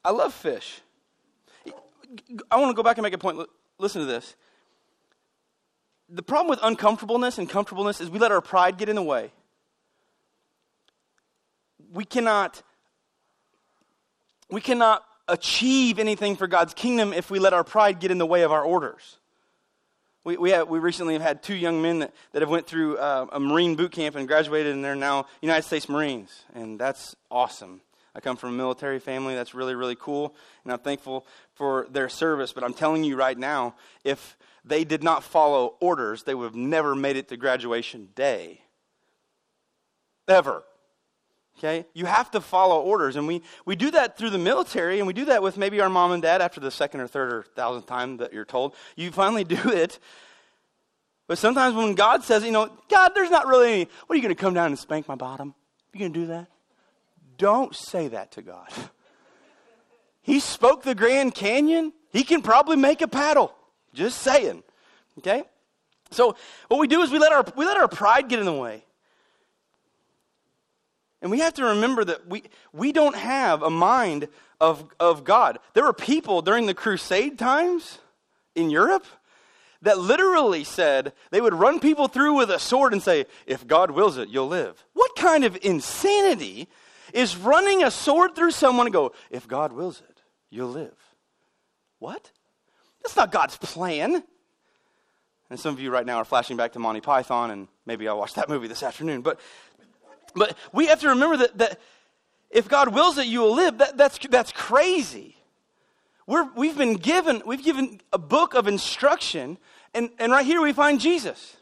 I 0.06 0.12
love 0.12 0.34
fish. 0.34 0.82
I 2.52 2.58
want 2.58 2.70
to 2.70 2.76
go 2.76 2.84
back 2.84 2.98
and 2.98 3.04
make 3.04 3.14
a 3.14 3.18
point. 3.18 3.40
Listen 3.80 4.02
to 4.02 4.08
this. 4.08 4.36
The 6.10 6.24
problem 6.24 6.50
with 6.50 6.60
uncomfortableness 6.62 7.38
and 7.38 7.50
comfortableness 7.50 8.00
is 8.00 8.10
we 8.10 8.20
let 8.20 8.32
our 8.32 8.42
pride 8.42 8.78
get 8.78 8.90
in 8.90 8.96
the 8.96 9.04
way. 9.04 9.32
We 11.92 12.06
cannot 12.06 12.62
we 14.50 14.62
cannot 14.62 15.04
achieve 15.28 16.00
anything 16.00 16.36
for 16.36 16.48
God's 16.48 16.74
kingdom 16.74 17.14
if 17.14 17.32
we 17.32 17.40
let 17.40 17.54
our 17.54 17.64
pride 17.64 18.00
get 18.00 18.12
in 18.12 18.18
the 18.18 18.26
way 18.26 18.42
of 18.44 18.52
our 18.52 18.64
orders. 18.64 19.18
We, 20.26 20.38
we, 20.38 20.52
have, 20.52 20.70
we 20.70 20.80
recently 20.80 21.14
have 21.14 21.22
had 21.22 21.44
two 21.44 21.56
young 21.56 21.82
men 21.82 22.00
that, 22.00 22.14
that 22.32 22.42
have 22.42 22.50
went 22.50 22.66
through 22.66 22.98
uh, 22.98 23.28
a 23.32 23.40
Marine 23.40 23.76
boot 23.76 23.92
camp 23.92 24.16
and 24.16 24.28
graduated, 24.28 24.74
and 24.74 24.84
they're 24.84 24.96
now 24.96 25.26
United 25.42 25.64
States 25.64 25.90
Marines, 25.90 26.44
and 26.54 26.80
that's 26.80 27.16
awesome. 27.30 27.82
I 28.16 28.20
come 28.20 28.38
from 28.38 28.50
a 28.50 28.54
military 28.54 29.00
family. 29.00 29.36
That's 29.36 29.54
really, 29.54 29.76
really 29.76 29.96
cool, 29.96 30.36
and 30.64 30.72
I'm 30.72 30.80
thankful 30.80 31.26
for 31.56 31.88
their 31.90 32.10
service. 32.10 32.54
But 32.54 32.64
I'm 32.64 32.74
telling 32.74 33.04
you 33.04 33.18
right 33.18 33.38
now, 33.38 33.76
if 34.04 34.38
they 34.64 34.86
did 34.86 35.04
not 35.04 35.24
follow 35.24 35.76
orders, 35.82 36.24
they 36.24 36.36
would 36.36 36.46
have 36.46 36.56
never 36.56 36.96
made 36.96 37.18
it 37.18 37.28
to 37.30 37.38
graduation 37.38 38.10
day. 38.16 38.62
Ever. 40.28 40.64
Okay? 41.58 41.86
You 41.94 42.06
have 42.06 42.32
to 42.32 42.42
follow 42.42 42.82
orders. 42.82 43.16
And 43.16 43.28
we, 43.28 43.42
we 43.66 43.76
do 43.76 43.92
that 43.92 44.18
through 44.18 44.32
the 44.32 44.38
military, 44.38 45.00
and 45.00 45.08
we 45.08 45.14
do 45.14 45.26
that 45.26 45.42
with 45.42 45.58
maybe 45.58 45.80
our 45.82 45.90
mom 45.90 46.12
and 46.12 46.22
dad 46.22 46.42
after 46.42 46.60
the 46.60 46.72
second 46.72 47.02
or 47.02 47.08
third 47.08 47.32
or 47.32 47.44
thousandth 47.56 47.86
time 47.86 48.18
that 48.18 48.34
you're 48.34 48.46
told. 48.46 48.76
You 48.96 49.12
finally 49.12 49.44
do 49.44 49.70
it. 49.70 50.00
But 51.28 51.38
sometimes 51.38 51.76
when 51.76 51.96
God 51.96 52.24
says, 52.24 52.44
you 52.44 52.52
know, 52.52 52.70
God, 52.90 53.12
there's 53.16 53.32
not 53.32 53.48
really 53.48 53.74
any, 53.74 53.90
what 54.06 54.14
are 54.14 54.16
you 54.16 54.22
going 54.22 54.36
to 54.36 54.42
come 54.42 54.54
down 54.54 54.68
and 54.68 54.78
spank 54.78 55.08
my 55.08 55.16
bottom? 55.16 55.54
You 55.94 56.00
going 56.00 56.14
to 56.14 56.20
do 56.20 56.28
that? 56.28 56.48
Don't 57.38 57.76
say 57.76 58.10
that 58.10 58.32
to 58.34 58.42
God. 58.42 58.68
He 60.26 60.40
spoke 60.40 60.84
the 60.84 60.96
Grand 60.96 61.36
Canyon. 61.36 61.92
He 62.14 62.24
can 62.24 62.42
probably 62.42 62.78
make 62.78 63.02
a 63.02 63.10
paddle. 63.10 63.54
Just 63.94 64.20
saying. 64.20 64.64
Okay? 65.18 65.44
So 66.12 66.38
what 66.70 66.80
we 66.80 66.88
do 66.88 67.02
is 67.02 67.12
we 67.12 67.20
let 67.20 67.34
our, 67.34 67.46
we 67.58 67.66
let 67.66 67.76
our 67.76 67.90
pride 67.90 68.30
get 68.30 68.40
in 68.40 68.46
the 68.46 68.54
way. 68.54 68.86
And 71.24 71.32
we 71.32 71.40
have 71.40 71.54
to 71.54 71.64
remember 71.64 72.04
that 72.04 72.28
we, 72.28 72.44
we 72.74 72.92
don't 72.92 73.16
have 73.16 73.64
a 73.64 73.70
mind 73.70 74.28
of, 74.60 74.86
of 75.00 75.24
God. 75.24 75.58
There 75.74 75.86
were 75.86 75.94
people 75.94 76.42
during 76.42 76.66
the 76.66 76.74
crusade 76.74 77.40
times 77.40 78.00
in 78.56 78.70
Europe 78.70 79.06
that 79.82 79.98
literally 79.98 80.66
said 80.66 81.14
they 81.32 81.40
would 81.40 81.54
run 81.54 81.80
people 81.80 82.10
through 82.10 82.34
with 82.36 82.52
a 82.52 82.60
sword 82.60 82.92
and 82.92 83.02
say, 83.02 83.26
If 83.48 83.66
God 83.66 83.92
wills 83.92 84.18
it, 84.18 84.28
you'll 84.28 84.50
live. 84.50 84.84
What 84.94 85.16
kind 85.16 85.46
of 85.46 85.58
insanity 85.62 86.68
is 87.14 87.38
running 87.38 87.84
a 87.84 87.90
sword 87.90 88.36
through 88.36 88.52
someone 88.52 88.86
and 88.86 88.94
go, 88.94 89.14
If 89.32 89.48
God 89.48 89.72
wills 89.72 90.02
it, 90.02 90.22
you'll 90.50 90.72
live? 90.72 90.98
What? 92.00 92.32
That's 93.02 93.16
not 93.16 93.32
God's 93.32 93.56
plan. 93.56 94.24
And 95.50 95.60
some 95.60 95.74
of 95.74 95.80
you 95.80 95.92
right 95.92 96.06
now 96.06 96.18
are 96.18 96.26
flashing 96.26 96.58
back 96.58 96.74
to 96.74 96.80
Monty 96.80 97.00
Python, 97.00 97.52
and 97.52 97.68
maybe 97.86 98.08
I'll 98.08 98.18
watch 98.18 98.34
that 98.34 98.50
movie 98.50 98.68
this 98.68 98.82
afternoon. 98.82 99.22
But 99.22 99.40
but 100.36 100.58
we 100.72 100.88
have 100.88 101.00
to 101.02 101.10
remember 101.10 101.38
that, 101.38 101.58
that 101.58 101.80
if 102.50 102.68
God 102.68 102.94
wills 102.94 103.16
that 103.16 103.28
you 103.28 103.42
will 103.42 103.56
live, 103.56 103.80
that, 103.80 103.98
that's, 103.98 104.20
that's 104.30 104.52
crazy. 104.52 105.36
We're, 106.28 106.50
we've 106.56 106.78
been 106.78 106.96
given, 106.96 107.42
we've 107.46 107.64
given 107.64 108.00
a 108.14 108.18
book 108.18 108.54
of 108.54 108.68
instruction, 108.68 109.58
and, 109.94 110.10
and 110.20 110.32
right 110.32 110.46
here 110.46 110.62
we 110.62 110.74
find 110.74 111.00
Jesus. 111.00 111.58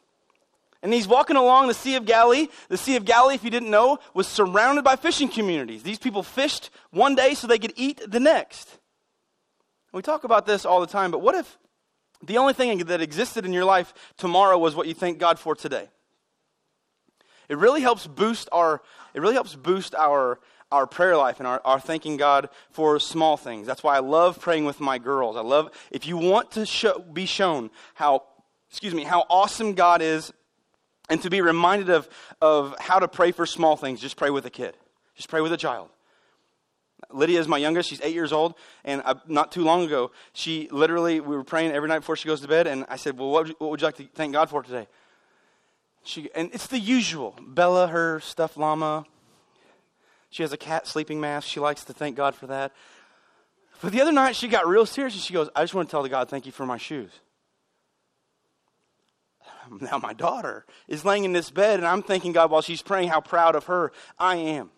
And 0.84 0.94
he's 0.94 1.08
walking 1.08 1.36
along 1.36 1.68
the 1.68 1.74
Sea 1.74 1.96
of 1.96 2.06
Galilee. 2.06 2.48
The 2.68 2.78
Sea 2.78 2.96
of 2.96 3.06
Galilee, 3.06 3.36
if 3.36 3.44
you 3.44 3.52
didn't 3.52 3.70
know, 3.70 4.00
was 4.14 4.28
surrounded 4.28 4.84
by 4.84 4.96
fishing 4.96 5.30
communities. 5.30 5.84
These 5.84 6.00
people 6.00 6.24
fished 6.24 6.72
one 6.90 7.14
day 7.14 7.36
so 7.36 7.46
they 7.46 7.60
could 7.60 7.74
eat 7.76 8.02
the 8.08 8.20
next. 8.20 8.80
We 9.94 10.02
talk 10.02 10.24
about 10.24 10.46
this 10.46 10.66
all 10.66 10.80
the 10.80 10.88
time, 10.88 11.12
but 11.12 11.22
what 11.22 11.36
if 11.36 11.58
the 12.24 12.38
only 12.38 12.54
thing 12.54 12.78
that 12.80 13.02
existed 13.02 13.46
in 13.46 13.54
your 13.54 13.66
life 13.66 13.94
tomorrow 14.18 14.58
was 14.58 14.76
what 14.76 14.88
you 14.88 14.94
thank 14.94 15.20
God 15.20 15.38
for 15.38 15.54
today? 15.54 15.90
It 17.52 17.58
really 17.58 17.82
helps 17.82 18.08
boost 18.08 18.48
our, 18.54 18.82
it 19.14 19.20
really 19.20 19.34
helps 19.34 19.56
boost 19.56 19.94
our, 19.94 20.40
our 20.72 20.88
prayer 20.88 21.18
life 21.18 21.40
and 21.40 21.48
our, 21.48 21.62
our 21.66 21.82
thanking 21.82 22.16
God 22.16 22.48
for 22.70 22.98
small 22.98 23.36
things. 23.36 23.68
That's 23.68 23.84
why 23.84 23.98
I 23.98 24.00
love 24.00 24.40
praying 24.40 24.64
with 24.64 24.80
my 24.80 24.98
girls. 24.98 25.36
I 25.36 25.42
love, 25.42 25.70
if 25.92 26.08
you 26.08 26.16
want 26.16 26.52
to 26.52 26.66
show, 26.66 27.00
be 27.00 27.26
shown 27.26 27.70
how, 27.94 28.24
excuse 28.70 28.94
me, 28.94 29.04
how 29.04 29.26
awesome 29.30 29.74
God 29.74 30.02
is 30.02 30.32
and 31.10 31.22
to 31.24 31.30
be 31.30 31.42
reminded 31.42 31.90
of, 31.90 32.08
of 32.42 32.74
how 32.80 33.00
to 33.00 33.08
pray 33.10 33.34
for 33.34 33.46
small 33.46 33.76
things, 33.76 34.00
just 34.00 34.16
pray 34.16 34.30
with 34.30 34.46
a 34.46 34.50
kid. 34.50 34.78
Just 35.16 35.28
pray 35.28 35.42
with 35.42 35.52
a 35.52 35.58
child. 35.58 35.90
Lydia 37.12 37.38
is 37.38 37.50
my 37.50 37.58
youngest. 37.58 37.90
She's 37.90 38.00
eight 38.00 38.14
years 38.14 38.32
old. 38.32 38.56
And 38.86 39.02
I, 39.04 39.16
not 39.28 39.52
too 39.52 39.66
long 39.66 39.84
ago, 39.84 40.12
she 40.32 40.70
literally, 40.72 41.20
we 41.20 41.36
were 41.36 41.44
praying 41.44 41.74
every 41.74 41.90
night 41.90 42.00
before 42.00 42.16
she 42.16 42.30
goes 42.30 42.40
to 42.40 42.48
bed. 42.48 42.66
And 42.66 42.86
I 42.88 42.96
said, 42.96 43.20
Well, 43.20 43.30
what 43.30 43.44
would 43.44 43.50
you, 43.50 43.56
what 43.58 43.72
would 43.72 43.82
you 43.82 43.88
like 43.88 43.98
to 43.98 44.08
thank 44.16 44.32
God 44.32 44.50
for 44.50 44.64
today? 44.64 44.88
She, 46.04 46.30
and 46.34 46.50
it's 46.54 46.68
the 46.68 46.80
usual. 46.80 47.36
Bella, 47.42 47.88
her 47.88 48.20
stuffed 48.20 48.58
llama. 48.58 49.06
She 50.30 50.44
has 50.44 50.54
a 50.54 50.58
cat 50.58 50.88
sleeping 50.88 51.20
mask. 51.20 51.48
She 51.48 51.60
likes 51.60 51.84
to 51.86 51.94
thank 51.94 52.16
God 52.16 52.36
for 52.36 52.48
that. 52.48 52.72
But 53.82 53.92
the 53.92 54.02
other 54.02 54.12
night, 54.12 54.36
she 54.36 54.48
got 54.48 54.68
real 54.68 54.86
serious 54.86 55.14
and 55.14 55.24
she 55.24 55.34
goes, 55.34 55.50
I 55.56 55.62
just 55.62 55.74
want 55.74 55.90
to 55.90 55.92
tell 55.92 56.04
the 56.04 56.10
God, 56.10 56.30
thank 56.30 56.46
you 56.46 56.52
for 56.52 56.66
my 56.66 56.78
shoes. 56.78 57.12
Now, 59.80 60.00
my 60.00 60.12
daughter 60.12 60.66
is 60.90 61.06
laying 61.06 61.24
in 61.24 61.32
this 61.32 61.50
bed, 61.50 61.80
and 61.80 61.88
I'm 61.88 62.04
thanking 62.04 62.34
God 62.34 62.52
while 62.52 62.62
she's 62.62 62.82
praying 62.82 63.08
how 63.08 63.22
proud 63.22 63.56
of 63.56 63.66
her 63.66 63.94
I 64.20 64.36
am. 64.36 64.70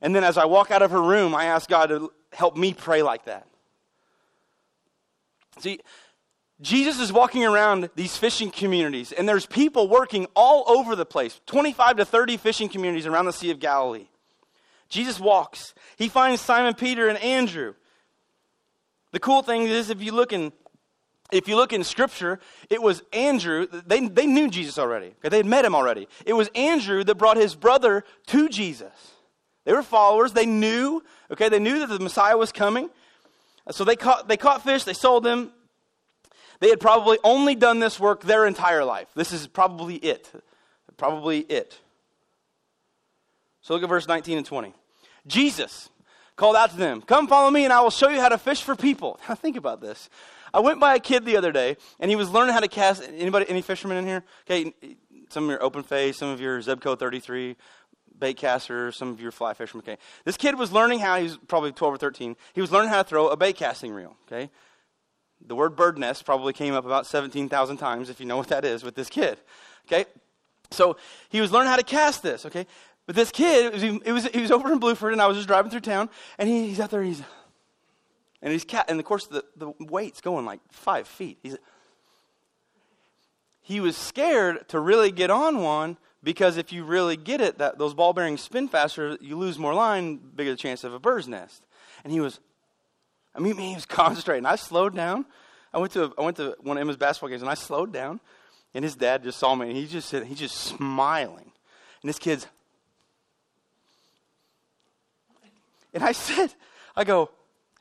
And 0.00 0.14
then 0.14 0.24
as 0.24 0.38
I 0.38 0.46
walk 0.46 0.70
out 0.70 0.80
of 0.80 0.92
her 0.92 1.02
room, 1.02 1.34
I 1.34 1.46
ask 1.46 1.68
God 1.68 1.88
to 1.88 2.10
help 2.32 2.56
me 2.56 2.72
pray 2.72 3.02
like 3.02 3.26
that. 3.26 3.46
See, 5.58 5.80
Jesus 6.60 7.00
is 7.00 7.12
walking 7.12 7.44
around 7.44 7.90
these 7.96 8.16
fishing 8.16 8.50
communities, 8.50 9.12
and 9.12 9.28
there's 9.28 9.46
people 9.46 9.88
working 9.88 10.26
all 10.34 10.64
over 10.68 10.94
the 10.94 11.04
place 11.04 11.40
25 11.46 11.96
to 11.96 12.04
30 12.04 12.36
fishing 12.36 12.68
communities 12.68 13.06
around 13.06 13.26
the 13.26 13.32
Sea 13.32 13.50
of 13.50 13.58
Galilee. 13.58 14.06
Jesus 14.88 15.18
walks. 15.18 15.74
He 15.96 16.08
finds 16.08 16.40
Simon 16.40 16.74
Peter 16.74 17.08
and 17.08 17.18
Andrew. 17.18 17.74
The 19.10 19.20
cool 19.20 19.42
thing 19.42 19.62
is, 19.62 19.90
if 19.90 20.02
you 20.02 20.12
look 20.12 20.32
in 20.32 20.52
if 21.32 21.48
you 21.48 21.56
look 21.56 21.72
in 21.72 21.82
scripture, 21.82 22.38
it 22.70 22.80
was 22.80 23.02
Andrew, 23.12 23.66
they, 23.66 24.06
they 24.06 24.26
knew 24.26 24.48
Jesus 24.48 24.78
already. 24.78 25.14
They 25.22 25.38
had 25.38 25.46
met 25.46 25.64
him 25.64 25.74
already. 25.74 26.06
It 26.24 26.34
was 26.34 26.48
Andrew 26.54 27.02
that 27.02 27.16
brought 27.16 27.36
his 27.36 27.56
brother 27.56 28.04
to 28.28 28.48
Jesus. 28.48 28.92
They 29.64 29.72
were 29.72 29.82
followers. 29.82 30.32
They 30.32 30.46
knew, 30.46 31.02
okay, 31.30 31.48
they 31.48 31.58
knew 31.58 31.80
that 31.80 31.88
the 31.88 31.98
Messiah 31.98 32.36
was 32.36 32.52
coming. 32.52 32.90
So 33.70 33.84
they 33.84 33.96
caught, 33.96 34.28
they 34.28 34.36
caught 34.36 34.62
fish, 34.62 34.84
they 34.84 34.92
sold 34.92 35.24
them, 35.24 35.50
they 36.60 36.68
had 36.68 36.80
probably 36.80 37.18
only 37.24 37.54
done 37.54 37.78
this 37.78 37.98
work 37.98 38.22
their 38.22 38.46
entire 38.46 38.84
life. 38.84 39.08
This 39.14 39.32
is 39.32 39.46
probably 39.46 39.96
it. 39.96 40.30
Probably 40.96 41.40
it. 41.40 41.78
So 43.62 43.74
look 43.74 43.82
at 43.82 43.88
verse 43.88 44.06
19 44.06 44.38
and 44.38 44.46
20. 44.46 44.74
Jesus 45.26 45.88
called 46.36 46.56
out 46.56 46.70
to 46.70 46.76
them, 46.76 47.02
Come 47.02 47.26
follow 47.28 47.50
me, 47.50 47.64
and 47.64 47.72
I 47.72 47.80
will 47.80 47.90
show 47.90 48.08
you 48.08 48.20
how 48.20 48.28
to 48.28 48.38
fish 48.38 48.62
for 48.62 48.76
people. 48.76 49.18
Now 49.28 49.34
think 49.34 49.56
about 49.56 49.80
this. 49.80 50.08
I 50.52 50.60
went 50.60 50.78
by 50.78 50.94
a 50.94 51.00
kid 51.00 51.24
the 51.24 51.36
other 51.36 51.50
day, 51.50 51.76
and 51.98 52.10
he 52.10 52.16
was 52.16 52.30
learning 52.30 52.54
how 52.54 52.60
to 52.60 52.68
cast. 52.68 53.02
Anybody, 53.02 53.46
any 53.48 53.60
fishermen 53.60 53.96
in 53.96 54.06
here? 54.06 54.22
Okay, 54.48 54.72
some 55.30 55.44
of 55.44 55.50
your 55.50 55.62
open 55.62 55.82
face, 55.82 56.18
some 56.18 56.28
of 56.28 56.40
your 56.40 56.60
Zebco 56.60 56.96
33 56.96 57.56
bait 58.16 58.36
casters, 58.36 58.96
some 58.96 59.08
of 59.08 59.20
your 59.20 59.32
fly 59.32 59.54
fishermen. 59.54 59.84
Okay, 59.86 60.00
this 60.24 60.36
kid 60.36 60.56
was 60.56 60.70
learning 60.70 61.00
how. 61.00 61.16
He 61.16 61.24
was 61.24 61.38
probably 61.48 61.72
12 61.72 61.94
or 61.94 61.98
13. 61.98 62.36
He 62.52 62.60
was 62.60 62.70
learning 62.70 62.90
how 62.90 63.02
to 63.02 63.08
throw 63.08 63.28
a 63.28 63.36
bait 63.36 63.56
casting 63.56 63.92
reel. 63.92 64.16
Okay, 64.28 64.50
the 65.46 65.54
word 65.54 65.76
bird 65.76 65.98
nest 65.98 66.24
probably 66.24 66.52
came 66.52 66.74
up 66.74 66.84
about 66.84 67.06
17,000 67.06 67.76
times, 67.76 68.10
if 68.10 68.20
you 68.20 68.26
know 68.26 68.36
what 68.36 68.48
that 68.48 68.64
is, 68.64 68.82
with 68.82 68.94
this 68.94 69.08
kid. 69.08 69.38
Okay? 69.86 70.06
So 70.70 70.96
he 71.28 71.40
was 71.40 71.52
learning 71.52 71.70
how 71.70 71.76
to 71.76 71.82
cast 71.82 72.22
this, 72.22 72.46
okay? 72.46 72.66
But 73.06 73.16
this 73.16 73.30
kid, 73.30 73.66
it 73.66 73.72
was, 73.72 73.82
it 73.82 74.12
was, 74.12 74.26
he 74.26 74.40
was 74.40 74.50
over 74.50 74.72
in 74.72 74.80
Bluford, 74.80 75.12
and 75.12 75.20
I 75.20 75.26
was 75.26 75.36
just 75.36 75.48
driving 75.48 75.70
through 75.70 75.80
town, 75.80 76.08
and 76.38 76.48
he, 76.48 76.68
he's 76.68 76.80
out 76.80 76.90
there, 76.90 77.00
and 77.00 77.08
he's, 77.08 77.22
and 78.42 78.52
he's 78.52 78.64
cat, 78.64 78.86
and 78.88 78.98
of 78.98 79.06
course 79.06 79.26
the, 79.26 79.44
the 79.56 79.72
weight's 79.78 80.20
going 80.20 80.44
like 80.46 80.60
five 80.70 81.06
feet. 81.06 81.38
He's, 81.42 81.56
he 83.60 83.80
was 83.80 83.96
scared 83.96 84.68
to 84.68 84.78
really 84.78 85.10
get 85.10 85.30
on 85.30 85.62
one 85.62 85.96
because 86.22 86.58
if 86.58 86.72
you 86.72 86.84
really 86.84 87.16
get 87.16 87.40
it, 87.40 87.58
that 87.58 87.78
those 87.78 87.94
ball 87.94 88.12
bearings 88.12 88.42
spin 88.42 88.68
faster, 88.68 89.16
you 89.20 89.36
lose 89.36 89.58
more 89.58 89.74
line, 89.74 90.16
bigger 90.16 90.50
the 90.50 90.56
chance 90.56 90.84
of 90.84 90.92
a 90.92 90.98
bird's 90.98 91.28
nest. 91.28 91.62
And 92.04 92.12
he 92.12 92.20
was 92.20 92.40
I 93.34 93.40
mean, 93.40 93.56
he 93.58 93.74
was 93.74 93.86
concentrating. 93.86 94.46
I 94.46 94.56
slowed 94.56 94.94
down. 94.94 95.26
I 95.72 95.78
went 95.78 95.92
to 95.94 96.14
I 96.16 96.22
went 96.22 96.36
to 96.36 96.56
one 96.60 96.76
of 96.76 96.80
Emma's 96.80 96.96
basketball 96.96 97.30
games, 97.30 97.42
and 97.42 97.50
I 97.50 97.54
slowed 97.54 97.92
down. 97.92 98.20
And 98.74 98.84
his 98.84 98.96
dad 98.96 99.22
just 99.22 99.38
saw 99.38 99.54
me, 99.54 99.68
and 99.68 99.76
he 99.76 99.86
just 99.86 100.08
said, 100.08 100.26
he's 100.26 100.38
just 100.38 100.56
smiling. 100.56 101.52
And 102.02 102.08
this 102.08 102.18
kid's, 102.18 102.46
and 105.92 106.02
I 106.02 106.12
said, 106.12 106.52
I 106.96 107.04
go, 107.04 107.30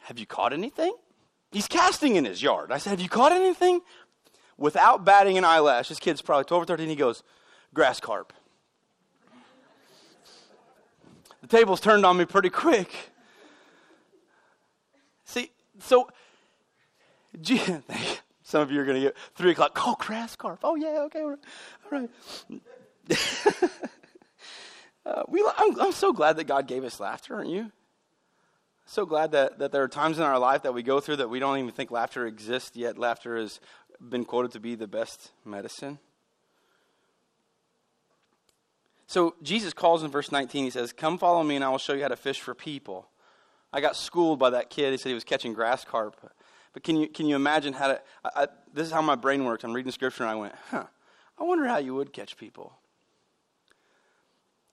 have 0.02 0.20
you 0.20 0.26
caught 0.26 0.54
anything? 0.54 0.94
He's 1.52 1.68
casting 1.68 2.16
in 2.16 2.26
his 2.26 2.42
yard. 2.42 2.72
I 2.72 2.78
said, 2.78 2.92
have 2.92 3.02
you 3.02 3.10
caught 3.10 3.32
anything? 3.32 3.82
Without 4.58 5.04
batting 5.04 5.38
an 5.38 5.46
eyelash, 5.46 5.90
this 5.90 6.00
kid's 6.00 6.22
probably 6.22 6.46
12 6.46 6.64
or 6.64 6.66
13, 6.66 6.90
he 6.90 6.96
goes, 6.96 7.24
grass 7.74 8.00
carp. 8.00 8.34
the 11.42 11.48
tables 11.48 11.80
turned 11.80 12.06
on 12.06 12.18
me 12.18 12.26
pretty 12.26 12.50
quick. 12.50 13.13
See, 15.26 15.52
so 15.80 16.10
some 18.44 18.62
of 18.62 18.72
you 18.72 18.80
are 18.82 18.86
going 18.86 19.02
to 19.02 19.08
get 19.08 19.18
three 19.36 19.52
o'clock. 19.52 19.78
Oh, 19.86 19.96
grass 20.00 20.36
carp. 20.36 20.60
Oh 20.64 20.76
yeah, 20.76 21.02
okay, 21.06 21.22
all 21.22 21.36
right. 21.92 22.10
uh, 25.06 25.24
we, 25.28 25.44
I'm, 25.58 25.80
I'm 25.80 25.92
so 25.92 26.14
glad 26.14 26.38
that 26.38 26.46
God 26.46 26.68
gave 26.68 26.84
us 26.84 27.00
laughter, 27.00 27.36
aren't 27.36 27.50
you? 27.50 27.72
So 28.86 29.06
glad 29.06 29.32
that, 29.32 29.60
that 29.60 29.72
there 29.72 29.82
are 29.84 29.88
times 29.88 30.18
in 30.18 30.24
our 30.24 30.38
life 30.38 30.64
that 30.64 30.74
we 30.74 30.84
go 30.84 31.00
through 31.00 31.18
that 31.18 31.30
we 31.30 31.40
don't 31.40 31.58
even 31.58 31.72
think 31.72 31.90
laughter 31.90 32.28
exists, 32.28 32.76
yet 32.76 32.98
laughter 32.98 33.38
has 33.38 33.60
been 34.00 34.26
quoted 34.26 34.52
to 34.52 34.60
be 34.60 34.76
the 34.76 34.88
best 34.88 35.32
medicine. 35.46 36.00
So 39.08 39.36
Jesus 39.42 39.74
calls 39.74 40.04
in 40.04 40.12
verse 40.12 40.32
19, 40.32 40.66
he 40.66 40.70
says, 40.70 40.92
Come 40.92 41.18
follow 41.18 41.44
me, 41.44 41.56
and 41.56 41.64
I 41.64 41.70
will 41.70 41.78
show 41.78 41.94
you 41.94 42.02
how 42.02 42.08
to 42.10 42.16
fish 42.16 42.40
for 42.40 42.54
people. 42.54 43.08
I 43.74 43.82
got 43.82 43.96
schooled 43.96 44.40
by 44.40 44.52
that 44.52 44.70
kid. 44.70 44.92
He 44.92 44.98
said 44.98 45.10
he 45.10 45.16
was 45.16 45.24
catching 45.24 45.54
grass 45.54 45.84
carp. 45.84 46.16
But 46.74 46.84
can 46.84 46.96
you, 46.96 47.08
can 47.08 47.26
you 47.26 47.36
imagine 47.36 47.74
how 47.74 47.88
to, 47.88 48.02
I, 48.24 48.44
I, 48.44 48.48
this 48.74 48.88
is 48.88 48.94
how 48.94 49.02
my 49.02 49.16
brain 49.16 49.44
works. 49.44 49.64
I'm 49.64 49.74
reading 49.74 49.92
scripture 49.92 50.24
and 50.24 50.32
I 50.32 50.36
went, 50.36 50.54
huh, 50.70 50.86
I 51.38 51.44
wonder 51.44 51.66
how 51.68 51.78
you 51.78 51.96
would 51.96 52.14
catch 52.14 52.38
people. 52.38 52.78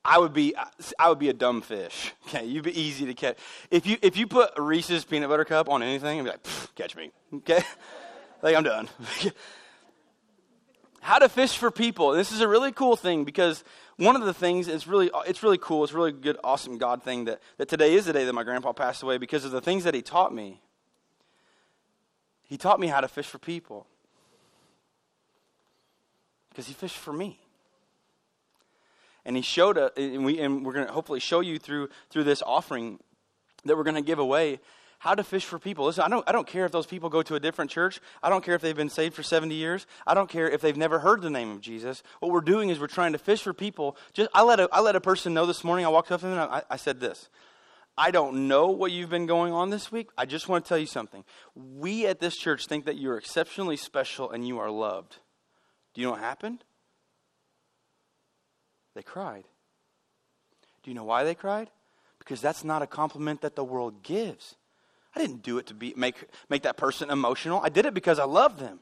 I 0.05 0.18
would 0.18 0.32
be, 0.32 0.55
I 0.98 1.09
would 1.09 1.18
be 1.18 1.28
a 1.28 1.34
dumb 1.34 1.62
fish. 1.62 2.12
Okay, 2.28 2.46
you'd 2.46 2.62
be 2.62 2.80
easy 2.80 3.07
to 3.07 3.14
catch. 3.14 3.38
If 3.72 3.86
you, 3.88 3.96
if 4.03 4.16
you 4.16 4.28
put 4.28 4.57
Reese's 4.57 5.05
peanut 5.05 5.28
butter 5.28 5.44
cup 5.44 5.68
on 5.68 5.82
anything, 5.82 6.20
I'd 6.20 6.22
be 6.22 6.30
like, 6.30 6.46
catch 6.76 6.94
me. 6.94 7.11
Okay, 7.34 7.61
like 8.42 8.55
I'm 8.55 8.62
done. 8.62 8.88
how 11.01 11.18
to 11.18 11.28
fish 11.28 11.57
for 11.57 11.70
people. 11.70 12.12
This 12.12 12.30
is 12.30 12.40
a 12.40 12.48
really 12.48 12.72
cool 12.72 12.94
thing 12.94 13.24
because 13.24 13.64
one 13.96 14.16
of 14.16 14.22
the 14.22 14.34
things 14.34 14.68
is 14.68 14.86
really 14.86 15.11
it's 15.26 15.42
really 15.42 15.59
cool. 15.59 15.82
It's 15.82 15.92
really 15.92 16.12
good 16.12 16.38
awesome 16.44 16.78
god 16.78 17.03
thing 17.03 17.24
that, 17.24 17.40
that 17.57 17.68
today 17.68 17.94
is 17.94 18.07
the 18.07 18.12
day 18.12 18.24
that 18.24 18.32
my 18.32 18.44
grandpa 18.44 18.72
passed 18.72 19.03
away 19.03 19.18
because 19.18 19.44
of 19.44 19.51
the 19.51 19.61
things 19.61 19.84
that 19.84 19.94
he 19.94 20.03
taught 20.03 20.34
me. 20.34 20.61
He 22.44 22.57
taught 22.57 22.80
me 22.80 22.88
how 22.88 23.01
to 23.01 23.09
fish 23.09 23.26
for 23.26 23.38
people. 23.38 23.86
Because 26.48 26.66
he 26.66 26.74
fished 26.74 26.96
for 26.96 27.12
me. 27.12 27.38
And 29.24 29.36
he 29.36 29.42
showed 29.42 29.78
us, 29.78 29.92
and, 29.96 30.24
we, 30.24 30.40
and 30.40 30.66
we're 30.66 30.72
going 30.72 30.86
to 30.86 30.92
hopefully 30.92 31.20
show 31.20 31.40
you 31.40 31.59
through, 31.59 31.90
through 32.11 32.24
this 32.24 32.42
offering 32.44 32.98
that 33.64 33.76
we're 33.76 33.84
going 33.84 33.94
to 33.94 34.03
give 34.03 34.18
away 34.18 34.59
how 35.01 35.14
to 35.14 35.24
fish 35.24 35.46
for 35.46 35.59
people. 35.59 35.86
Listen, 35.86 36.05
I 36.05 36.09
don't, 36.09 36.28
I 36.28 36.32
don't 36.32 36.46
care 36.46 36.66
if 36.66 36.72
those 36.72 36.84
people 36.84 37.09
go 37.09 37.22
to 37.22 37.34
a 37.34 37.40
different 37.40 37.70
church. 37.70 38.01
I 38.22 38.28
don't 38.28 38.44
care 38.44 38.55
if 38.55 38.61
they've 38.61 38.76
been 38.76 38.90
saved 38.90 39.14
for 39.14 39.22
70 39.22 39.55
years. 39.55 39.86
I 40.07 40.12
don't 40.12 40.28
care 40.28 40.48
if 40.48 40.61
they've 40.61 40.76
never 40.76 40.98
heard 40.98 41.22
the 41.22 41.30
name 41.30 41.51
of 41.51 41.62
Jesus. 41.62 42.03
What 42.20 42.30
we're 42.30 42.42
doing 42.42 42.68
is 42.68 42.78
we're 42.78 42.86
trying 42.86 43.12
to 43.12 43.18
fish 43.18 43.42
for 43.42 43.55
people. 43.55 43.96
Just, 44.12 44.28
I, 44.34 44.42
let 44.42 44.61
a, 44.61 44.68
I 44.70 44.80
let 44.80 44.96
a 44.96 45.01
person 45.01 45.32
know 45.32 45.46
this 45.46 45.64
morning. 45.64 45.86
I 45.86 45.88
walked 45.88 46.12
up 46.12 46.20
to 46.20 46.26
them 46.26 46.38
and 46.38 46.53
I, 46.53 46.62
I 46.68 46.76
said 46.76 47.01
this. 47.01 47.30
I 47.96 48.11
don't 48.11 48.46
know 48.46 48.68
what 48.68 48.92
you've 48.92 49.09
been 49.09 49.24
going 49.24 49.55
on 49.55 49.70
this 49.70 49.90
week. 49.90 50.11
I 50.18 50.26
just 50.26 50.51
want 50.51 50.66
to 50.66 50.68
tell 50.68 50.78
you 50.78 50.86
something. 50.86 51.24
We 51.55 52.07
at 52.07 52.20
this 52.20 52.36
church 52.36 52.66
think 52.66 52.84
that 52.84 52.98
you're 52.98 53.16
exceptionally 53.16 53.78
special 53.78 54.30
and 54.30 54.46
you 54.46 54.59
are 54.59 54.70
loved. 54.70 55.16
Do 55.94 56.03
you 56.03 56.09
know 56.09 56.12
what 56.12 56.20
happened? 56.20 56.62
They 58.94 59.03
cried. 59.03 59.44
Do 60.82 60.90
you 60.90 60.94
know 60.94 61.05
why 61.05 61.24
they 61.24 61.34
cried? 61.34 61.70
Because 62.18 62.42
that's 62.42 62.64
not 62.64 62.82
a 62.82 62.86
compliment 62.86 63.40
that 63.40 63.57
the 63.57 63.64
world 63.64 64.03
gives. 64.03 64.57
I 65.20 65.26
didn't 65.26 65.42
do 65.42 65.58
it 65.58 65.66
to 65.66 65.74
be, 65.74 65.92
make, 65.96 66.14
make 66.48 66.62
that 66.62 66.76
person 66.76 67.10
emotional. 67.10 67.60
I 67.62 67.68
did 67.68 67.84
it 67.84 67.92
because 67.92 68.18
I 68.18 68.24
love 68.24 68.58
them. 68.58 68.80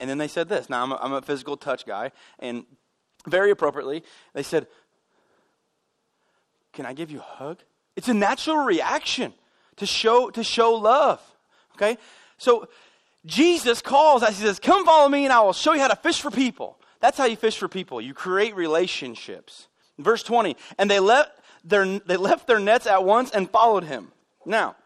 And 0.00 0.08
then 0.08 0.18
they 0.18 0.28
said 0.28 0.48
this. 0.48 0.68
Now, 0.68 0.82
I'm 0.82 0.92
a, 0.92 0.96
I'm 0.96 1.12
a 1.14 1.22
physical 1.22 1.56
touch 1.56 1.86
guy, 1.86 2.12
and 2.38 2.64
very 3.26 3.50
appropriately, 3.50 4.04
they 4.34 4.42
said, 4.42 4.66
Can 6.72 6.86
I 6.86 6.92
give 6.92 7.10
you 7.10 7.18
a 7.18 7.22
hug? 7.22 7.58
It's 7.96 8.08
a 8.08 8.14
natural 8.14 8.58
reaction 8.58 9.32
to 9.76 9.86
show, 9.86 10.30
to 10.30 10.44
show 10.44 10.74
love. 10.74 11.20
Okay? 11.74 11.98
So, 12.36 12.68
Jesus 13.26 13.82
calls 13.82 14.22
us, 14.22 14.38
he 14.38 14.44
says, 14.44 14.60
Come 14.60 14.84
follow 14.84 15.08
me, 15.08 15.24
and 15.24 15.32
I 15.32 15.40
will 15.40 15.52
show 15.52 15.72
you 15.72 15.80
how 15.80 15.88
to 15.88 15.96
fish 15.96 16.20
for 16.20 16.30
people. 16.30 16.78
That's 17.00 17.16
how 17.16 17.24
you 17.24 17.36
fish 17.36 17.56
for 17.56 17.68
people. 17.68 18.00
You 18.00 18.14
create 18.14 18.54
relationships. 18.54 19.68
Verse 19.98 20.22
20, 20.22 20.56
and 20.78 20.88
they 20.88 21.00
left 21.00 21.30
their, 21.64 21.98
they 22.00 22.16
left 22.16 22.46
their 22.46 22.60
nets 22.60 22.86
at 22.86 23.04
once 23.04 23.30
and 23.32 23.50
followed 23.50 23.82
him. 23.82 24.12
Now, 24.46 24.76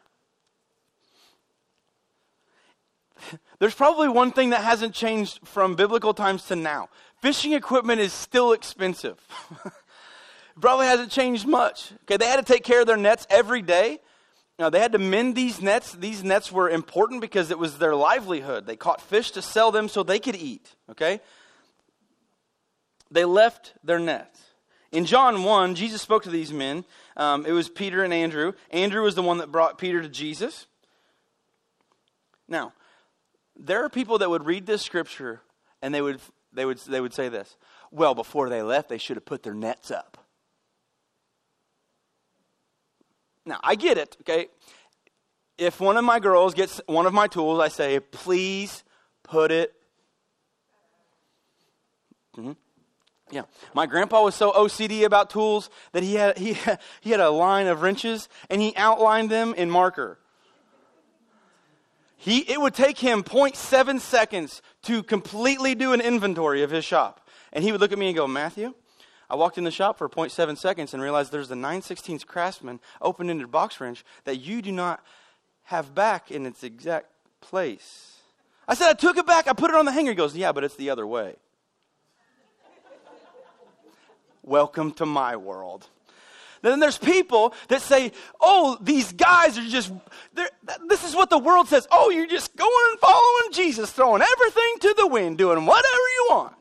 there's 3.58 3.74
probably 3.74 4.08
one 4.08 4.32
thing 4.32 4.50
that 4.50 4.62
hasn't 4.62 4.94
changed 4.94 5.40
from 5.44 5.74
biblical 5.74 6.14
times 6.14 6.46
to 6.46 6.56
now. 6.56 6.88
Fishing 7.20 7.52
equipment 7.52 8.00
is 8.00 8.12
still 8.12 8.52
expensive. 8.52 9.18
probably 10.60 10.86
hasn't 10.86 11.10
changed 11.10 11.46
much. 11.46 11.92
Okay, 12.02 12.16
they 12.16 12.26
had 12.26 12.44
to 12.44 12.52
take 12.52 12.64
care 12.64 12.80
of 12.80 12.86
their 12.86 12.96
nets 12.96 13.26
every 13.30 13.62
day. 13.62 14.00
Now, 14.58 14.70
they 14.70 14.80
had 14.80 14.92
to 14.92 14.98
mend 14.98 15.34
these 15.34 15.60
nets. 15.60 15.92
These 15.92 16.22
nets 16.22 16.52
were 16.52 16.68
important 16.68 17.20
because 17.20 17.50
it 17.50 17.58
was 17.58 17.78
their 17.78 17.96
livelihood. 17.96 18.66
They 18.66 18.76
caught 18.76 19.00
fish 19.00 19.30
to 19.32 19.42
sell 19.42 19.72
them 19.72 19.88
so 19.88 20.02
they 20.02 20.18
could 20.18 20.36
eat. 20.36 20.74
Okay? 20.90 21.20
They 23.10 23.24
left 23.24 23.74
their 23.82 23.98
nets. 23.98 24.40
In 24.92 25.06
John 25.06 25.42
1, 25.42 25.74
Jesus 25.74 26.02
spoke 26.02 26.24
to 26.24 26.30
these 26.30 26.52
men. 26.52 26.84
Um, 27.16 27.46
it 27.46 27.52
was 27.52 27.68
Peter 27.68 28.04
and 28.04 28.12
Andrew. 28.12 28.52
Andrew 28.70 29.02
was 29.02 29.14
the 29.14 29.22
one 29.22 29.38
that 29.38 29.50
brought 29.50 29.78
Peter 29.78 30.02
to 30.02 30.08
Jesus. 30.08 30.66
Now, 32.46 32.74
there 33.56 33.84
are 33.84 33.88
people 33.88 34.18
that 34.18 34.30
would 34.30 34.44
read 34.44 34.66
this 34.66 34.82
scripture 34.82 35.40
and 35.80 35.94
they 35.94 36.02
would, 36.02 36.20
they 36.52 36.64
would, 36.64 36.78
they 36.78 37.00
would 37.00 37.14
say 37.14 37.28
this 37.28 37.56
Well, 37.90 38.14
before 38.14 38.48
they 38.48 38.62
left, 38.62 38.88
they 38.88 38.98
should 38.98 39.16
have 39.16 39.24
put 39.24 39.42
their 39.42 39.54
nets 39.54 39.90
up. 39.90 40.18
Now, 43.44 43.58
I 43.62 43.74
get 43.74 43.98
it, 43.98 44.16
okay? 44.20 44.46
If 45.58 45.80
one 45.80 45.96
of 45.96 46.04
my 46.04 46.20
girls 46.20 46.54
gets 46.54 46.80
one 46.86 47.06
of 47.06 47.12
my 47.12 47.26
tools, 47.26 47.60
I 47.60 47.68
say, 47.68 47.98
please 48.00 48.84
put 49.22 49.50
it. 49.50 49.72
Mm-hmm. 52.36 52.52
Yeah. 53.30 53.42
My 53.74 53.86
grandpa 53.86 54.22
was 54.22 54.34
so 54.34 54.52
OCD 54.52 55.04
about 55.04 55.30
tools 55.30 55.70
that 55.92 56.02
he 56.02 56.14
had, 56.14 56.38
he, 56.38 56.56
he 57.00 57.10
had 57.10 57.20
a 57.20 57.30
line 57.30 57.66
of 57.66 57.82
wrenches 57.82 58.28
and 58.48 58.60
he 58.60 58.76
outlined 58.76 59.30
them 59.30 59.54
in 59.54 59.70
marker. 59.70 60.18
He, 62.22 62.48
it 62.48 62.60
would 62.60 62.72
take 62.72 63.00
him 63.00 63.24
0.7 63.24 63.98
seconds 63.98 64.62
to 64.82 65.02
completely 65.02 65.74
do 65.74 65.92
an 65.92 66.00
inventory 66.00 66.62
of 66.62 66.70
his 66.70 66.84
shop. 66.84 67.28
And 67.52 67.64
he 67.64 67.72
would 67.72 67.80
look 67.80 67.90
at 67.90 67.98
me 67.98 68.06
and 68.06 68.16
go, 68.16 68.28
Matthew, 68.28 68.74
I 69.28 69.34
walked 69.34 69.58
in 69.58 69.64
the 69.64 69.72
shop 69.72 69.98
for 69.98 70.08
0.7 70.08 70.56
seconds 70.56 70.94
and 70.94 71.02
realized 71.02 71.32
there's 71.32 71.50
a 71.50 71.56
9 71.56 71.82
16 71.82 72.20
Craftsman 72.20 72.78
open 73.00 73.28
ended 73.28 73.50
box 73.50 73.80
wrench 73.80 74.04
that 74.22 74.36
you 74.36 74.62
do 74.62 74.70
not 74.70 75.04
have 75.64 75.96
back 75.96 76.30
in 76.30 76.46
its 76.46 76.62
exact 76.62 77.08
place. 77.40 78.18
I 78.68 78.74
said, 78.74 78.90
I 78.90 78.92
took 78.92 79.16
it 79.16 79.26
back. 79.26 79.48
I 79.48 79.52
put 79.52 79.70
it 79.70 79.76
on 79.76 79.84
the 79.84 79.90
hanger. 79.90 80.12
He 80.12 80.14
goes, 80.14 80.36
Yeah, 80.36 80.52
but 80.52 80.62
it's 80.62 80.76
the 80.76 80.90
other 80.90 81.08
way. 81.08 81.34
Welcome 84.44 84.92
to 84.92 85.06
my 85.06 85.34
world. 85.34 85.88
Then 86.62 86.78
there's 86.78 86.98
people 86.98 87.54
that 87.68 87.82
say, 87.82 88.12
oh, 88.40 88.78
these 88.80 89.12
guys 89.12 89.58
are 89.58 89.68
just, 89.68 89.92
this 90.88 91.04
is 91.04 91.14
what 91.14 91.28
the 91.28 91.38
world 91.38 91.68
says. 91.68 91.86
Oh, 91.90 92.10
you're 92.10 92.26
just 92.26 92.56
going 92.56 92.86
and 92.92 93.00
following 93.00 93.52
Jesus, 93.52 93.90
throwing 93.90 94.22
everything 94.22 94.78
to 94.80 94.94
the 94.96 95.08
wind, 95.08 95.38
doing 95.38 95.66
whatever 95.66 95.84
you 95.86 96.26
want. 96.30 96.54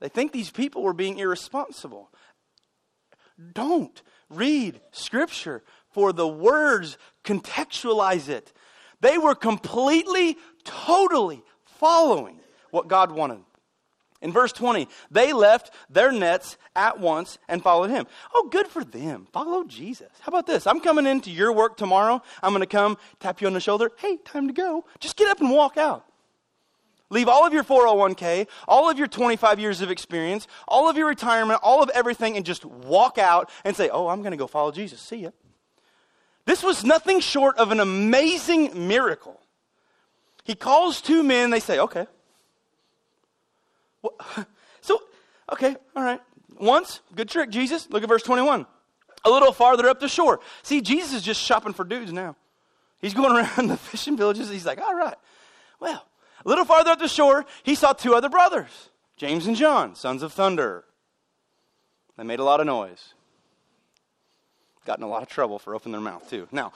They 0.00 0.08
think 0.08 0.32
these 0.32 0.50
people 0.50 0.82
were 0.82 0.92
being 0.92 1.18
irresponsible. 1.18 2.10
Don't 3.52 4.02
read 4.28 4.80
Scripture 4.90 5.62
for 5.90 6.12
the 6.12 6.28
words, 6.28 6.98
contextualize 7.24 8.28
it. 8.28 8.52
They 9.00 9.16
were 9.16 9.36
completely, 9.36 10.36
totally 10.64 11.44
following 11.64 12.40
what 12.70 12.88
God 12.88 13.12
wanted. 13.12 13.40
In 14.24 14.32
verse 14.32 14.52
20, 14.52 14.88
they 15.10 15.34
left 15.34 15.70
their 15.90 16.10
nets 16.10 16.56
at 16.74 16.98
once 16.98 17.36
and 17.46 17.62
followed 17.62 17.90
him. 17.90 18.06
Oh, 18.34 18.48
good 18.50 18.66
for 18.66 18.82
them. 18.82 19.28
Follow 19.32 19.64
Jesus. 19.64 20.08
How 20.20 20.30
about 20.30 20.46
this? 20.46 20.66
I'm 20.66 20.80
coming 20.80 21.04
into 21.06 21.30
your 21.30 21.52
work 21.52 21.76
tomorrow. 21.76 22.22
I'm 22.42 22.52
going 22.52 22.62
to 22.62 22.66
come 22.66 22.96
tap 23.20 23.42
you 23.42 23.46
on 23.46 23.52
the 23.52 23.60
shoulder. 23.60 23.90
Hey, 23.98 24.16
time 24.16 24.46
to 24.46 24.54
go. 24.54 24.86
Just 24.98 25.18
get 25.18 25.28
up 25.28 25.42
and 25.42 25.50
walk 25.50 25.76
out. 25.76 26.06
Leave 27.10 27.28
all 27.28 27.46
of 27.46 27.52
your 27.52 27.64
401k, 27.64 28.48
all 28.66 28.88
of 28.88 28.98
your 28.98 29.08
25 29.08 29.60
years 29.60 29.82
of 29.82 29.90
experience, 29.90 30.48
all 30.66 30.88
of 30.88 30.96
your 30.96 31.06
retirement, 31.06 31.60
all 31.62 31.82
of 31.82 31.90
everything, 31.90 32.38
and 32.38 32.46
just 32.46 32.64
walk 32.64 33.18
out 33.18 33.50
and 33.62 33.76
say, 33.76 33.90
Oh, 33.90 34.08
I'm 34.08 34.20
going 34.20 34.30
to 34.30 34.38
go 34.38 34.46
follow 34.46 34.72
Jesus. 34.72 35.00
See 35.00 35.18
ya. 35.18 35.30
This 36.46 36.62
was 36.62 36.82
nothing 36.82 37.20
short 37.20 37.58
of 37.58 37.72
an 37.72 37.80
amazing 37.80 38.88
miracle. 38.88 39.38
He 40.44 40.54
calls 40.54 41.02
two 41.02 41.22
men, 41.22 41.50
they 41.50 41.60
say, 41.60 41.78
Okay, 41.78 42.06
so, 44.80 45.00
okay, 45.52 45.76
all 45.96 46.02
right. 46.02 46.20
Once, 46.58 47.00
good 47.14 47.28
trick, 47.28 47.50
Jesus. 47.50 47.88
Look 47.90 48.02
at 48.02 48.08
verse 48.08 48.22
21. 48.22 48.66
A 49.24 49.30
little 49.30 49.52
farther 49.52 49.88
up 49.88 50.00
the 50.00 50.08
shore. 50.08 50.40
See, 50.62 50.80
Jesus 50.80 51.14
is 51.14 51.22
just 51.22 51.40
shopping 51.40 51.72
for 51.72 51.84
dudes 51.84 52.12
now. 52.12 52.36
He's 53.00 53.14
going 53.14 53.32
around 53.36 53.68
the 53.68 53.76
fishing 53.76 54.16
villages. 54.16 54.50
He's 54.50 54.66
like, 54.66 54.80
all 54.80 54.94
right. 54.94 55.16
Well, 55.80 56.06
a 56.44 56.48
little 56.48 56.64
farther 56.64 56.90
up 56.90 56.98
the 56.98 57.08
shore, 57.08 57.44
he 57.62 57.74
saw 57.74 57.92
two 57.92 58.14
other 58.14 58.28
brothers, 58.28 58.90
James 59.16 59.46
and 59.46 59.56
John, 59.56 59.94
sons 59.94 60.22
of 60.22 60.32
thunder. 60.32 60.84
They 62.16 62.24
made 62.24 62.38
a 62.38 62.44
lot 62.44 62.60
of 62.60 62.66
noise. 62.66 63.14
Got 64.84 64.98
in 64.98 65.04
a 65.04 65.08
lot 65.08 65.22
of 65.22 65.28
trouble 65.28 65.58
for 65.58 65.74
opening 65.74 65.92
their 65.92 66.00
mouth, 66.00 66.28
too. 66.28 66.46
Now, 66.52 66.72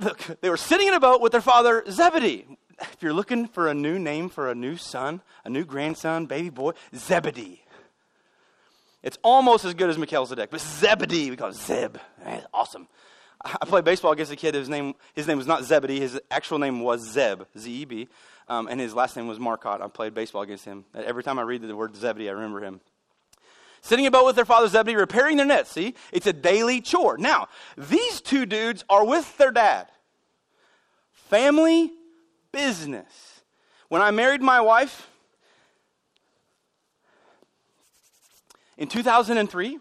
look, 0.00 0.18
they 0.40 0.50
were 0.50 0.56
sitting 0.56 0.88
in 0.88 0.94
a 0.94 1.00
boat 1.00 1.20
with 1.20 1.32
their 1.32 1.40
father 1.40 1.84
Zebedee 1.88 2.44
if 2.80 3.02
you're 3.02 3.12
looking 3.12 3.46
for 3.46 3.68
a 3.68 3.74
new 3.74 3.98
name 3.98 4.28
for 4.28 4.50
a 4.50 4.54
new 4.54 4.76
son, 4.76 5.22
a 5.44 5.50
new 5.50 5.64
grandson, 5.64 6.26
baby 6.26 6.50
boy, 6.50 6.72
Zebedee. 6.94 7.62
It's 9.02 9.18
almost 9.22 9.64
as 9.64 9.74
good 9.74 9.90
as 9.90 9.96
Melchizedek, 9.96 10.50
but 10.50 10.60
Zebedee, 10.60 11.30
we 11.30 11.36
call 11.36 11.50
it 11.50 11.54
Zeb. 11.54 11.96
awesome. 12.52 12.88
I 13.44 13.64
played 13.66 13.84
baseball 13.84 14.12
against 14.12 14.32
a 14.32 14.36
kid. 14.36 14.54
His 14.54 14.68
name, 14.68 14.94
his 15.14 15.28
name 15.28 15.38
was 15.38 15.46
not 15.46 15.64
Zebedee. 15.64 16.00
His 16.00 16.20
actual 16.30 16.58
name 16.58 16.80
was 16.80 17.08
Zeb, 17.08 17.42
Z-E-B, 17.56 18.08
um, 18.48 18.66
and 18.66 18.80
his 18.80 18.94
last 18.94 19.16
name 19.16 19.28
was 19.28 19.38
Marcotte. 19.38 19.80
I 19.80 19.86
played 19.86 20.14
baseball 20.14 20.42
against 20.42 20.64
him. 20.64 20.84
Every 20.94 21.22
time 21.22 21.38
I 21.38 21.42
read 21.42 21.62
the 21.62 21.76
word 21.76 21.94
Zebedee, 21.94 22.28
I 22.28 22.32
remember 22.32 22.60
him. 22.60 22.80
Sitting 23.80 24.06
about 24.06 24.26
with 24.26 24.34
their 24.34 24.44
father 24.44 24.66
Zebedee, 24.66 24.96
repairing 24.96 25.36
their 25.36 25.46
nets. 25.46 25.70
See, 25.70 25.94
it's 26.12 26.26
a 26.26 26.32
daily 26.32 26.80
chore. 26.80 27.16
Now, 27.16 27.46
these 27.76 28.20
two 28.20 28.44
dudes 28.44 28.84
are 28.90 29.04
with 29.04 29.38
their 29.38 29.52
dad. 29.52 29.86
Family 31.12 31.92
business. 32.52 33.42
When 33.88 34.02
I 34.02 34.10
married 34.10 34.42
my 34.42 34.60
wife 34.60 35.08
in 38.76 38.88
2003, 38.88 39.78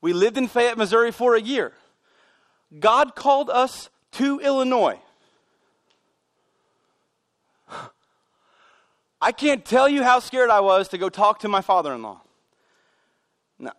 we 0.00 0.12
lived 0.12 0.38
in 0.38 0.48
Fayette, 0.48 0.78
Missouri 0.78 1.12
for 1.12 1.34
a 1.34 1.40
year. 1.40 1.72
God 2.78 3.14
called 3.14 3.50
us 3.50 3.90
to 4.12 4.40
Illinois. 4.40 4.98
I 9.20 9.32
can't 9.32 9.64
tell 9.64 9.88
you 9.88 10.02
how 10.02 10.20
scared 10.20 10.50
I 10.50 10.60
was 10.60 10.88
to 10.88 10.98
go 10.98 11.08
talk 11.08 11.40
to 11.40 11.48
my 11.48 11.60
father 11.60 11.92
in 11.94 12.02
law. 12.02 12.22
Now, 13.58 13.72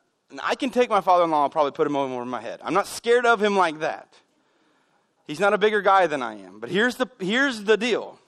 I 0.43 0.55
can 0.55 0.69
take 0.69 0.89
my 0.89 1.01
father 1.01 1.23
in 1.23 1.31
law 1.31 1.43
and 1.43 1.51
probably 1.51 1.71
put 1.71 1.87
him 1.87 1.95
over 1.95 2.25
my 2.25 2.41
head. 2.41 2.59
I'm 2.63 2.73
not 2.73 2.87
scared 2.87 3.25
of 3.25 3.41
him 3.41 3.55
like 3.55 3.79
that. 3.79 4.13
He's 5.31 5.39
not 5.39 5.53
a 5.53 5.57
bigger 5.57 5.81
guy 5.81 6.07
than 6.07 6.21
I 6.21 6.33
am. 6.41 6.59
But 6.59 6.69
here's 6.69 6.97
the, 6.97 7.07
here's 7.17 7.63
the 7.63 7.77
deal 7.77 8.19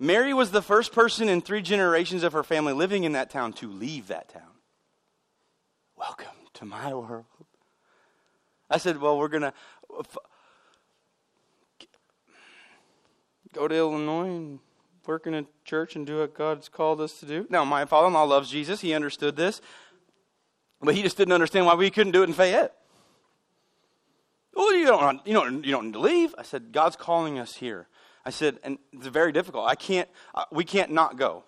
Mary 0.00 0.34
was 0.34 0.50
the 0.50 0.60
first 0.60 0.92
person 0.92 1.28
in 1.28 1.40
three 1.40 1.62
generations 1.62 2.24
of 2.24 2.32
her 2.32 2.42
family 2.42 2.72
living 2.72 3.04
in 3.04 3.12
that 3.12 3.30
town 3.30 3.52
to 3.52 3.70
leave 3.70 4.08
that 4.08 4.28
town. 4.28 4.42
Welcome 5.96 6.34
to 6.54 6.64
my 6.64 6.92
world. 6.92 7.26
I 8.68 8.78
said, 8.78 9.00
Well, 9.00 9.16
we're 9.16 9.28
going 9.28 9.42
to 9.42 9.52
go 13.52 13.68
to 13.68 13.74
Illinois 13.76 14.26
and 14.26 14.58
work 15.06 15.28
in 15.28 15.34
a 15.34 15.44
church 15.64 15.94
and 15.94 16.04
do 16.04 16.18
what 16.18 16.34
God's 16.34 16.68
called 16.68 17.00
us 17.00 17.20
to 17.20 17.26
do. 17.26 17.46
Now, 17.48 17.64
my 17.64 17.84
father 17.84 18.08
in 18.08 18.14
law 18.14 18.24
loves 18.24 18.50
Jesus. 18.50 18.80
He 18.80 18.94
understood 18.94 19.36
this. 19.36 19.60
But 20.80 20.96
he 20.96 21.02
just 21.02 21.16
didn't 21.16 21.34
understand 21.34 21.66
why 21.66 21.76
we 21.76 21.88
couldn't 21.88 22.14
do 22.14 22.24
it 22.24 22.28
in 22.28 22.34
Fayette. 22.34 22.74
Well, 24.56 24.74
you 24.74 24.86
don't, 24.86 25.26
you 25.26 25.34
don't, 25.34 25.64
you 25.64 25.70
don't 25.70 25.86
need 25.86 25.92
to 25.92 26.00
leave. 26.00 26.34
I 26.38 26.42
said, 26.42 26.72
God's 26.72 26.96
calling 26.96 27.38
us 27.38 27.54
here. 27.54 27.86
I 28.24 28.30
said, 28.30 28.58
and 28.64 28.78
it's 28.92 29.06
very 29.06 29.30
difficult. 29.30 29.68
I 29.68 29.74
can't, 29.74 30.08
uh, 30.34 30.44
we 30.50 30.64
can't 30.64 30.90
not 30.90 31.16
go. 31.16 31.44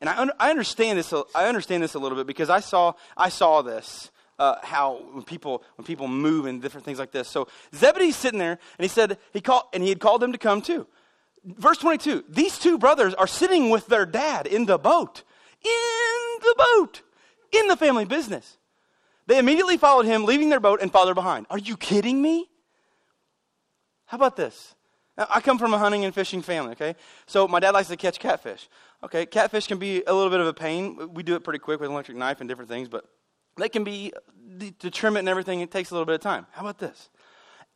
And 0.00 0.10
I, 0.10 0.18
un- 0.18 0.32
I 0.38 0.50
understand 0.50 0.98
this. 0.98 1.14
I 1.34 1.46
understand 1.46 1.82
this 1.82 1.94
a 1.94 1.98
little 1.98 2.18
bit 2.18 2.26
because 2.26 2.50
I 2.50 2.60
saw, 2.60 2.94
I 3.16 3.28
saw 3.28 3.62
this. 3.62 4.10
Uh, 4.38 4.58
how 4.62 5.02
when 5.12 5.22
people 5.22 5.62
when 5.76 5.84
people 5.84 6.08
move 6.08 6.46
and 6.46 6.62
different 6.62 6.86
things 6.86 6.98
like 6.98 7.12
this. 7.12 7.28
So 7.28 7.46
Zebedee's 7.74 8.16
sitting 8.16 8.38
there, 8.38 8.52
and 8.52 8.82
he 8.82 8.88
said 8.88 9.18
he 9.34 9.42
called 9.42 9.64
and 9.74 9.82
he 9.82 9.90
had 9.90 10.00
called 10.00 10.22
them 10.22 10.32
to 10.32 10.38
come 10.38 10.62
too. 10.62 10.86
Verse 11.44 11.76
twenty 11.76 11.98
two. 11.98 12.24
These 12.26 12.58
two 12.58 12.78
brothers 12.78 13.12
are 13.12 13.26
sitting 13.26 13.68
with 13.68 13.86
their 13.88 14.06
dad 14.06 14.46
in 14.46 14.64
the 14.64 14.78
boat, 14.78 15.24
in 15.62 16.40
the 16.40 16.54
boat, 16.56 17.02
in 17.52 17.68
the 17.68 17.76
family 17.76 18.06
business. 18.06 18.56
They 19.30 19.38
immediately 19.38 19.76
followed 19.76 20.06
him, 20.06 20.24
leaving 20.24 20.48
their 20.48 20.58
boat 20.58 20.82
and 20.82 20.90
father 20.90 21.14
behind. 21.14 21.46
Are 21.50 21.58
you 21.58 21.76
kidding 21.76 22.20
me? 22.20 22.50
How 24.06 24.16
about 24.16 24.34
this? 24.34 24.74
Now, 25.16 25.28
I 25.30 25.40
come 25.40 25.56
from 25.56 25.72
a 25.72 25.78
hunting 25.78 26.04
and 26.04 26.12
fishing 26.12 26.42
family, 26.42 26.72
okay? 26.72 26.96
So 27.26 27.46
my 27.46 27.60
dad 27.60 27.70
likes 27.70 27.86
to 27.90 27.96
catch 27.96 28.18
catfish. 28.18 28.68
Okay, 29.04 29.26
catfish 29.26 29.68
can 29.68 29.78
be 29.78 30.02
a 30.04 30.12
little 30.12 30.30
bit 30.30 30.40
of 30.40 30.48
a 30.48 30.52
pain. 30.52 31.14
We 31.14 31.22
do 31.22 31.36
it 31.36 31.44
pretty 31.44 31.60
quick 31.60 31.78
with 31.78 31.90
an 31.90 31.92
electric 31.92 32.18
knife 32.18 32.40
and 32.40 32.48
different 32.48 32.68
things, 32.68 32.88
but 32.88 33.04
they 33.56 33.68
can 33.68 33.84
be, 33.84 34.12
to 34.80 34.90
trim 34.90 35.14
it 35.14 35.20
and 35.20 35.28
everything, 35.28 35.60
it 35.60 35.70
takes 35.70 35.92
a 35.92 35.94
little 35.94 36.06
bit 36.06 36.16
of 36.16 36.22
time. 36.22 36.48
How 36.50 36.62
about 36.62 36.78
this? 36.78 37.08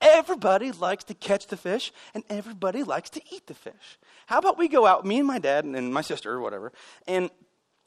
Everybody 0.00 0.72
likes 0.72 1.04
to 1.04 1.14
catch 1.14 1.46
the 1.46 1.56
fish, 1.56 1.92
and 2.14 2.24
everybody 2.28 2.82
likes 2.82 3.10
to 3.10 3.20
eat 3.30 3.46
the 3.46 3.54
fish. 3.54 4.00
How 4.26 4.38
about 4.38 4.58
we 4.58 4.66
go 4.66 4.86
out, 4.86 5.06
me 5.06 5.18
and 5.18 5.26
my 5.28 5.38
dad 5.38 5.64
and 5.64 5.94
my 5.94 6.02
sister 6.02 6.32
or 6.32 6.40
whatever, 6.40 6.72
and 7.06 7.30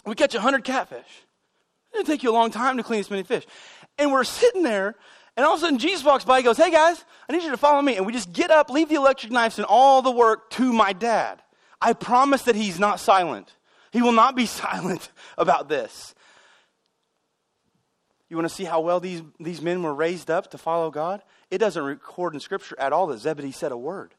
we 0.06 0.16
catch 0.16 0.34
100 0.34 0.64
catfish? 0.64 1.27
It'll 1.98 2.08
take 2.08 2.24
you 2.24 2.30
a 2.30 2.34
long 2.34 2.52
time 2.52 2.78
to 2.78 2.84
clean 2.84 3.00
this 3.00 3.10
many 3.10 3.24
fish. 3.24 3.46
And 3.98 4.12
we're 4.12 4.24
sitting 4.24 4.64
there, 4.64 4.96
and 5.36 5.46
all 5.46 5.54
of 5.54 5.60
a 5.60 5.62
sudden 5.62 5.80
Jesus 5.80 6.04
walks 6.04 6.24
by. 6.24 6.38
He 6.38 6.44
goes, 6.44 6.58
Hey 6.58 6.72
guys, 6.72 7.04
I 7.28 7.34
need 7.34 7.44
you 7.44 7.52
to 7.52 7.58
follow 7.58 7.82
me. 7.82 7.98
And 7.98 8.06
we 8.06 8.14
just 8.14 8.32
get 8.32 8.52
up, 8.52 8.70
leave 8.70 8.90
the 8.90 8.96
electric 8.96 9.32
knives 9.32 9.58
and 9.58 9.66
all 9.66 10.02
the 10.02 10.12
work 10.12 10.50
to 10.52 10.72
my 10.72 10.94
dad. 10.94 11.42
I 11.82 11.94
promise 11.94 12.44
that 12.44 12.56
he's 12.56 12.80
not 12.80 13.00
silent. 13.00 13.56
He 13.92 14.02
will 14.02 14.12
not 14.12 14.36
be 14.36 14.46
silent 14.46 15.10
about 15.38 15.70
this. 15.70 16.14
You 18.30 18.36
want 18.36 18.48
to 18.50 18.54
see 18.54 18.66
how 18.66 18.82
well 18.82 19.00
these, 19.00 19.22
these 19.40 19.62
men 19.62 19.82
were 19.82 19.94
raised 19.94 20.30
up 20.30 20.52
to 20.52 20.58
follow 20.58 20.92
God? 20.92 21.22
It 21.50 21.60
doesn't 21.60 21.82
record 21.82 22.34
in 22.34 22.42
Scripture 22.42 22.76
at 22.78 22.92
all 22.92 23.08
that 23.08 23.20
Zebedee 23.20 23.54
said 23.54 23.72
a 23.72 23.78
word. 23.78 24.16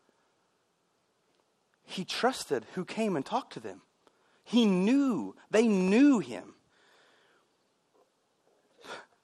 He 1.84 2.04
trusted 2.04 2.66
who 2.74 2.84
came 2.84 3.16
and 3.16 3.24
talked 3.24 3.52
to 3.54 3.60
them. 3.60 3.82
He 4.44 4.64
knew, 4.64 5.36
they 5.50 5.68
knew 5.68 6.20
him. 6.20 6.54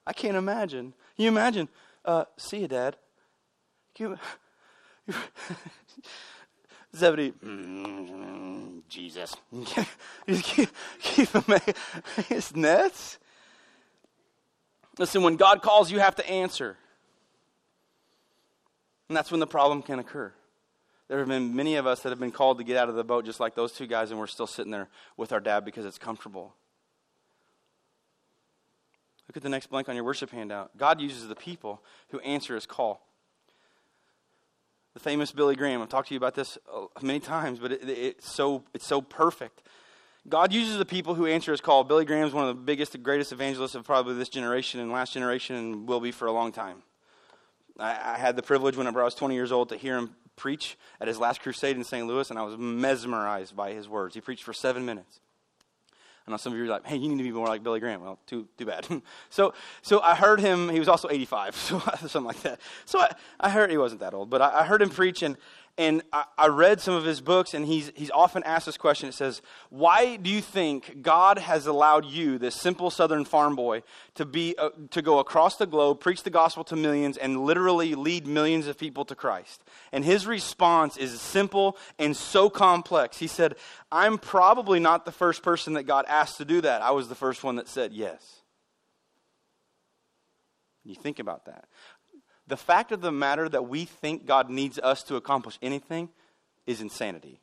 I 0.07 0.13
can't 0.13 0.37
imagine. 0.37 0.93
Can 1.15 1.23
you 1.23 1.29
imagine? 1.29 1.67
Uh, 2.03 2.25
see 2.37 2.59
you, 2.59 2.67
Dad. 2.67 2.95
You, 3.97 4.17
Zebedee, 6.95 7.33
mm, 7.43 8.81
Jesus. 8.87 9.35
keep, 10.27 10.69
keep 10.99 11.29
him 11.29 11.59
his 12.27 12.55
nets. 12.55 13.17
Listen, 14.97 15.23
when 15.23 15.35
God 15.35 15.61
calls, 15.61 15.91
you 15.91 15.99
have 15.99 16.15
to 16.15 16.29
answer. 16.29 16.77
And 19.09 19.15
that's 19.15 19.31
when 19.31 19.39
the 19.39 19.47
problem 19.47 19.81
can 19.81 19.99
occur. 19.99 20.33
There 21.07 21.19
have 21.19 21.27
been 21.27 21.55
many 21.55 21.75
of 21.75 21.85
us 21.85 22.01
that 22.01 22.09
have 22.09 22.19
been 22.19 22.31
called 22.31 22.57
to 22.57 22.63
get 22.63 22.77
out 22.77 22.89
of 22.89 22.95
the 22.95 23.03
boat, 23.03 23.25
just 23.25 23.39
like 23.39 23.55
those 23.55 23.71
two 23.71 23.85
guys, 23.85 24.09
and 24.09 24.19
we're 24.19 24.27
still 24.27 24.47
sitting 24.47 24.71
there 24.71 24.87
with 25.17 25.31
our 25.31 25.39
dad 25.39 25.63
because 25.63 25.85
it's 25.85 25.99
comfortable. 25.99 26.55
Look 29.27 29.37
at 29.37 29.43
the 29.43 29.49
next 29.49 29.67
blank 29.67 29.89
on 29.89 29.95
your 29.95 30.03
worship 30.03 30.31
handout. 30.31 30.77
God 30.77 31.01
uses 31.01 31.27
the 31.27 31.35
people 31.35 31.83
who 32.09 32.19
answer 32.19 32.55
his 32.55 32.65
call. 32.65 33.01
The 34.93 34.99
famous 34.99 35.31
Billy 35.31 35.55
Graham, 35.55 35.81
I've 35.81 35.89
talked 35.89 36.07
to 36.07 36.13
you 36.13 36.17
about 36.17 36.35
this 36.35 36.57
uh, 36.73 36.85
many 37.01 37.19
times, 37.19 37.59
but 37.59 37.71
it, 37.71 37.83
it, 37.83 37.97
it's, 37.97 38.31
so, 38.31 38.63
it's 38.73 38.87
so 38.87 39.01
perfect. 39.01 39.61
God 40.27 40.53
uses 40.53 40.77
the 40.77 40.85
people 40.85 41.15
who 41.15 41.25
answer 41.25 41.51
his 41.51 41.61
call. 41.61 41.83
Billy 41.83 42.05
Graham 42.05 42.25
is 42.27 42.33
one 42.33 42.47
of 42.47 42.55
the 42.55 42.61
biggest 42.61 42.95
and 42.95 43.03
greatest 43.03 43.31
evangelists 43.31 43.75
of 43.75 43.83
probably 43.83 44.15
this 44.15 44.29
generation 44.29 44.79
and 44.79 44.91
last 44.91 45.13
generation 45.13 45.55
and 45.55 45.87
will 45.87 45.99
be 45.99 46.11
for 46.11 46.27
a 46.27 46.31
long 46.31 46.51
time. 46.51 46.83
I, 47.77 48.13
I 48.13 48.17
had 48.17 48.35
the 48.35 48.41
privilege 48.41 48.77
whenever 48.77 49.01
I 49.01 49.05
was 49.05 49.15
20 49.15 49.35
years 49.35 49.51
old 49.51 49.69
to 49.69 49.77
hear 49.77 49.97
him 49.97 50.15
preach 50.35 50.77
at 50.99 51.07
his 51.07 51.19
last 51.19 51.41
crusade 51.41 51.75
in 51.75 51.83
St. 51.83 52.07
Louis, 52.07 52.29
and 52.29 52.39
I 52.39 52.43
was 52.43 52.57
mesmerized 52.57 53.55
by 53.55 53.73
his 53.73 53.87
words. 53.87 54.15
He 54.15 54.21
preached 54.21 54.43
for 54.43 54.53
seven 54.53 54.85
minutes. 54.85 55.19
I 56.27 56.31
know 56.31 56.37
some 56.37 56.53
of 56.53 56.57
you 56.57 56.65
are 56.65 56.69
like, 56.69 56.85
hey, 56.85 56.97
you 56.97 57.07
need 57.07 57.17
to 57.17 57.23
be 57.23 57.31
more 57.31 57.47
like 57.47 57.61
Billy 57.61 57.79
Graham. 57.79 58.01
Well, 58.01 58.17
too, 58.25 58.47
too 58.57 58.65
bad. 58.65 58.87
so, 59.29 59.53
so 59.83 59.99
I 60.01 60.15
heard 60.15 60.39
him, 60.39 60.69
he 60.69 60.79
was 60.79 60.87
also 60.87 61.07
85, 61.09 61.55
so 61.55 61.79
something 62.07 62.23
like 62.23 62.41
that. 62.41 62.59
So 62.85 62.99
I, 62.99 63.11
I 63.39 63.49
heard, 63.49 63.69
he 63.69 63.77
wasn't 63.77 64.01
that 64.01 64.13
old, 64.13 64.29
but 64.29 64.41
I, 64.41 64.61
I 64.61 64.63
heard 64.63 64.81
him 64.81 64.89
preach, 64.89 65.21
and, 65.21 65.37
and 65.77 66.03
I, 66.13 66.23
I, 66.37 66.47
read 66.47 66.79
some 66.79 66.93
of 66.93 67.03
his 67.03 67.19
books, 67.19 67.53
and 67.53 67.65
he's, 67.65 67.91
he's 67.95 68.11
often 68.11 68.43
asked 68.43 68.65
this 68.65 68.77
question. 68.77 69.09
It 69.09 69.13
says, 69.13 69.41
Why 69.69 70.15
do 70.15 70.29
you 70.29 70.39
think 70.39 71.01
God 71.01 71.37
has 71.37 71.67
allowed 71.67 72.05
you, 72.05 72.37
this 72.37 72.55
simple 72.55 72.89
southern 72.89 73.25
farm 73.25 73.57
boy, 73.57 73.83
to, 74.13 74.25
be, 74.25 74.55
uh, 74.57 74.69
to 74.91 75.01
go 75.01 75.19
across 75.19 75.57
the 75.57 75.65
globe, 75.65 75.99
preach 75.99 76.23
the 76.23 76.29
gospel 76.29 76.63
to 76.65 76.77
millions, 76.77 77.17
and 77.17 77.43
literally 77.43 77.93
lead 77.93 78.25
millions 78.25 78.67
of 78.67 78.77
people 78.77 79.03
to 79.05 79.15
Christ? 79.15 79.65
And 79.91 80.05
his 80.05 80.25
response 80.25 80.95
is 80.95 81.19
simple 81.19 81.77
and 81.99 82.15
so 82.15 82.49
complex. 82.49 83.17
He 83.17 83.27
said, 83.27 83.55
I'm 83.91 84.17
probably 84.17 84.79
not 84.79 85.03
the 85.03 85.11
first 85.11 85.43
person 85.43 85.73
that 85.73 85.83
God 85.83 86.05
asked 86.07 86.37
to 86.37 86.45
do 86.45 86.61
that. 86.61 86.81
I 86.83 86.91
was 86.91 87.09
the 87.09 87.15
first 87.15 87.43
one 87.43 87.57
that 87.57 87.67
said 87.67 87.91
yes. 87.91 88.43
You 90.85 90.95
think 90.95 91.19
about 91.19 91.45
that. 91.45 91.65
The 92.47 92.57
fact 92.57 92.91
of 92.91 93.01
the 93.01 93.11
matter 93.11 93.49
that 93.49 93.67
we 93.67 93.85
think 93.85 94.25
God 94.25 94.49
needs 94.49 94.77
us 94.79 95.03
to 95.03 95.15
accomplish 95.15 95.57
anything 95.61 96.09
is 96.67 96.81
insanity. 96.81 97.39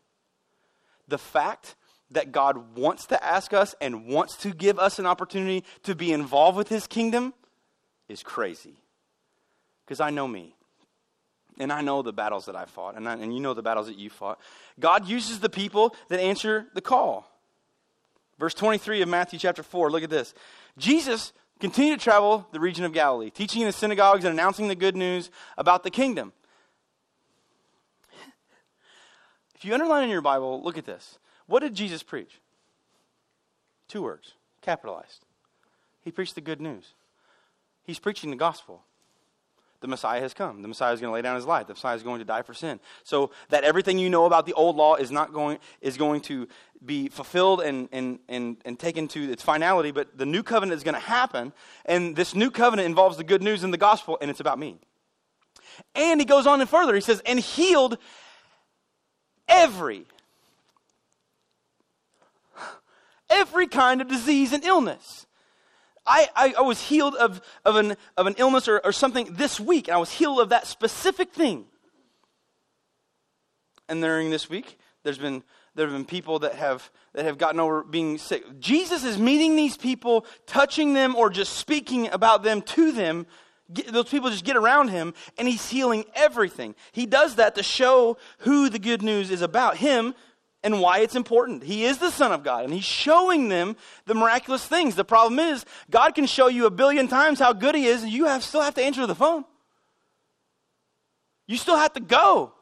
The 1.08 1.18
fact 1.18 1.74
that 2.12 2.30
God 2.30 2.76
wants 2.76 3.06
to 3.06 3.24
ask 3.24 3.52
us 3.52 3.74
and 3.80 4.06
wants 4.06 4.36
to 4.38 4.50
give 4.50 4.78
us 4.78 4.98
an 4.98 5.06
opportunity 5.06 5.64
to 5.82 5.94
be 5.94 6.12
involved 6.12 6.56
with 6.56 6.68
His 6.68 6.86
kingdom 6.86 7.34
is 8.08 8.22
crazy. 8.22 8.76
Because 9.84 10.00
I 10.00 10.10
know 10.10 10.28
me. 10.28 10.54
And 11.58 11.72
I 11.72 11.82
know 11.82 12.02
the 12.02 12.12
battles 12.12 12.46
that 12.46 12.56
I 12.56 12.64
fought, 12.64 12.96
and, 12.96 13.06
I, 13.06 13.12
and 13.12 13.34
you 13.34 13.38
know 13.38 13.52
the 13.52 13.62
battles 13.62 13.86
that 13.86 13.98
you 13.98 14.08
fought. 14.08 14.40
God 14.80 15.06
uses 15.06 15.40
the 15.40 15.50
people 15.50 15.94
that 16.08 16.18
answer 16.18 16.66
the 16.74 16.80
call. 16.80 17.28
Verse 18.38 18.54
23 18.54 19.02
of 19.02 19.08
Matthew 19.08 19.38
chapter 19.38 19.62
4, 19.62 19.90
look 19.90 20.02
at 20.02 20.08
this. 20.08 20.32
Jesus 20.78 21.32
Continue 21.62 21.96
to 21.96 22.02
travel 22.02 22.44
the 22.50 22.58
region 22.58 22.84
of 22.84 22.92
Galilee, 22.92 23.30
teaching 23.30 23.62
in 23.62 23.68
the 23.68 23.72
synagogues 23.72 24.24
and 24.24 24.32
announcing 24.32 24.66
the 24.66 24.74
good 24.74 24.96
news 24.96 25.30
about 25.56 25.84
the 25.84 25.90
kingdom. 25.90 26.32
If 29.54 29.64
you 29.64 29.72
underline 29.72 30.02
in 30.02 30.10
your 30.10 30.22
Bible, 30.22 30.60
look 30.60 30.76
at 30.76 30.86
this. 30.86 31.20
What 31.46 31.60
did 31.60 31.76
Jesus 31.76 32.02
preach? 32.02 32.40
Two 33.86 34.02
words, 34.02 34.32
capitalized. 34.60 35.24
He 36.00 36.10
preached 36.10 36.34
the 36.34 36.40
good 36.40 36.60
news. 36.60 36.94
He's 37.84 38.00
preaching 38.00 38.30
the 38.30 38.36
gospel 38.36 38.82
the 39.82 39.88
Messiah 39.88 40.20
has 40.20 40.32
come. 40.32 40.62
The 40.62 40.68
Messiah 40.68 40.92
is 40.94 41.00
going 41.00 41.10
to 41.10 41.14
lay 41.14 41.20
down 41.20 41.36
his 41.36 41.44
life. 41.44 41.66
The 41.66 41.74
Messiah 41.74 41.94
is 41.96 42.02
going 42.02 42.20
to 42.20 42.24
die 42.24 42.42
for 42.42 42.54
sin. 42.54 42.80
So 43.04 43.30
that 43.50 43.64
everything 43.64 43.98
you 43.98 44.08
know 44.08 44.24
about 44.24 44.46
the 44.46 44.54
old 44.54 44.76
law 44.76 44.94
is 44.94 45.10
not 45.10 45.32
going 45.32 45.58
is 45.80 45.96
going 45.96 46.22
to 46.22 46.48
be 46.84 47.08
fulfilled 47.08 47.60
and 47.60 47.88
and 47.92 48.18
and, 48.28 48.56
and 48.64 48.78
taken 48.78 49.08
to 49.08 49.30
its 49.30 49.42
finality, 49.42 49.90
but 49.90 50.16
the 50.16 50.26
new 50.26 50.42
covenant 50.42 50.76
is 50.76 50.82
going 50.82 50.94
to 50.94 51.00
happen, 51.00 51.52
and 51.84 52.16
this 52.16 52.34
new 52.34 52.50
covenant 52.50 52.86
involves 52.86 53.16
the 53.16 53.24
good 53.24 53.42
news 53.42 53.62
and 53.62 53.72
the 53.72 53.78
gospel, 53.78 54.16
and 54.20 54.30
it's 54.30 54.40
about 54.40 54.58
me. 54.58 54.78
And 55.94 56.20
he 56.20 56.24
goes 56.24 56.46
on 56.46 56.60
and 56.60 56.68
further. 56.68 56.94
He 56.94 57.00
says, 57.00 57.20
and 57.26 57.38
healed 57.38 57.98
every 59.48 60.06
every 63.28 63.66
kind 63.66 64.00
of 64.00 64.08
disease 64.08 64.52
and 64.52 64.64
illness. 64.64 65.26
I, 66.06 66.28
I, 66.34 66.54
I, 66.58 66.60
was 66.62 66.80
healed 66.80 67.14
of, 67.14 67.40
of, 67.64 67.76
an, 67.76 67.96
of 68.16 68.26
an 68.26 68.34
illness 68.38 68.66
or, 68.66 68.80
or 68.84 68.92
something 68.92 69.34
this 69.34 69.60
week, 69.60 69.88
and 69.88 69.94
I 69.94 69.98
was 69.98 70.10
healed 70.10 70.40
of 70.40 70.48
that 70.48 70.66
specific 70.66 71.32
thing. 71.32 71.66
And 73.88 74.02
during 74.02 74.30
this 74.30 74.48
week, 74.50 74.78
there's 75.04 75.18
been, 75.18 75.42
there 75.74 75.86
have 75.86 75.94
been 75.94 76.04
people 76.04 76.40
that 76.40 76.54
have, 76.54 76.90
that 77.12 77.24
have 77.24 77.38
gotten 77.38 77.60
over 77.60 77.84
being 77.84 78.18
sick. 78.18 78.42
Jesus 78.58 79.04
is 79.04 79.18
meeting 79.18 79.54
these 79.54 79.76
people, 79.76 80.26
touching 80.46 80.92
them, 80.92 81.14
or 81.14 81.30
just 81.30 81.54
speaking 81.54 82.08
about 82.08 82.42
them 82.42 82.62
to 82.62 82.92
them. 82.92 83.26
Get, 83.72 83.92
those 83.92 84.08
people 84.08 84.30
just 84.30 84.44
get 84.44 84.56
around 84.56 84.88
him, 84.88 85.14
and 85.38 85.46
he's 85.46 85.68
healing 85.68 86.04
everything. 86.14 86.74
He 86.90 87.06
does 87.06 87.36
that 87.36 87.54
to 87.54 87.62
show 87.62 88.16
who 88.38 88.68
the 88.68 88.78
good 88.78 89.02
news 89.02 89.30
is 89.30 89.42
about 89.42 89.76
him 89.76 90.14
and 90.64 90.80
why 90.80 91.00
it's 91.00 91.16
important. 91.16 91.62
He 91.62 91.84
is 91.84 91.98
the 91.98 92.10
Son 92.10 92.32
of 92.32 92.42
God, 92.42 92.64
and 92.64 92.72
He's 92.72 92.84
showing 92.84 93.48
them 93.48 93.76
the 94.06 94.14
miraculous 94.14 94.64
things. 94.64 94.94
The 94.94 95.04
problem 95.04 95.38
is, 95.38 95.64
God 95.90 96.14
can 96.14 96.26
show 96.26 96.48
you 96.48 96.66
a 96.66 96.70
billion 96.70 97.08
times 97.08 97.38
how 97.38 97.52
good 97.52 97.74
He 97.74 97.86
is, 97.86 98.02
and 98.02 98.12
you 98.12 98.26
have, 98.26 98.42
still 98.42 98.62
have 98.62 98.74
to 98.74 98.82
answer 98.82 99.06
the 99.06 99.14
phone. 99.14 99.44
You 101.46 101.56
still 101.56 101.76
have 101.76 101.92
to 101.94 102.00
go. 102.00 102.52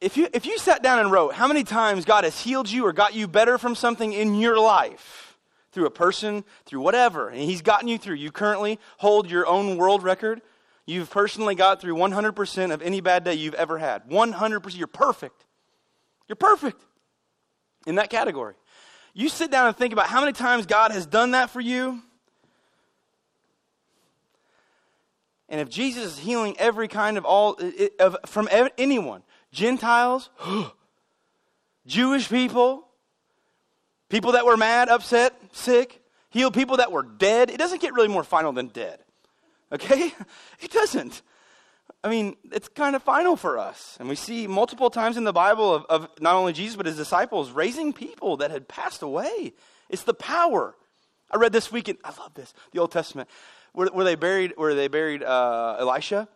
If 0.00 0.16
you, 0.16 0.28
if 0.32 0.46
you 0.46 0.58
sat 0.58 0.82
down 0.82 0.98
and 0.98 1.12
wrote 1.12 1.34
how 1.34 1.46
many 1.46 1.62
times 1.62 2.04
God 2.04 2.24
has 2.24 2.40
healed 2.40 2.70
you 2.70 2.86
or 2.86 2.92
got 2.92 3.14
you 3.14 3.28
better 3.28 3.58
from 3.58 3.74
something 3.74 4.12
in 4.12 4.34
your 4.36 4.58
life, 4.58 5.36
through 5.72 5.86
a 5.86 5.90
person, 5.90 6.44
through 6.66 6.80
whatever, 6.80 7.28
and 7.28 7.40
He's 7.40 7.62
gotten 7.62 7.88
you 7.88 7.98
through, 7.98 8.16
you 8.16 8.30
currently 8.30 8.78
hold 8.98 9.30
your 9.30 9.46
own 9.46 9.76
world 9.76 10.02
record. 10.02 10.40
You've 10.86 11.10
personally 11.10 11.54
got 11.54 11.80
through 11.80 11.94
100% 11.94 12.72
of 12.72 12.82
any 12.82 13.00
bad 13.00 13.24
day 13.24 13.34
you've 13.34 13.54
ever 13.54 13.78
had. 13.78 14.08
100%. 14.08 14.76
You're 14.76 14.86
perfect. 14.88 15.44
You're 16.30 16.36
perfect 16.36 16.80
in 17.88 17.96
that 17.96 18.08
category. 18.08 18.54
You 19.14 19.28
sit 19.28 19.50
down 19.50 19.66
and 19.66 19.76
think 19.76 19.92
about 19.92 20.06
how 20.06 20.20
many 20.20 20.32
times 20.32 20.64
God 20.64 20.92
has 20.92 21.04
done 21.04 21.32
that 21.32 21.50
for 21.50 21.60
you. 21.60 22.00
And 25.48 25.60
if 25.60 25.68
Jesus 25.68 26.04
is 26.04 26.18
healing 26.20 26.54
every 26.60 26.86
kind 26.86 27.18
of 27.18 27.24
all 27.24 27.58
of, 27.98 28.16
from 28.26 28.48
anyone, 28.78 29.24
Gentiles, 29.50 30.30
Jewish 31.86 32.28
people, 32.28 32.86
people 34.08 34.30
that 34.30 34.46
were 34.46 34.56
mad, 34.56 34.88
upset, 34.88 35.34
sick, 35.50 36.00
healed 36.28 36.54
people 36.54 36.76
that 36.76 36.92
were 36.92 37.02
dead, 37.02 37.50
it 37.50 37.58
doesn't 37.58 37.82
get 37.82 37.92
really 37.92 38.06
more 38.06 38.22
final 38.22 38.52
than 38.52 38.68
dead. 38.68 39.00
Okay? 39.72 40.14
It 40.60 40.70
doesn't. 40.70 41.22
I 42.02 42.08
mean, 42.08 42.36
it's 42.50 42.68
kind 42.68 42.96
of 42.96 43.02
final 43.02 43.36
for 43.36 43.58
us. 43.58 43.96
And 44.00 44.08
we 44.08 44.14
see 44.14 44.46
multiple 44.46 44.88
times 44.88 45.16
in 45.16 45.24
the 45.24 45.32
Bible 45.32 45.74
of, 45.74 45.84
of, 45.86 46.08
not 46.20 46.34
only 46.34 46.52
Jesus, 46.52 46.76
but 46.76 46.86
his 46.86 46.96
disciples 46.96 47.50
raising 47.50 47.92
people 47.92 48.38
that 48.38 48.50
had 48.50 48.68
passed 48.68 49.02
away. 49.02 49.52
It's 49.90 50.04
the 50.04 50.14
power. 50.14 50.74
I 51.30 51.36
read 51.36 51.52
this 51.52 51.70
week, 51.70 51.94
I 52.02 52.08
love 52.18 52.34
this, 52.34 52.54
the 52.72 52.80
Old 52.80 52.90
Testament, 52.90 53.28
where, 53.72 53.88
where 53.88 54.04
they 54.04 54.14
buried, 54.14 54.54
where 54.56 54.74
they 54.74 54.88
buried 54.88 55.22
uh, 55.22 55.76
Elisha. 55.78 56.26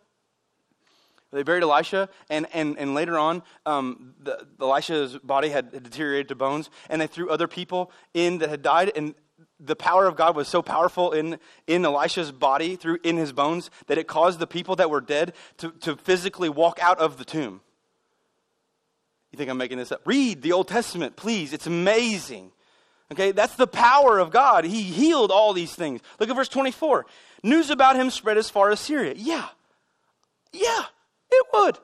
They 1.32 1.42
buried 1.42 1.64
Elisha, 1.64 2.08
and, 2.30 2.46
and, 2.54 2.78
and 2.78 2.94
later 2.94 3.18
on, 3.18 3.42
um, 3.66 4.14
the, 4.20 4.46
Elisha's 4.60 5.18
body 5.18 5.48
had 5.48 5.72
deteriorated 5.72 6.28
to 6.28 6.36
bones, 6.36 6.70
and 6.88 7.00
they 7.00 7.08
threw 7.08 7.28
other 7.28 7.48
people 7.48 7.90
in 8.12 8.38
that 8.38 8.50
had 8.50 8.62
died, 8.62 8.92
and 8.94 9.16
the 9.60 9.76
power 9.76 10.06
of 10.06 10.16
God 10.16 10.36
was 10.36 10.48
so 10.48 10.62
powerful 10.62 11.12
in, 11.12 11.38
in 11.66 11.84
Elisha's 11.84 12.32
body, 12.32 12.76
through 12.76 12.98
in 13.02 13.16
his 13.16 13.32
bones, 13.32 13.70
that 13.86 13.98
it 13.98 14.06
caused 14.06 14.38
the 14.38 14.46
people 14.46 14.76
that 14.76 14.90
were 14.90 15.00
dead 15.00 15.32
to, 15.58 15.70
to 15.80 15.96
physically 15.96 16.48
walk 16.48 16.78
out 16.82 16.98
of 16.98 17.16
the 17.16 17.24
tomb. 17.24 17.60
You 19.32 19.36
think 19.36 19.50
I'm 19.50 19.58
making 19.58 19.78
this 19.78 19.92
up? 19.92 20.02
Read 20.04 20.42
the 20.42 20.52
Old 20.52 20.68
Testament, 20.68 21.16
please. 21.16 21.52
It's 21.52 21.66
amazing. 21.66 22.52
Okay, 23.12 23.32
that's 23.32 23.56
the 23.56 23.66
power 23.66 24.18
of 24.18 24.30
God. 24.30 24.64
He 24.64 24.82
healed 24.82 25.30
all 25.30 25.52
these 25.52 25.74
things. 25.74 26.00
Look 26.18 26.30
at 26.30 26.36
verse 26.36 26.48
24. 26.48 27.06
News 27.42 27.70
about 27.70 27.96
him 27.96 28.10
spread 28.10 28.38
as 28.38 28.48
far 28.48 28.70
as 28.70 28.80
Syria. 28.80 29.14
Yeah. 29.16 29.46
Yeah, 30.52 30.84
it 31.30 31.46
would. 31.52 31.78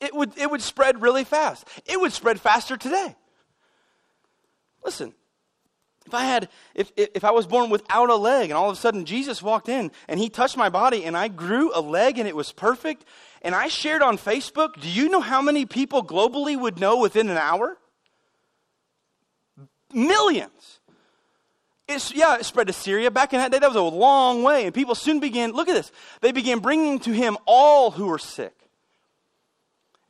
It 0.00 0.14
would, 0.14 0.36
it 0.36 0.50
would 0.50 0.62
spread 0.62 1.00
really 1.00 1.24
fast. 1.24 1.66
It 1.86 2.00
would 2.00 2.12
spread 2.12 2.40
faster 2.40 2.76
today. 2.76 3.16
Listen, 4.84 5.14
if 6.08 6.14
I 6.14 6.24
had, 6.24 6.48
if, 6.74 6.90
if 6.96 7.24
I 7.24 7.30
was 7.30 7.46
born 7.46 7.70
without 7.70 8.08
a 8.08 8.16
leg 8.16 8.50
and 8.50 8.56
all 8.56 8.70
of 8.70 8.76
a 8.76 8.80
sudden 8.80 9.04
Jesus 9.04 9.42
walked 9.42 9.68
in 9.68 9.90
and 10.08 10.18
he 10.18 10.28
touched 10.28 10.56
my 10.56 10.68
body 10.68 11.04
and 11.04 11.16
I 11.16 11.28
grew 11.28 11.70
a 11.74 11.80
leg 11.80 12.18
and 12.18 12.26
it 12.26 12.34
was 12.34 12.50
perfect 12.50 13.04
and 13.42 13.54
I 13.54 13.68
shared 13.68 14.02
on 14.02 14.18
Facebook, 14.18 14.80
do 14.80 14.88
you 14.88 15.08
know 15.08 15.20
how 15.20 15.42
many 15.42 15.66
people 15.66 16.02
globally 16.02 16.58
would 16.58 16.80
know 16.80 16.98
within 16.98 17.28
an 17.28 17.36
hour? 17.36 17.76
Millions. 19.92 20.80
It's, 21.86 22.12
yeah, 22.12 22.36
it 22.36 22.44
spread 22.44 22.66
to 22.66 22.72
Syria. 22.72 23.10
Back 23.10 23.32
in 23.32 23.38
that 23.38 23.50
day, 23.50 23.58
that 23.58 23.68
was 23.68 23.76
a 23.76 23.82
long 23.82 24.42
way. 24.42 24.64
And 24.64 24.74
people 24.74 24.94
soon 24.94 25.20
began, 25.20 25.52
look 25.52 25.68
at 25.68 25.74
this, 25.74 25.90
they 26.20 26.32
began 26.32 26.58
bringing 26.58 26.98
to 27.00 27.12
him 27.12 27.38
all 27.46 27.90
who 27.90 28.06
were 28.06 28.18
sick. 28.18 28.54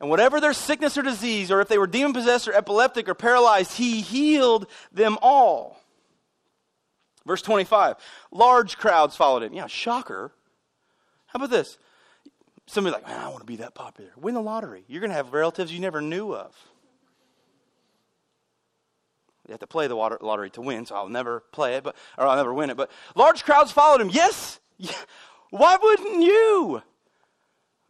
And 0.01 0.09
whatever 0.09 0.39
their 0.39 0.53
sickness 0.53 0.97
or 0.97 1.01
disease, 1.01 1.51
or 1.51 1.61
if 1.61 1.67
they 1.67 1.77
were 1.77 1.87
demon 1.87 2.13
possessed 2.13 2.47
or 2.47 2.53
epileptic 2.53 3.09
or 3.09 3.13
paralyzed, 3.13 3.73
he 3.73 4.01
healed 4.01 4.67
them 4.91 5.17
all. 5.21 5.78
Verse 7.29 7.43
25 7.43 7.95
large 8.31 8.79
crowds 8.79 9.15
followed 9.15 9.43
him. 9.43 9.53
Yeah, 9.53 9.67
shocker. 9.67 10.31
How 11.27 11.37
about 11.37 11.51
this? 11.51 11.77
Somebody 12.65 12.95
like, 12.95 13.05
man, 13.07 13.19
I 13.23 13.27
want 13.27 13.41
to 13.41 13.45
be 13.45 13.57
that 13.57 13.75
popular. 13.75 14.09
Win 14.17 14.33
the 14.33 14.41
lottery. 14.41 14.83
You're 14.87 14.99
going 14.99 15.11
to 15.11 15.15
have 15.15 15.31
relatives 15.31 15.71
you 15.71 15.79
never 15.79 16.01
knew 16.01 16.33
of. 16.33 16.55
You 19.47 19.51
have 19.51 19.59
to 19.59 19.67
play 19.67 19.85
the 19.85 19.93
lottery 19.93 20.49
to 20.51 20.61
win, 20.61 20.87
so 20.87 20.95
I'll 20.95 21.07
never 21.07 21.41
play 21.51 21.75
it, 21.75 21.83
but 21.83 21.95
or 22.17 22.25
I'll 22.25 22.35
never 22.35 22.51
win 22.51 22.71
it. 22.71 22.77
But 22.77 22.89
large 23.13 23.43
crowds 23.43 23.71
followed 23.71 24.01
him. 24.01 24.09
Yes, 24.09 24.59
why 25.51 25.77
wouldn't 25.79 26.23
you? 26.23 26.81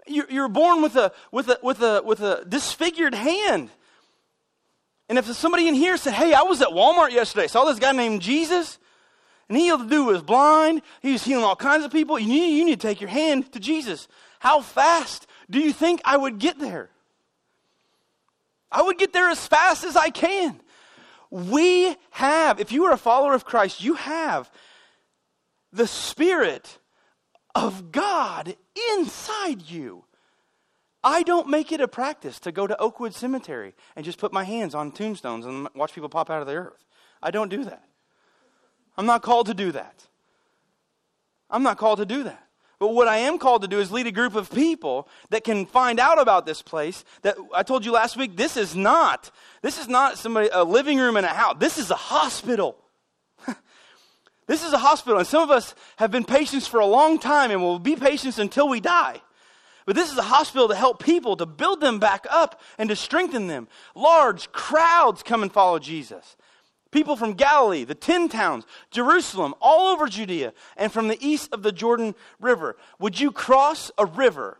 You're 0.05 0.49
born 0.49 0.81
with 0.81 0.97
a 0.97 1.13
with 1.31 1.47
a 1.47 1.59
with 1.63 1.81
a 1.81 2.01
with 2.03 2.19
a 2.19 2.43
disfigured 2.45 3.15
hand. 3.15 3.69
And 5.07 5.17
if 5.17 5.27
somebody 5.27 5.69
in 5.69 5.75
here 5.75 5.95
said, 5.95 6.11
"Hey, 6.11 6.33
I 6.33 6.41
was 6.41 6.61
at 6.61 6.69
Walmart 6.69 7.11
yesterday, 7.11 7.47
saw 7.47 7.63
this 7.63 7.79
guy 7.79 7.93
named 7.93 8.21
Jesus," 8.21 8.79
and 9.49 9.57
he 9.57 9.69
the 9.71 9.77
dude 9.77 10.05
was 10.05 10.21
blind. 10.21 10.83
He 11.01 11.11
was 11.11 11.23
healing 11.23 11.43
all 11.43 11.55
kinds 11.55 11.83
of 11.83 11.91
people. 11.91 12.19
You 12.19 12.27
need, 12.27 12.57
you 12.57 12.65
need 12.65 12.79
to 12.79 12.87
take 12.87 13.01
your 13.01 13.09
hand 13.09 13.51
to 13.51 13.59
Jesus. 13.59 14.07
How 14.39 14.61
fast 14.61 15.25
do 15.49 15.59
you 15.59 15.73
think 15.73 16.01
I 16.05 16.15
would 16.15 16.37
get 16.37 16.59
there? 16.59 16.91
I 18.71 18.83
would 18.83 18.99
get 18.99 19.11
there 19.11 19.29
as 19.29 19.45
fast 19.47 19.83
as 19.83 19.95
I 19.95 20.11
can. 20.11 20.61
We 21.31 21.95
have, 22.11 22.59
if 22.59 22.71
you 22.71 22.85
are 22.85 22.93
a 22.93 22.97
follower 22.97 23.33
of 23.33 23.43
Christ, 23.43 23.83
you 23.83 23.95
have 23.95 24.51
the 25.73 25.87
Spirit 25.87 26.77
of 27.55 27.91
God 27.91 28.55
inside 28.97 29.63
you. 29.63 30.05
I 31.03 31.23
don't 31.23 31.47
make 31.47 31.71
it 31.71 31.81
a 31.81 31.87
practice 31.87 32.39
to 32.41 32.51
go 32.51 32.67
to 32.67 32.79
Oakwood 32.79 33.15
Cemetery 33.15 33.73
and 33.95 34.05
just 34.05 34.19
put 34.19 34.33
my 34.33 34.43
hands 34.43 34.75
on 34.75 34.91
tombstones 34.91 35.45
and 35.45 35.67
watch 35.73 35.93
people 35.93 36.09
pop 36.09 36.29
out 36.29 36.41
of 36.41 36.47
the 36.47 36.55
earth. 36.55 36.85
I 37.21 37.31
don't 37.31 37.49
do 37.49 37.63
that. 37.63 37.88
I'm 38.99 39.05
not 39.05 39.21
called 39.21 39.47
to 39.47 39.53
do 39.53 39.71
that. 39.71 40.05
I'm 41.49 41.63
not 41.63 41.77
called 41.77 41.99
to 41.99 42.05
do 42.05 42.23
that. 42.23 42.49
But 42.79 42.89
what 42.89 43.07
I 43.07 43.19
am 43.19 43.37
called 43.37 43.61
to 43.61 43.67
do 43.69 43.79
is 43.79 43.93
lead 43.93 44.07
a 44.07 44.11
group 44.11 44.35
of 44.35 44.51
people 44.51 45.07
that 45.29 45.45
can 45.45 45.65
find 45.65 46.01
out 46.01 46.19
about 46.19 46.45
this 46.45 46.61
place. 46.61 47.05
That 47.21 47.37
I 47.55 47.63
told 47.63 47.85
you 47.85 47.93
last 47.93 48.17
week, 48.17 48.35
this 48.35 48.57
is 48.57 48.75
not, 48.75 49.31
this 49.61 49.79
is 49.79 49.87
not 49.87 50.17
somebody 50.17 50.49
a 50.51 50.65
living 50.65 50.97
room 50.97 51.15
in 51.15 51.23
a 51.23 51.29
house. 51.29 51.55
This 51.59 51.77
is 51.77 51.91
a 51.91 51.95
hospital. 51.95 52.75
this 54.47 54.65
is 54.65 54.73
a 54.73 54.77
hospital, 54.77 55.17
and 55.17 55.25
some 55.25 55.43
of 55.43 55.49
us 55.49 55.75
have 55.95 56.11
been 56.11 56.25
patients 56.25 56.67
for 56.67 56.81
a 56.81 56.85
long 56.85 57.19
time 57.19 57.51
and 57.51 57.61
will 57.61 57.79
be 57.79 57.95
patients 57.95 58.37
until 58.37 58.67
we 58.67 58.81
die. 58.81 59.21
But 59.85 59.95
this 59.95 60.11
is 60.11 60.17
a 60.17 60.23
hospital 60.23 60.67
to 60.67 60.75
help 60.75 61.01
people, 61.01 61.37
to 61.37 61.45
build 61.45 61.79
them 61.79 61.99
back 61.99 62.27
up 62.29 62.59
and 62.77 62.89
to 62.89 62.97
strengthen 62.97 63.47
them. 63.47 63.69
Large 63.95 64.51
crowds 64.51 65.23
come 65.23 65.41
and 65.41 65.53
follow 65.53 65.79
Jesus. 65.79 66.35
People 66.91 67.15
from 67.15 67.33
Galilee, 67.33 67.83
the 67.83 67.95
ten 67.95 68.29
towns, 68.29 68.65
Jerusalem, 68.89 69.53
all 69.61 69.93
over 69.93 70.07
Judea, 70.07 70.53
and 70.75 70.91
from 70.91 71.07
the 71.07 71.23
east 71.25 71.49
of 71.53 71.61
the 71.61 71.71
Jordan 71.71 72.15
River. 72.39 72.77
Would 72.99 73.19
you 73.19 73.31
cross 73.31 73.91
a 73.97 74.05
river? 74.05 74.57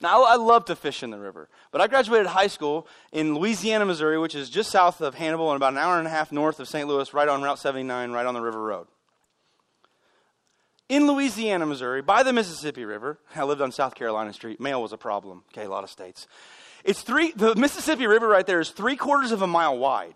Now, 0.00 0.24
I 0.24 0.36
love 0.36 0.66
to 0.66 0.76
fish 0.76 1.02
in 1.02 1.10
the 1.10 1.18
river, 1.18 1.48
but 1.72 1.80
I 1.80 1.86
graduated 1.86 2.26
high 2.26 2.48
school 2.48 2.86
in 3.12 3.34
Louisiana, 3.34 3.86
Missouri, 3.86 4.18
which 4.18 4.34
is 4.34 4.50
just 4.50 4.70
south 4.70 5.00
of 5.00 5.14
Hannibal 5.14 5.50
and 5.50 5.56
about 5.56 5.72
an 5.72 5.78
hour 5.78 5.98
and 5.98 6.06
a 6.06 6.10
half 6.10 6.30
north 6.30 6.60
of 6.60 6.68
St. 6.68 6.86
Louis, 6.86 7.12
right 7.14 7.28
on 7.28 7.42
Route 7.42 7.58
79, 7.58 8.12
right 8.12 8.26
on 8.26 8.34
the 8.34 8.42
River 8.42 8.62
Road. 8.62 8.86
In 10.88 11.08
Louisiana, 11.08 11.66
Missouri, 11.66 12.02
by 12.02 12.22
the 12.22 12.32
Mississippi 12.32 12.84
River, 12.84 13.18
I 13.34 13.42
lived 13.42 13.60
on 13.60 13.72
South 13.72 13.94
Carolina 13.94 14.32
Street. 14.32 14.60
Mail 14.60 14.80
was 14.80 14.92
a 14.92 14.98
problem. 14.98 15.42
Okay, 15.52 15.64
a 15.64 15.70
lot 15.70 15.82
of 15.82 15.90
states. 15.90 16.28
It's 16.84 17.00
three, 17.00 17.32
the 17.32 17.56
Mississippi 17.56 18.06
River 18.06 18.28
right 18.28 18.46
there 18.46 18.60
is 18.60 18.70
three 18.70 18.94
quarters 18.96 19.32
of 19.32 19.42
a 19.42 19.46
mile 19.48 19.76
wide 19.76 20.14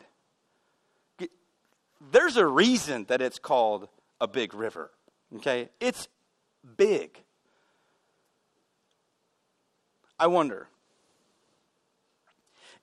there's 2.10 2.36
a 2.36 2.46
reason 2.46 3.04
that 3.08 3.20
it's 3.20 3.38
called 3.38 3.88
a 4.20 4.28
big 4.28 4.54
river. 4.54 4.90
Okay? 5.36 5.68
It's 5.80 6.08
big. 6.76 7.22
I 10.18 10.26
wonder 10.26 10.68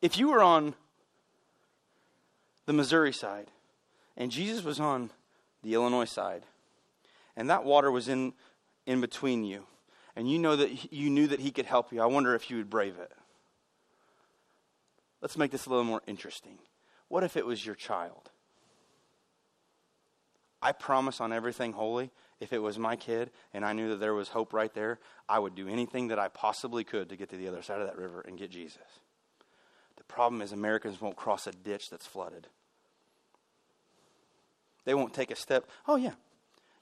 if 0.02 0.18
you 0.18 0.30
were 0.30 0.42
on 0.42 0.74
the 2.66 2.74
Missouri 2.74 3.14
side 3.14 3.52
and 4.16 4.32
Jesus 4.32 4.64
was 4.64 4.80
on 4.80 5.12
the 5.64 5.76
Illinois 5.76 6.06
side 6.06 6.44
and 7.36 7.50
that 7.50 7.64
water 7.64 7.92
was 7.92 8.08
in 8.08 8.34
in 8.88 9.02
between 9.02 9.44
you 9.44 9.66
and 10.16 10.30
you 10.30 10.40
know 10.40 10.56
that 10.56 10.92
you 10.92 11.12
knew 11.12 11.28
that 11.28 11.40
he 11.40 11.52
could 11.52 11.68
help 11.68 11.94
you. 11.94 12.02
I 12.02 12.08
wonder 12.08 12.34
if 12.34 12.50
you 12.50 12.58
would 12.58 12.72
brave 12.72 12.98
it. 12.98 13.12
Let's 15.22 15.38
make 15.38 15.52
this 15.52 15.68
a 15.68 15.70
little 15.70 15.84
more 15.84 16.02
interesting. 16.08 16.58
What 17.08 17.24
if 17.24 17.38
it 17.38 17.46
was 17.46 17.64
your 17.64 17.76
child? 17.76 18.32
I 20.62 20.72
promise 20.72 21.22
on 21.22 21.32
everything 21.32 21.74
holy, 21.74 22.12
if 22.40 22.54
it 22.54 22.60
was 22.60 22.78
my 22.78 22.96
kid 22.96 23.32
and 23.54 23.64
I 23.66 23.74
knew 23.74 23.90
that 23.90 24.00
there 24.00 24.14
was 24.14 24.30
hope 24.30 24.54
right 24.54 24.74
there, 24.74 25.00
I 25.30 25.40
would 25.40 25.56
do 25.56 25.68
anything 25.68 26.08
that 26.08 26.20
I 26.20 26.28
possibly 26.28 26.84
could 26.84 27.10
to 27.10 27.16
get 27.16 27.30
to 27.30 27.38
the 27.38 27.48
other 27.48 27.62
side 27.62 27.82
of 27.82 27.88
that 27.88 27.98
river 27.98 28.22
and 28.22 28.38
get 28.38 28.52
Jesus. 28.52 28.78
The 29.98 30.04
problem 30.04 30.42
is, 30.42 30.52
Americans 30.52 31.02
won't 31.02 31.16
cross 31.16 31.48
a 31.48 31.52
ditch 31.52 31.90
that's 31.90 32.06
flooded. 32.06 32.48
They 34.86 34.94
won't 34.94 35.14
take 35.14 35.32
a 35.32 35.36
step. 35.36 35.70
Oh, 35.88 35.98
yeah. 35.98 36.14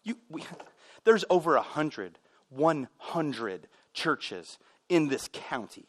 You, 0.04 0.18
we, 0.30 0.44
there's 1.06 1.26
over 1.30 1.56
a 1.56 1.62
hundred, 1.62 2.20
100 2.50 3.68
churches 3.94 4.60
in 4.90 5.08
this 5.08 5.30
county. 5.34 5.88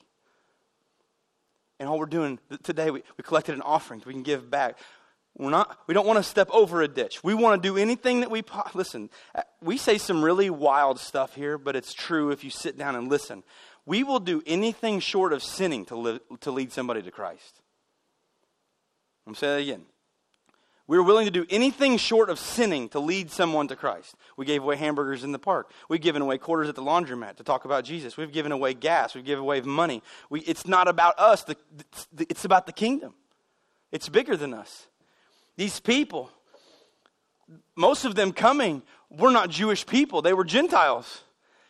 And 1.78 1.88
all 1.88 1.98
we're 1.98 2.06
doing 2.06 2.38
today, 2.62 2.90
we, 2.90 3.02
we 3.18 3.22
collected 3.22 3.54
an 3.54 3.62
offering 3.62 4.02
we 4.06 4.14
can 4.14 4.22
give 4.22 4.50
back. 4.50 4.78
We're 5.38 5.50
not, 5.50 5.78
we 5.86 5.92
don't 5.92 6.06
want 6.06 6.18
to 6.18 6.22
step 6.22 6.48
over 6.50 6.80
a 6.80 6.88
ditch. 6.88 7.22
We 7.22 7.34
want 7.34 7.62
to 7.62 7.68
do 7.68 7.76
anything 7.76 8.20
that 8.20 8.30
we, 8.30 8.42
listen, 8.74 9.10
uh, 9.34 9.42
we 9.60 9.76
say 9.76 9.98
some 9.98 10.24
really 10.24 10.48
wild 10.48 10.98
stuff 10.98 11.34
here, 11.34 11.58
but 11.58 11.76
it's 11.76 11.92
true 11.92 12.30
if 12.30 12.42
you 12.42 12.48
sit 12.48 12.78
down 12.78 12.96
and 12.96 13.08
listen. 13.08 13.42
We 13.84 14.02
will 14.02 14.18
do 14.18 14.42
anything 14.46 14.98
short 15.00 15.34
of 15.34 15.42
sinning 15.42 15.84
to, 15.86 15.96
live, 15.96 16.20
to 16.40 16.50
lead 16.50 16.72
somebody 16.72 17.02
to 17.02 17.10
Christ. 17.10 17.60
I'm 19.26 19.34
say 19.34 19.48
that 19.48 19.62
again. 19.62 19.82
We 20.88 20.96
were 20.96 21.02
willing 21.02 21.26
to 21.26 21.32
do 21.32 21.44
anything 21.50 21.98
short 21.98 22.30
of 22.30 22.38
sinning 22.38 22.88
to 22.90 23.00
lead 23.00 23.30
someone 23.30 23.68
to 23.68 23.76
Christ. 23.76 24.14
We 24.36 24.46
gave 24.46 24.62
away 24.62 24.76
hamburgers 24.76 25.24
in 25.24 25.32
the 25.32 25.38
park. 25.38 25.70
We've 25.88 26.00
given 26.00 26.22
away 26.22 26.38
quarters 26.38 26.68
at 26.68 26.76
the 26.76 26.82
laundromat 26.82 27.36
to 27.36 27.42
talk 27.42 27.64
about 27.64 27.84
Jesus. 27.84 28.16
We've 28.16 28.32
given 28.32 28.52
away 28.52 28.72
gas. 28.72 29.14
We've 29.14 29.24
given 29.24 29.42
away 29.42 29.60
money. 29.62 30.02
We, 30.30 30.40
it's 30.42 30.66
not 30.66 30.86
about 30.86 31.18
us, 31.18 31.42
the, 31.42 31.56
it's 32.18 32.44
about 32.44 32.66
the 32.66 32.72
kingdom. 32.72 33.14
It's 33.90 34.08
bigger 34.08 34.36
than 34.36 34.54
us. 34.54 34.86
These 35.56 35.80
people, 35.80 36.30
most 37.74 38.04
of 38.04 38.14
them 38.14 38.32
coming, 38.32 38.82
were 39.10 39.30
not 39.30 39.50
Jewish 39.50 39.86
people, 39.86 40.22
they 40.22 40.34
were 40.34 40.44
Gentiles. 40.44 41.22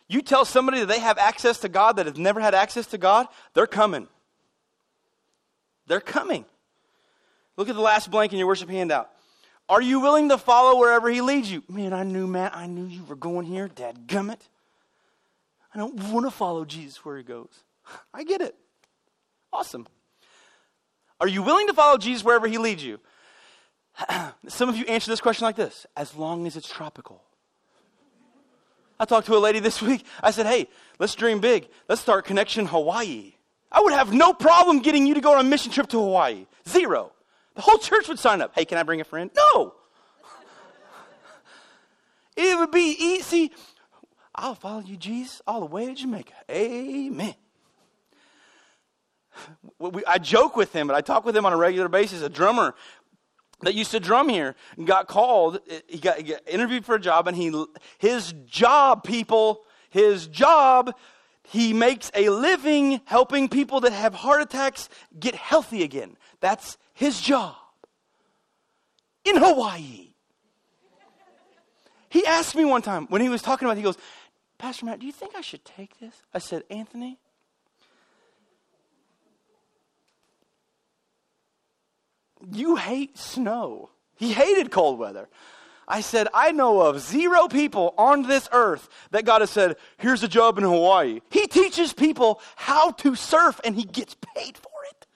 You 0.09 0.21
tell 0.21 0.45
somebody 0.45 0.79
that 0.79 0.87
they 0.87 0.99
have 0.99 1.17
access 1.17 1.59
to 1.59 1.69
God 1.69 1.97
that 1.97 2.05
has 2.05 2.17
never 2.17 2.39
had 2.39 2.53
access 2.53 2.87
to 2.87 2.97
God, 2.97 3.27
they're 3.53 3.67
coming. 3.67 4.07
They're 5.87 6.01
coming. 6.01 6.45
Look 7.55 7.69
at 7.69 7.75
the 7.75 7.81
last 7.81 8.11
blank 8.11 8.33
in 8.33 8.39
your 8.39 8.47
worship 8.47 8.69
handout. 8.69 9.09
Are 9.69 9.81
you 9.81 9.99
willing 9.99 10.29
to 10.29 10.37
follow 10.37 10.79
wherever 10.79 11.09
he 11.09 11.21
leads 11.21 11.51
you? 11.51 11.63
Man, 11.67 11.91
I 11.91 12.03
knew, 12.03 12.27
Matt, 12.27 12.55
I 12.55 12.67
knew 12.67 12.85
you 12.85 13.03
were 13.03 13.15
going 13.15 13.45
here. 13.45 13.67
Dad 13.67 14.07
gummit. 14.07 14.39
I 15.73 15.77
don't 15.77 15.95
want 16.11 16.25
to 16.25 16.31
follow 16.31 16.63
Jesus 16.63 17.03
where 17.03 17.17
he 17.17 17.23
goes. 17.23 17.63
I 18.13 18.23
get 18.23 18.41
it. 18.41 18.55
Awesome. 19.51 19.87
Are 21.19 21.27
you 21.27 21.43
willing 21.43 21.67
to 21.67 21.73
follow 21.73 21.97
Jesus 21.97 22.23
wherever 22.23 22.47
he 22.47 22.57
leads 22.57 22.83
you? 22.83 22.99
Some 24.47 24.69
of 24.69 24.77
you 24.77 24.85
answer 24.85 25.09
this 25.09 25.21
question 25.21 25.45
like 25.45 25.55
this 25.55 25.85
as 25.95 26.15
long 26.15 26.47
as 26.47 26.55
it's 26.55 26.69
tropical. 26.69 27.21
I 28.99 29.05
talked 29.05 29.27
to 29.27 29.35
a 29.35 29.39
lady 29.39 29.59
this 29.59 29.81
week. 29.81 30.05
I 30.23 30.31
said, 30.31 30.45
hey, 30.45 30.67
let's 30.99 31.13
dream 31.13 31.39
big. 31.39 31.67
Let's 31.87 32.01
start 32.01 32.25
Connection 32.25 32.65
Hawaii. 32.65 33.33
I 33.71 33.81
would 33.81 33.93
have 33.93 34.13
no 34.13 34.33
problem 34.33 34.79
getting 34.79 35.05
you 35.05 35.13
to 35.15 35.21
go 35.21 35.33
on 35.33 35.45
a 35.45 35.47
mission 35.47 35.71
trip 35.71 35.87
to 35.89 35.99
Hawaii. 35.99 36.45
Zero. 36.67 37.11
The 37.55 37.61
whole 37.61 37.77
church 37.77 38.07
would 38.07 38.19
sign 38.19 38.41
up. 38.41 38.53
Hey, 38.55 38.65
can 38.65 38.77
I 38.77 38.83
bring 38.83 39.01
a 39.01 39.03
friend? 39.03 39.29
No. 39.35 39.75
it 42.37 42.57
would 42.57 42.71
be 42.71 42.95
easy. 42.99 43.51
I'll 44.33 44.55
follow 44.55 44.81
you, 44.81 44.97
Jesus, 44.97 45.41
all 45.45 45.59
the 45.59 45.65
way 45.65 45.87
to 45.87 45.93
Jamaica. 45.93 46.33
Amen. 46.49 47.35
I 50.07 50.17
joke 50.17 50.55
with 50.55 50.73
him, 50.73 50.87
but 50.87 50.95
I 50.95 51.01
talk 51.01 51.25
with 51.25 51.35
him 51.35 51.45
on 51.45 51.53
a 51.53 51.57
regular 51.57 51.89
basis. 51.89 52.21
A 52.21 52.29
drummer 52.29 52.73
that 53.61 53.73
used 53.73 53.91
to 53.91 53.99
drum 53.99 54.29
here 54.29 54.55
got 54.83 55.07
called. 55.07 55.59
He 55.87 55.99
got, 55.99 56.17
he 56.17 56.23
got 56.23 56.41
interviewed 56.47 56.85
for 56.85 56.95
a 56.95 56.99
job, 56.99 57.27
and 57.27 57.35
he 57.35 57.65
his 57.97 58.33
job, 58.45 59.03
people, 59.03 59.63
his 59.89 60.27
job. 60.27 60.93
He 61.43 61.71
makes 61.73 62.11
a 62.13 62.29
living 62.29 63.01
helping 63.05 63.47
people 63.47 63.79
that 63.81 63.93
have 63.93 64.13
heart 64.13 64.41
attacks 64.41 64.89
get 65.17 65.33
healthy 65.33 65.81
again. 65.83 66.17
That's 66.41 66.77
his 66.93 67.21
job 67.21 67.55
in 69.23 69.37
Hawaii. 69.37 70.09
He 72.09 72.25
asked 72.25 72.55
me 72.55 72.65
one 72.65 72.81
time 72.81 73.07
when 73.07 73.21
he 73.21 73.29
was 73.29 73.41
talking 73.41 73.65
about 73.65 73.73
it, 73.73 73.77
he 73.77 73.83
goes, 73.83 73.97
Pastor 74.57 74.85
Matt, 74.85 74.99
do 74.99 75.05
you 75.05 75.11
think 75.11 75.35
I 75.35 75.41
should 75.41 75.63
take 75.63 75.99
this? 75.99 76.23
I 76.33 76.39
said, 76.39 76.63
Anthony, 76.69 77.19
you 82.51 82.75
hate 82.75 83.17
snow. 83.17 83.89
He 84.15 84.33
hated 84.33 84.71
cold 84.71 84.99
weather. 84.99 85.29
I 85.87 86.01
said, 86.01 86.27
I 86.33 86.51
know 86.51 86.81
of 86.81 86.99
zero 86.99 87.47
people 87.47 87.93
on 87.97 88.23
this 88.23 88.49
earth 88.51 88.89
that 89.11 89.25
God 89.25 89.41
has 89.41 89.49
said, 89.49 89.77
here's 89.97 90.21
a 90.21 90.27
job 90.27 90.57
in 90.57 90.65
Hawaii. 90.65 91.21
He 91.29 91.47
teaches 91.47 91.93
people 91.93 92.41
how 92.57 92.91
to 92.91 93.15
surf 93.15 93.61
and 93.63 93.73
he 93.73 93.83
gets 93.83 94.15
paid 94.35 94.57
for 94.57 94.71
it. 94.91 95.07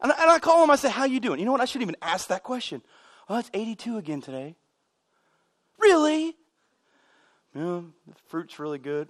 And, 0.00 0.12
and 0.12 0.30
I 0.30 0.38
call 0.38 0.64
him, 0.64 0.70
I 0.70 0.76
say, 0.76 0.88
how 0.88 1.04
you 1.04 1.20
doing? 1.20 1.38
You 1.38 1.44
know 1.44 1.52
what? 1.52 1.60
I 1.60 1.66
shouldn't 1.66 1.82
even 1.82 1.96
ask 2.00 2.28
that 2.28 2.44
question. 2.44 2.80
Oh, 3.28 3.38
it's 3.38 3.50
82 3.52 3.98
again 3.98 4.22
today. 4.22 4.56
Really? 5.78 6.34
Yeah, 7.54 7.82
the 8.06 8.14
fruit's 8.28 8.58
really 8.58 8.78
good. 8.78 9.08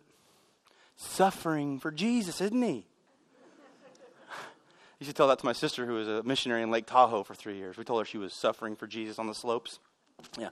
Suffering 0.96 1.78
for 1.78 1.92
Jesus, 1.92 2.40
isn't 2.40 2.62
he? 2.62 2.86
You 4.98 5.06
should 5.06 5.16
tell 5.16 5.28
that 5.28 5.38
to 5.40 5.44
my 5.44 5.52
sister, 5.52 5.84
who 5.84 5.94
was 5.94 6.08
a 6.08 6.22
missionary 6.22 6.62
in 6.62 6.70
Lake 6.70 6.86
Tahoe 6.86 7.22
for 7.22 7.34
three 7.34 7.56
years. 7.56 7.76
We 7.76 7.84
told 7.84 8.00
her 8.00 8.04
she 8.06 8.18
was 8.18 8.32
suffering 8.32 8.76
for 8.76 8.86
Jesus 8.86 9.18
on 9.18 9.26
the 9.26 9.34
slopes. 9.34 9.78
Yeah. 10.38 10.48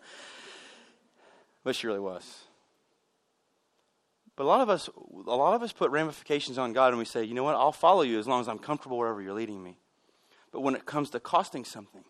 But 1.63 1.75
she 1.75 1.87
really 1.87 2.01
was. 2.01 2.43
But 4.37 4.45
a 4.45 4.47
lot 4.47 4.61
of 4.61 4.69
us, 4.69 4.91
a 5.27 5.37
lot 5.37 5.55
of 5.55 5.63
us 5.63 5.73
put 5.73 5.91
ramifications 5.91 6.59
on 6.59 6.73
God 6.73 6.89
and 6.89 6.99
we 6.99 7.05
say, 7.05 7.25
you 7.25 7.35
know 7.35 7.45
what, 7.45 7.55
I'll 7.55 7.73
follow 7.73 8.03
you 8.03 8.19
as 8.19 8.27
long 8.27 8.41
as 8.41 8.49
I'm 8.49 8.59
comfortable 8.59 8.99
wherever 8.99 9.23
you're 9.23 9.33
leading 9.33 9.63
me. 9.63 9.79
But 10.51 10.61
when 10.61 10.75
it 10.75 10.85
comes 10.85 11.11
to 11.11 11.21
costing 11.21 11.65
something, 11.65 12.05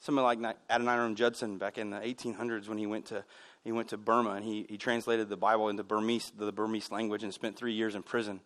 someone 0.00 0.24
like 0.24 0.38
Adoniram 0.70 1.16
Judson 1.16 1.58
back 1.58 1.76
in 1.76 1.90
the 1.90 1.98
1800s 1.98 2.68
when 2.68 2.78
he 2.78 2.86
went 2.86 3.06
to 3.06 3.24
he 3.64 3.72
went 3.72 3.88
to 3.88 3.98
Burma 3.98 4.30
and 4.30 4.44
he, 4.44 4.64
he 4.68 4.78
translated 4.78 5.28
the 5.28 5.36
Bible 5.36 5.68
into 5.68 5.82
Burmese, 5.82 6.32
the 6.38 6.52
Burmese 6.52 6.90
language 6.90 7.22
and 7.22 7.34
spent 7.34 7.56
three 7.56 7.74
years 7.74 7.94
in 7.94 8.02
prison 8.02 8.40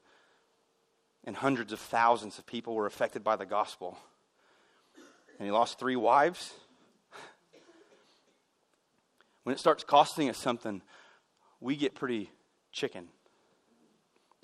and 1.25 1.37
hundreds 1.37 1.73
of 1.73 1.81
thousands 1.81 2.39
of 2.39 2.47
people 2.47 2.75
were 2.75 2.87
affected 2.87 3.23
by 3.23 3.37
the 3.37 3.47
gospel. 3.47 3.99
And 5.39 5.47
he 5.47 5.53
lost 5.53 5.79
three 5.79 5.97
wives. 5.97 6.53
When 9.45 9.55
it 9.55 9.59
starts 9.59 9.85
costing 9.85 10.29
us 10.29 10.39
something, 10.39 10.83
we 11.61 11.77
get 11.77 11.95
pretty 11.95 12.31
chicken. 12.71 13.09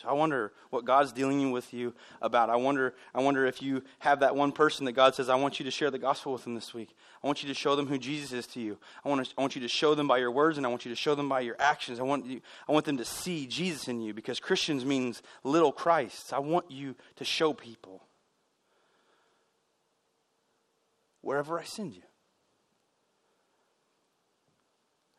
So 0.01 0.09
I 0.09 0.13
wonder 0.13 0.53
what 0.71 0.85
God's 0.85 1.13
dealing 1.13 1.51
with 1.51 1.75
you 1.75 1.93
about. 2.23 2.51
I 2.51 2.57
wonder, 2.57 2.95
I 3.13 3.21
wonder 3.21 3.47
if 3.47 3.61
you 3.61 3.83
have 3.99 4.21
that 4.21 4.37
one 4.37 4.53
person 4.53 4.85
that 4.87 4.93
God 4.93 5.17
says, 5.17 5.29
I 5.29 5.35
want 5.35 5.59
you 5.59 5.65
to 5.65 5.73
share 5.73 5.91
the 5.91 5.99
gospel 5.99 6.33
with 6.33 6.45
them 6.45 6.55
this 6.55 6.73
week. 6.73 6.95
I 7.23 7.27
want 7.27 7.43
you 7.43 7.49
to 7.49 7.55
show 7.55 7.75
them 7.75 7.89
who 7.89 7.99
Jesus 7.99 8.33
is 8.33 8.47
to 8.49 8.61
you. 8.61 8.79
I 9.05 9.09
want, 9.09 9.27
to, 9.27 9.35
I 9.37 9.41
want 9.41 9.57
you 9.57 9.63
to 9.63 9.69
show 9.69 9.97
them 9.97 10.07
by 10.07 10.19
your 10.19 10.31
words 10.31 10.57
and 10.57 10.65
I 10.65 10.71
want 10.71 10.85
you 10.85 10.91
to 10.91 10.97
show 10.97 11.17
them 11.17 11.29
by 11.29 11.41
your 11.41 11.57
actions. 11.59 11.99
I 11.99 12.05
want, 12.05 12.27
you, 12.27 12.41
I 12.69 12.73
want 12.73 12.85
them 12.85 12.97
to 12.99 13.05
see 13.05 13.47
Jesus 13.47 13.89
in 13.89 14.01
you 14.01 14.15
because 14.15 14.39
Christians 14.39 14.85
means 14.85 15.21
little 15.43 15.73
Christs. 15.73 16.33
I 16.33 16.39
want 16.39 16.71
you 16.71 16.95
to 17.17 17.25
show 17.25 17.53
people 17.53 18.05
wherever 21.23 21.59
I 21.59 21.65
send 21.65 21.95
you. 21.95 22.03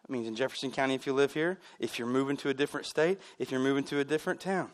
Means 0.10 0.28
in 0.28 0.36
Jefferson 0.36 0.72
County 0.72 0.95
if 0.95 1.05
you 1.05 1.14
live 1.14 1.34
here, 1.34 1.57
if 1.80 1.99
you're 1.99 2.07
moving 2.07 2.38
to 2.38 2.49
a 2.49 2.53
different 2.53 2.86
state, 2.86 3.20
if 3.38 3.51
you're 3.51 3.60
moving 3.60 3.84
to 3.86 3.99
a 3.99 4.03
different 4.03 4.39
town. 4.39 4.70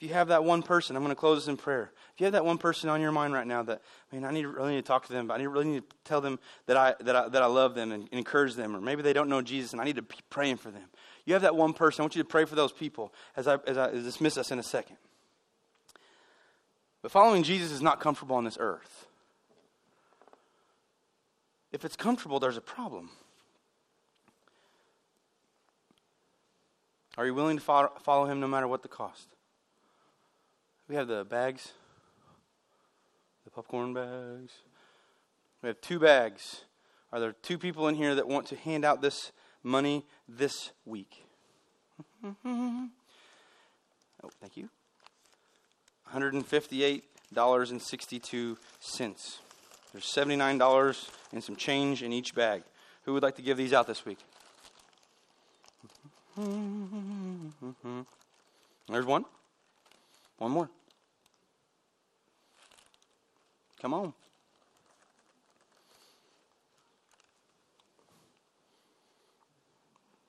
If 0.00 0.08
you 0.08 0.14
have 0.14 0.28
that 0.28 0.44
one 0.44 0.62
person, 0.62 0.96
I'm 0.96 1.02
going 1.02 1.14
to 1.14 1.18
close 1.18 1.38
this 1.38 1.48
in 1.48 1.56
prayer. 1.56 1.92
If 2.14 2.20
you 2.20 2.24
have 2.24 2.32
that 2.32 2.44
one 2.44 2.58
person 2.58 2.90
on 2.90 3.00
your 3.00 3.12
mind 3.12 3.32
right 3.32 3.46
now 3.46 3.62
that, 3.62 3.80
I 4.10 4.14
mean, 4.14 4.24
I 4.24 4.32
need, 4.32 4.44
really 4.44 4.74
need 4.74 4.82
to 4.82 4.86
talk 4.86 5.06
to 5.06 5.12
them, 5.12 5.28
but 5.28 5.34
I 5.34 5.38
need, 5.38 5.46
really 5.46 5.66
need 5.66 5.88
to 5.88 5.96
tell 6.04 6.20
them 6.20 6.40
that 6.66 6.76
I, 6.76 6.94
that 7.00 7.14
I, 7.14 7.28
that 7.28 7.42
I 7.42 7.46
love 7.46 7.74
them 7.74 7.92
and, 7.92 8.02
and 8.02 8.12
encourage 8.12 8.54
them, 8.54 8.74
or 8.74 8.80
maybe 8.80 9.02
they 9.02 9.12
don't 9.12 9.28
know 9.28 9.40
Jesus 9.40 9.72
and 9.72 9.80
I 9.80 9.84
need 9.84 9.96
to 9.96 10.02
be 10.02 10.16
praying 10.30 10.56
for 10.56 10.70
them. 10.70 10.84
You 11.24 11.34
have 11.34 11.42
that 11.42 11.54
one 11.54 11.72
person. 11.72 12.02
I 12.02 12.04
want 12.04 12.16
you 12.16 12.22
to 12.22 12.28
pray 12.28 12.44
for 12.44 12.54
those 12.54 12.72
people 12.72 13.14
as 13.36 13.46
I, 13.46 13.58
as 13.66 13.78
I 13.78 13.92
dismiss 13.92 14.36
us 14.36 14.50
in 14.50 14.58
a 14.58 14.64
second. 14.64 14.96
But 17.00 17.12
following 17.12 17.42
Jesus 17.42 17.70
is 17.70 17.82
not 17.82 18.00
comfortable 18.00 18.36
on 18.36 18.44
this 18.44 18.56
earth. 18.58 19.06
If 21.70 21.84
it's 21.84 21.96
comfortable, 21.96 22.40
there's 22.40 22.56
a 22.56 22.62
problem. 22.62 23.10
Are 27.16 27.24
you 27.24 27.34
willing 27.34 27.58
to 27.58 27.62
follow 27.62 28.24
him 28.26 28.40
no 28.40 28.48
matter 28.48 28.66
what 28.66 28.82
the 28.82 28.88
cost? 28.88 29.28
We 30.88 30.96
have 30.96 31.06
the 31.06 31.24
bags, 31.24 31.72
the 33.44 33.50
popcorn 33.50 33.94
bags. 33.94 34.52
We 35.62 35.68
have 35.68 35.80
two 35.80 35.98
bags. 35.98 36.64
Are 37.12 37.20
there 37.20 37.32
two 37.32 37.58
people 37.58 37.88
in 37.88 37.94
here 37.94 38.14
that 38.16 38.26
want 38.26 38.48
to 38.48 38.56
hand 38.56 38.84
out 38.84 39.00
this 39.00 39.32
money 39.62 40.04
this 40.28 40.72
week? 40.84 41.24
oh, 42.24 42.88
thank 44.40 44.56
you. 44.56 44.68
$158.62. 46.12 48.56
There's 49.92 50.04
$79 50.04 51.10
and 51.32 51.44
some 51.44 51.56
change 51.56 52.02
in 52.02 52.12
each 52.12 52.34
bag. 52.34 52.64
Who 53.04 53.12
would 53.12 53.22
like 53.22 53.36
to 53.36 53.42
give 53.42 53.56
these 53.56 53.72
out 53.72 53.86
this 53.86 54.04
week? 54.04 54.18
Mm-hmm. 56.38 58.00
There's 58.88 59.06
one. 59.06 59.24
One 60.38 60.50
more. 60.50 60.68
Come 63.80 63.94
on. 63.94 64.12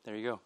There 0.04 0.16
you 0.16 0.24
go. 0.24 0.40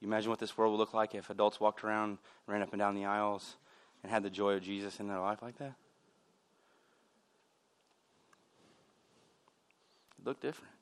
You 0.00 0.08
imagine 0.08 0.28
what 0.28 0.38
this 0.38 0.58
world 0.58 0.72
would 0.72 0.78
look 0.78 0.92
like 0.92 1.14
if 1.14 1.30
adults 1.30 1.58
walked 1.58 1.82
around, 1.82 2.18
ran 2.46 2.60
up 2.60 2.74
and 2.74 2.78
down 2.78 2.94
the 2.94 3.06
aisles, 3.06 3.56
and 4.02 4.12
had 4.12 4.22
the 4.22 4.28
joy 4.28 4.52
of 4.52 4.62
Jesus 4.62 5.00
in 5.00 5.08
their 5.08 5.18
life 5.18 5.40
like 5.40 5.56
that? 5.56 5.72
Look 10.24 10.40
different. 10.40 10.72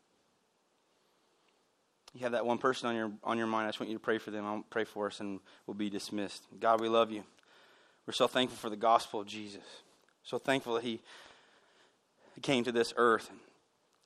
You 2.15 2.21
have 2.21 2.33
that 2.33 2.45
one 2.45 2.59
person 2.59 2.89
on 2.89 2.95
your 2.95 3.11
on 3.25 3.39
your 3.39 3.47
mind. 3.47 3.67
I 3.67 3.69
just 3.69 3.81
want 3.81 3.89
you 3.91 3.97
to 3.97 4.03
pray 4.03 4.19
for 4.19 4.31
them. 4.31 4.45
I'll 4.45 4.65
pray 4.69 4.85
for 4.85 5.07
us, 5.07 5.21
and 5.21 5.41
we'll 5.67 5.75
be 5.75 5.89
dismissed. 5.89 6.45
God, 6.61 6.81
we 6.81 6.89
love 6.89 7.11
you. 7.11 7.25
We're 8.07 8.13
so 8.13 8.27
thankful 8.27 8.59
for 8.59 8.69
the 8.69 8.77
gospel 8.77 9.21
of 9.21 9.27
Jesus. 9.27 9.63
So 10.23 10.39
thankful 10.39 10.75
that 10.75 10.85
He 10.85 11.01
came 12.43 12.65
to 12.65 12.73
this 12.73 12.93
earth 12.97 13.31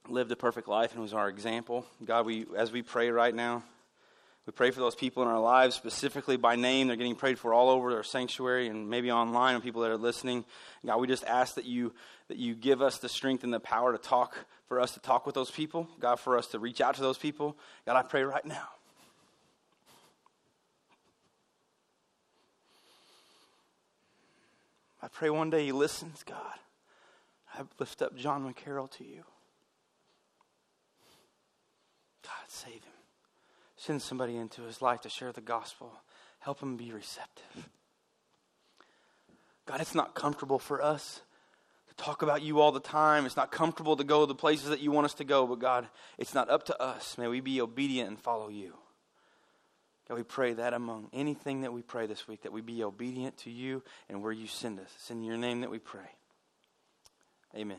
and 0.05 0.15
lived 0.15 0.31
a 0.31 0.37
perfect 0.37 0.69
life 0.69 0.93
and 0.93 1.03
was 1.03 1.15
our 1.15 1.29
example. 1.29 1.85
God, 2.05 2.27
we 2.27 2.47
as 2.57 2.71
we 2.71 2.83
pray 2.83 3.11
right 3.11 3.35
now, 3.35 3.65
we 4.47 4.53
pray 4.53 4.71
for 4.71 4.79
those 4.79 4.95
people 4.95 5.25
in 5.25 5.29
our 5.29 5.41
lives, 5.41 5.75
specifically 5.75 6.37
by 6.37 6.55
name. 6.55 6.87
They're 6.87 6.97
getting 6.97 7.17
prayed 7.17 7.37
for 7.37 7.53
all 7.53 7.69
over 7.69 7.97
our 7.97 8.05
sanctuary 8.05 8.69
and 8.69 8.89
maybe 8.89 9.11
online 9.11 9.57
and 9.57 9.65
people 9.65 9.83
that 9.83 9.91
are 9.91 9.97
listening. 9.97 10.45
God, 10.85 11.01
we 11.01 11.09
just 11.09 11.25
ask 11.25 11.57
that 11.57 11.65
you 11.65 11.93
that 12.29 12.39
you 12.39 12.55
give 12.55 12.81
us 12.81 12.99
the 12.99 13.09
strength 13.09 13.43
and 13.43 13.53
the 13.53 13.61
power 13.61 13.93
to 13.93 13.99
talk 13.99 14.37
for 14.69 14.81
us 14.81 14.93
to 14.93 15.01
talk 15.01 15.27
with 15.27 15.35
those 15.35 15.51
people. 15.51 15.89
God, 15.99 16.17
for 16.17 16.39
us 16.39 16.47
to 16.49 16.61
reach 16.61 16.81
out 16.81 16.95
to 16.95 17.01
those 17.01 17.19
people. 17.19 17.57
God, 17.87 17.97
I 17.97 18.03
pray 18.03 18.23
right 18.23 18.45
now. 18.45 18.69
I 25.03 25.09
pray 25.09 25.31
one 25.31 25.51
day 25.51 25.65
he 25.65 25.73
listens, 25.73 26.23
God. 26.25 26.59
I 27.55 27.63
lift 27.79 28.03
up 28.03 28.17
John 28.17 28.53
McCarroll 28.53 28.91
to 28.93 29.05
you. 29.05 29.23
God, 32.23 32.33
save 32.49 32.75
him. 32.75 32.96
Send 33.87 34.03
somebody 34.03 34.37
into 34.37 34.63
his 34.63 34.83
life 34.83 35.03
to 35.03 35.09
share 35.09 35.31
the 35.31 35.41
gospel. 35.41 35.93
Help 36.41 36.61
him 36.61 36.77
be 36.77 36.91
receptive. 36.91 37.69
God, 39.65 39.81
it's 39.81 39.95
not 39.95 40.13
comfortable 40.13 40.59
for 40.59 40.83
us 40.83 41.21
to 41.89 41.95
talk 41.95 42.23
about 42.23 42.43
you 42.43 42.59
all 42.61 42.73
the 42.73 42.81
time. 42.81 43.27
It's 43.27 43.37
not 43.37 43.53
comfortable 43.53 43.95
to 43.95 44.03
go 44.03 44.27
the 44.27 44.35
places 44.35 44.71
that 44.71 44.81
you 44.81 44.91
want 44.91 45.05
us 45.05 45.15
to 45.15 45.25
go, 45.25 45.47
but 45.47 45.61
God, 45.61 45.87
it's 46.19 46.35
not 46.35 46.51
up 46.51 46.65
to 46.65 46.83
us. 46.83 47.17
May 47.17 47.29
we 47.29 47.39
be 47.39 47.61
obedient 47.61 48.09
and 48.09 48.19
follow 48.19 48.49
you. 48.49 48.75
God, 50.09 50.17
we 50.17 50.25
pray 50.25 50.53
that 50.55 50.75
among 50.75 51.09
anything 51.13 51.61
that 51.61 51.73
we 51.73 51.83
pray 51.83 52.09
this 52.09 52.27
week, 52.27 52.43
that 52.43 52.53
we 52.53 52.63
be 52.63 52.83
obedient 52.83 53.37
to 53.39 53.51
you 53.51 53.85
and 54.09 54.21
where 54.21 54.33
you 54.33 54.49
send 54.49 54.81
us. 54.81 54.91
It's 54.97 55.13
in 55.13 55.23
your 55.23 55.37
name 55.37 55.61
that 55.61 55.71
we 55.71 55.79
pray. 55.79 56.11
Amen. 57.55 57.79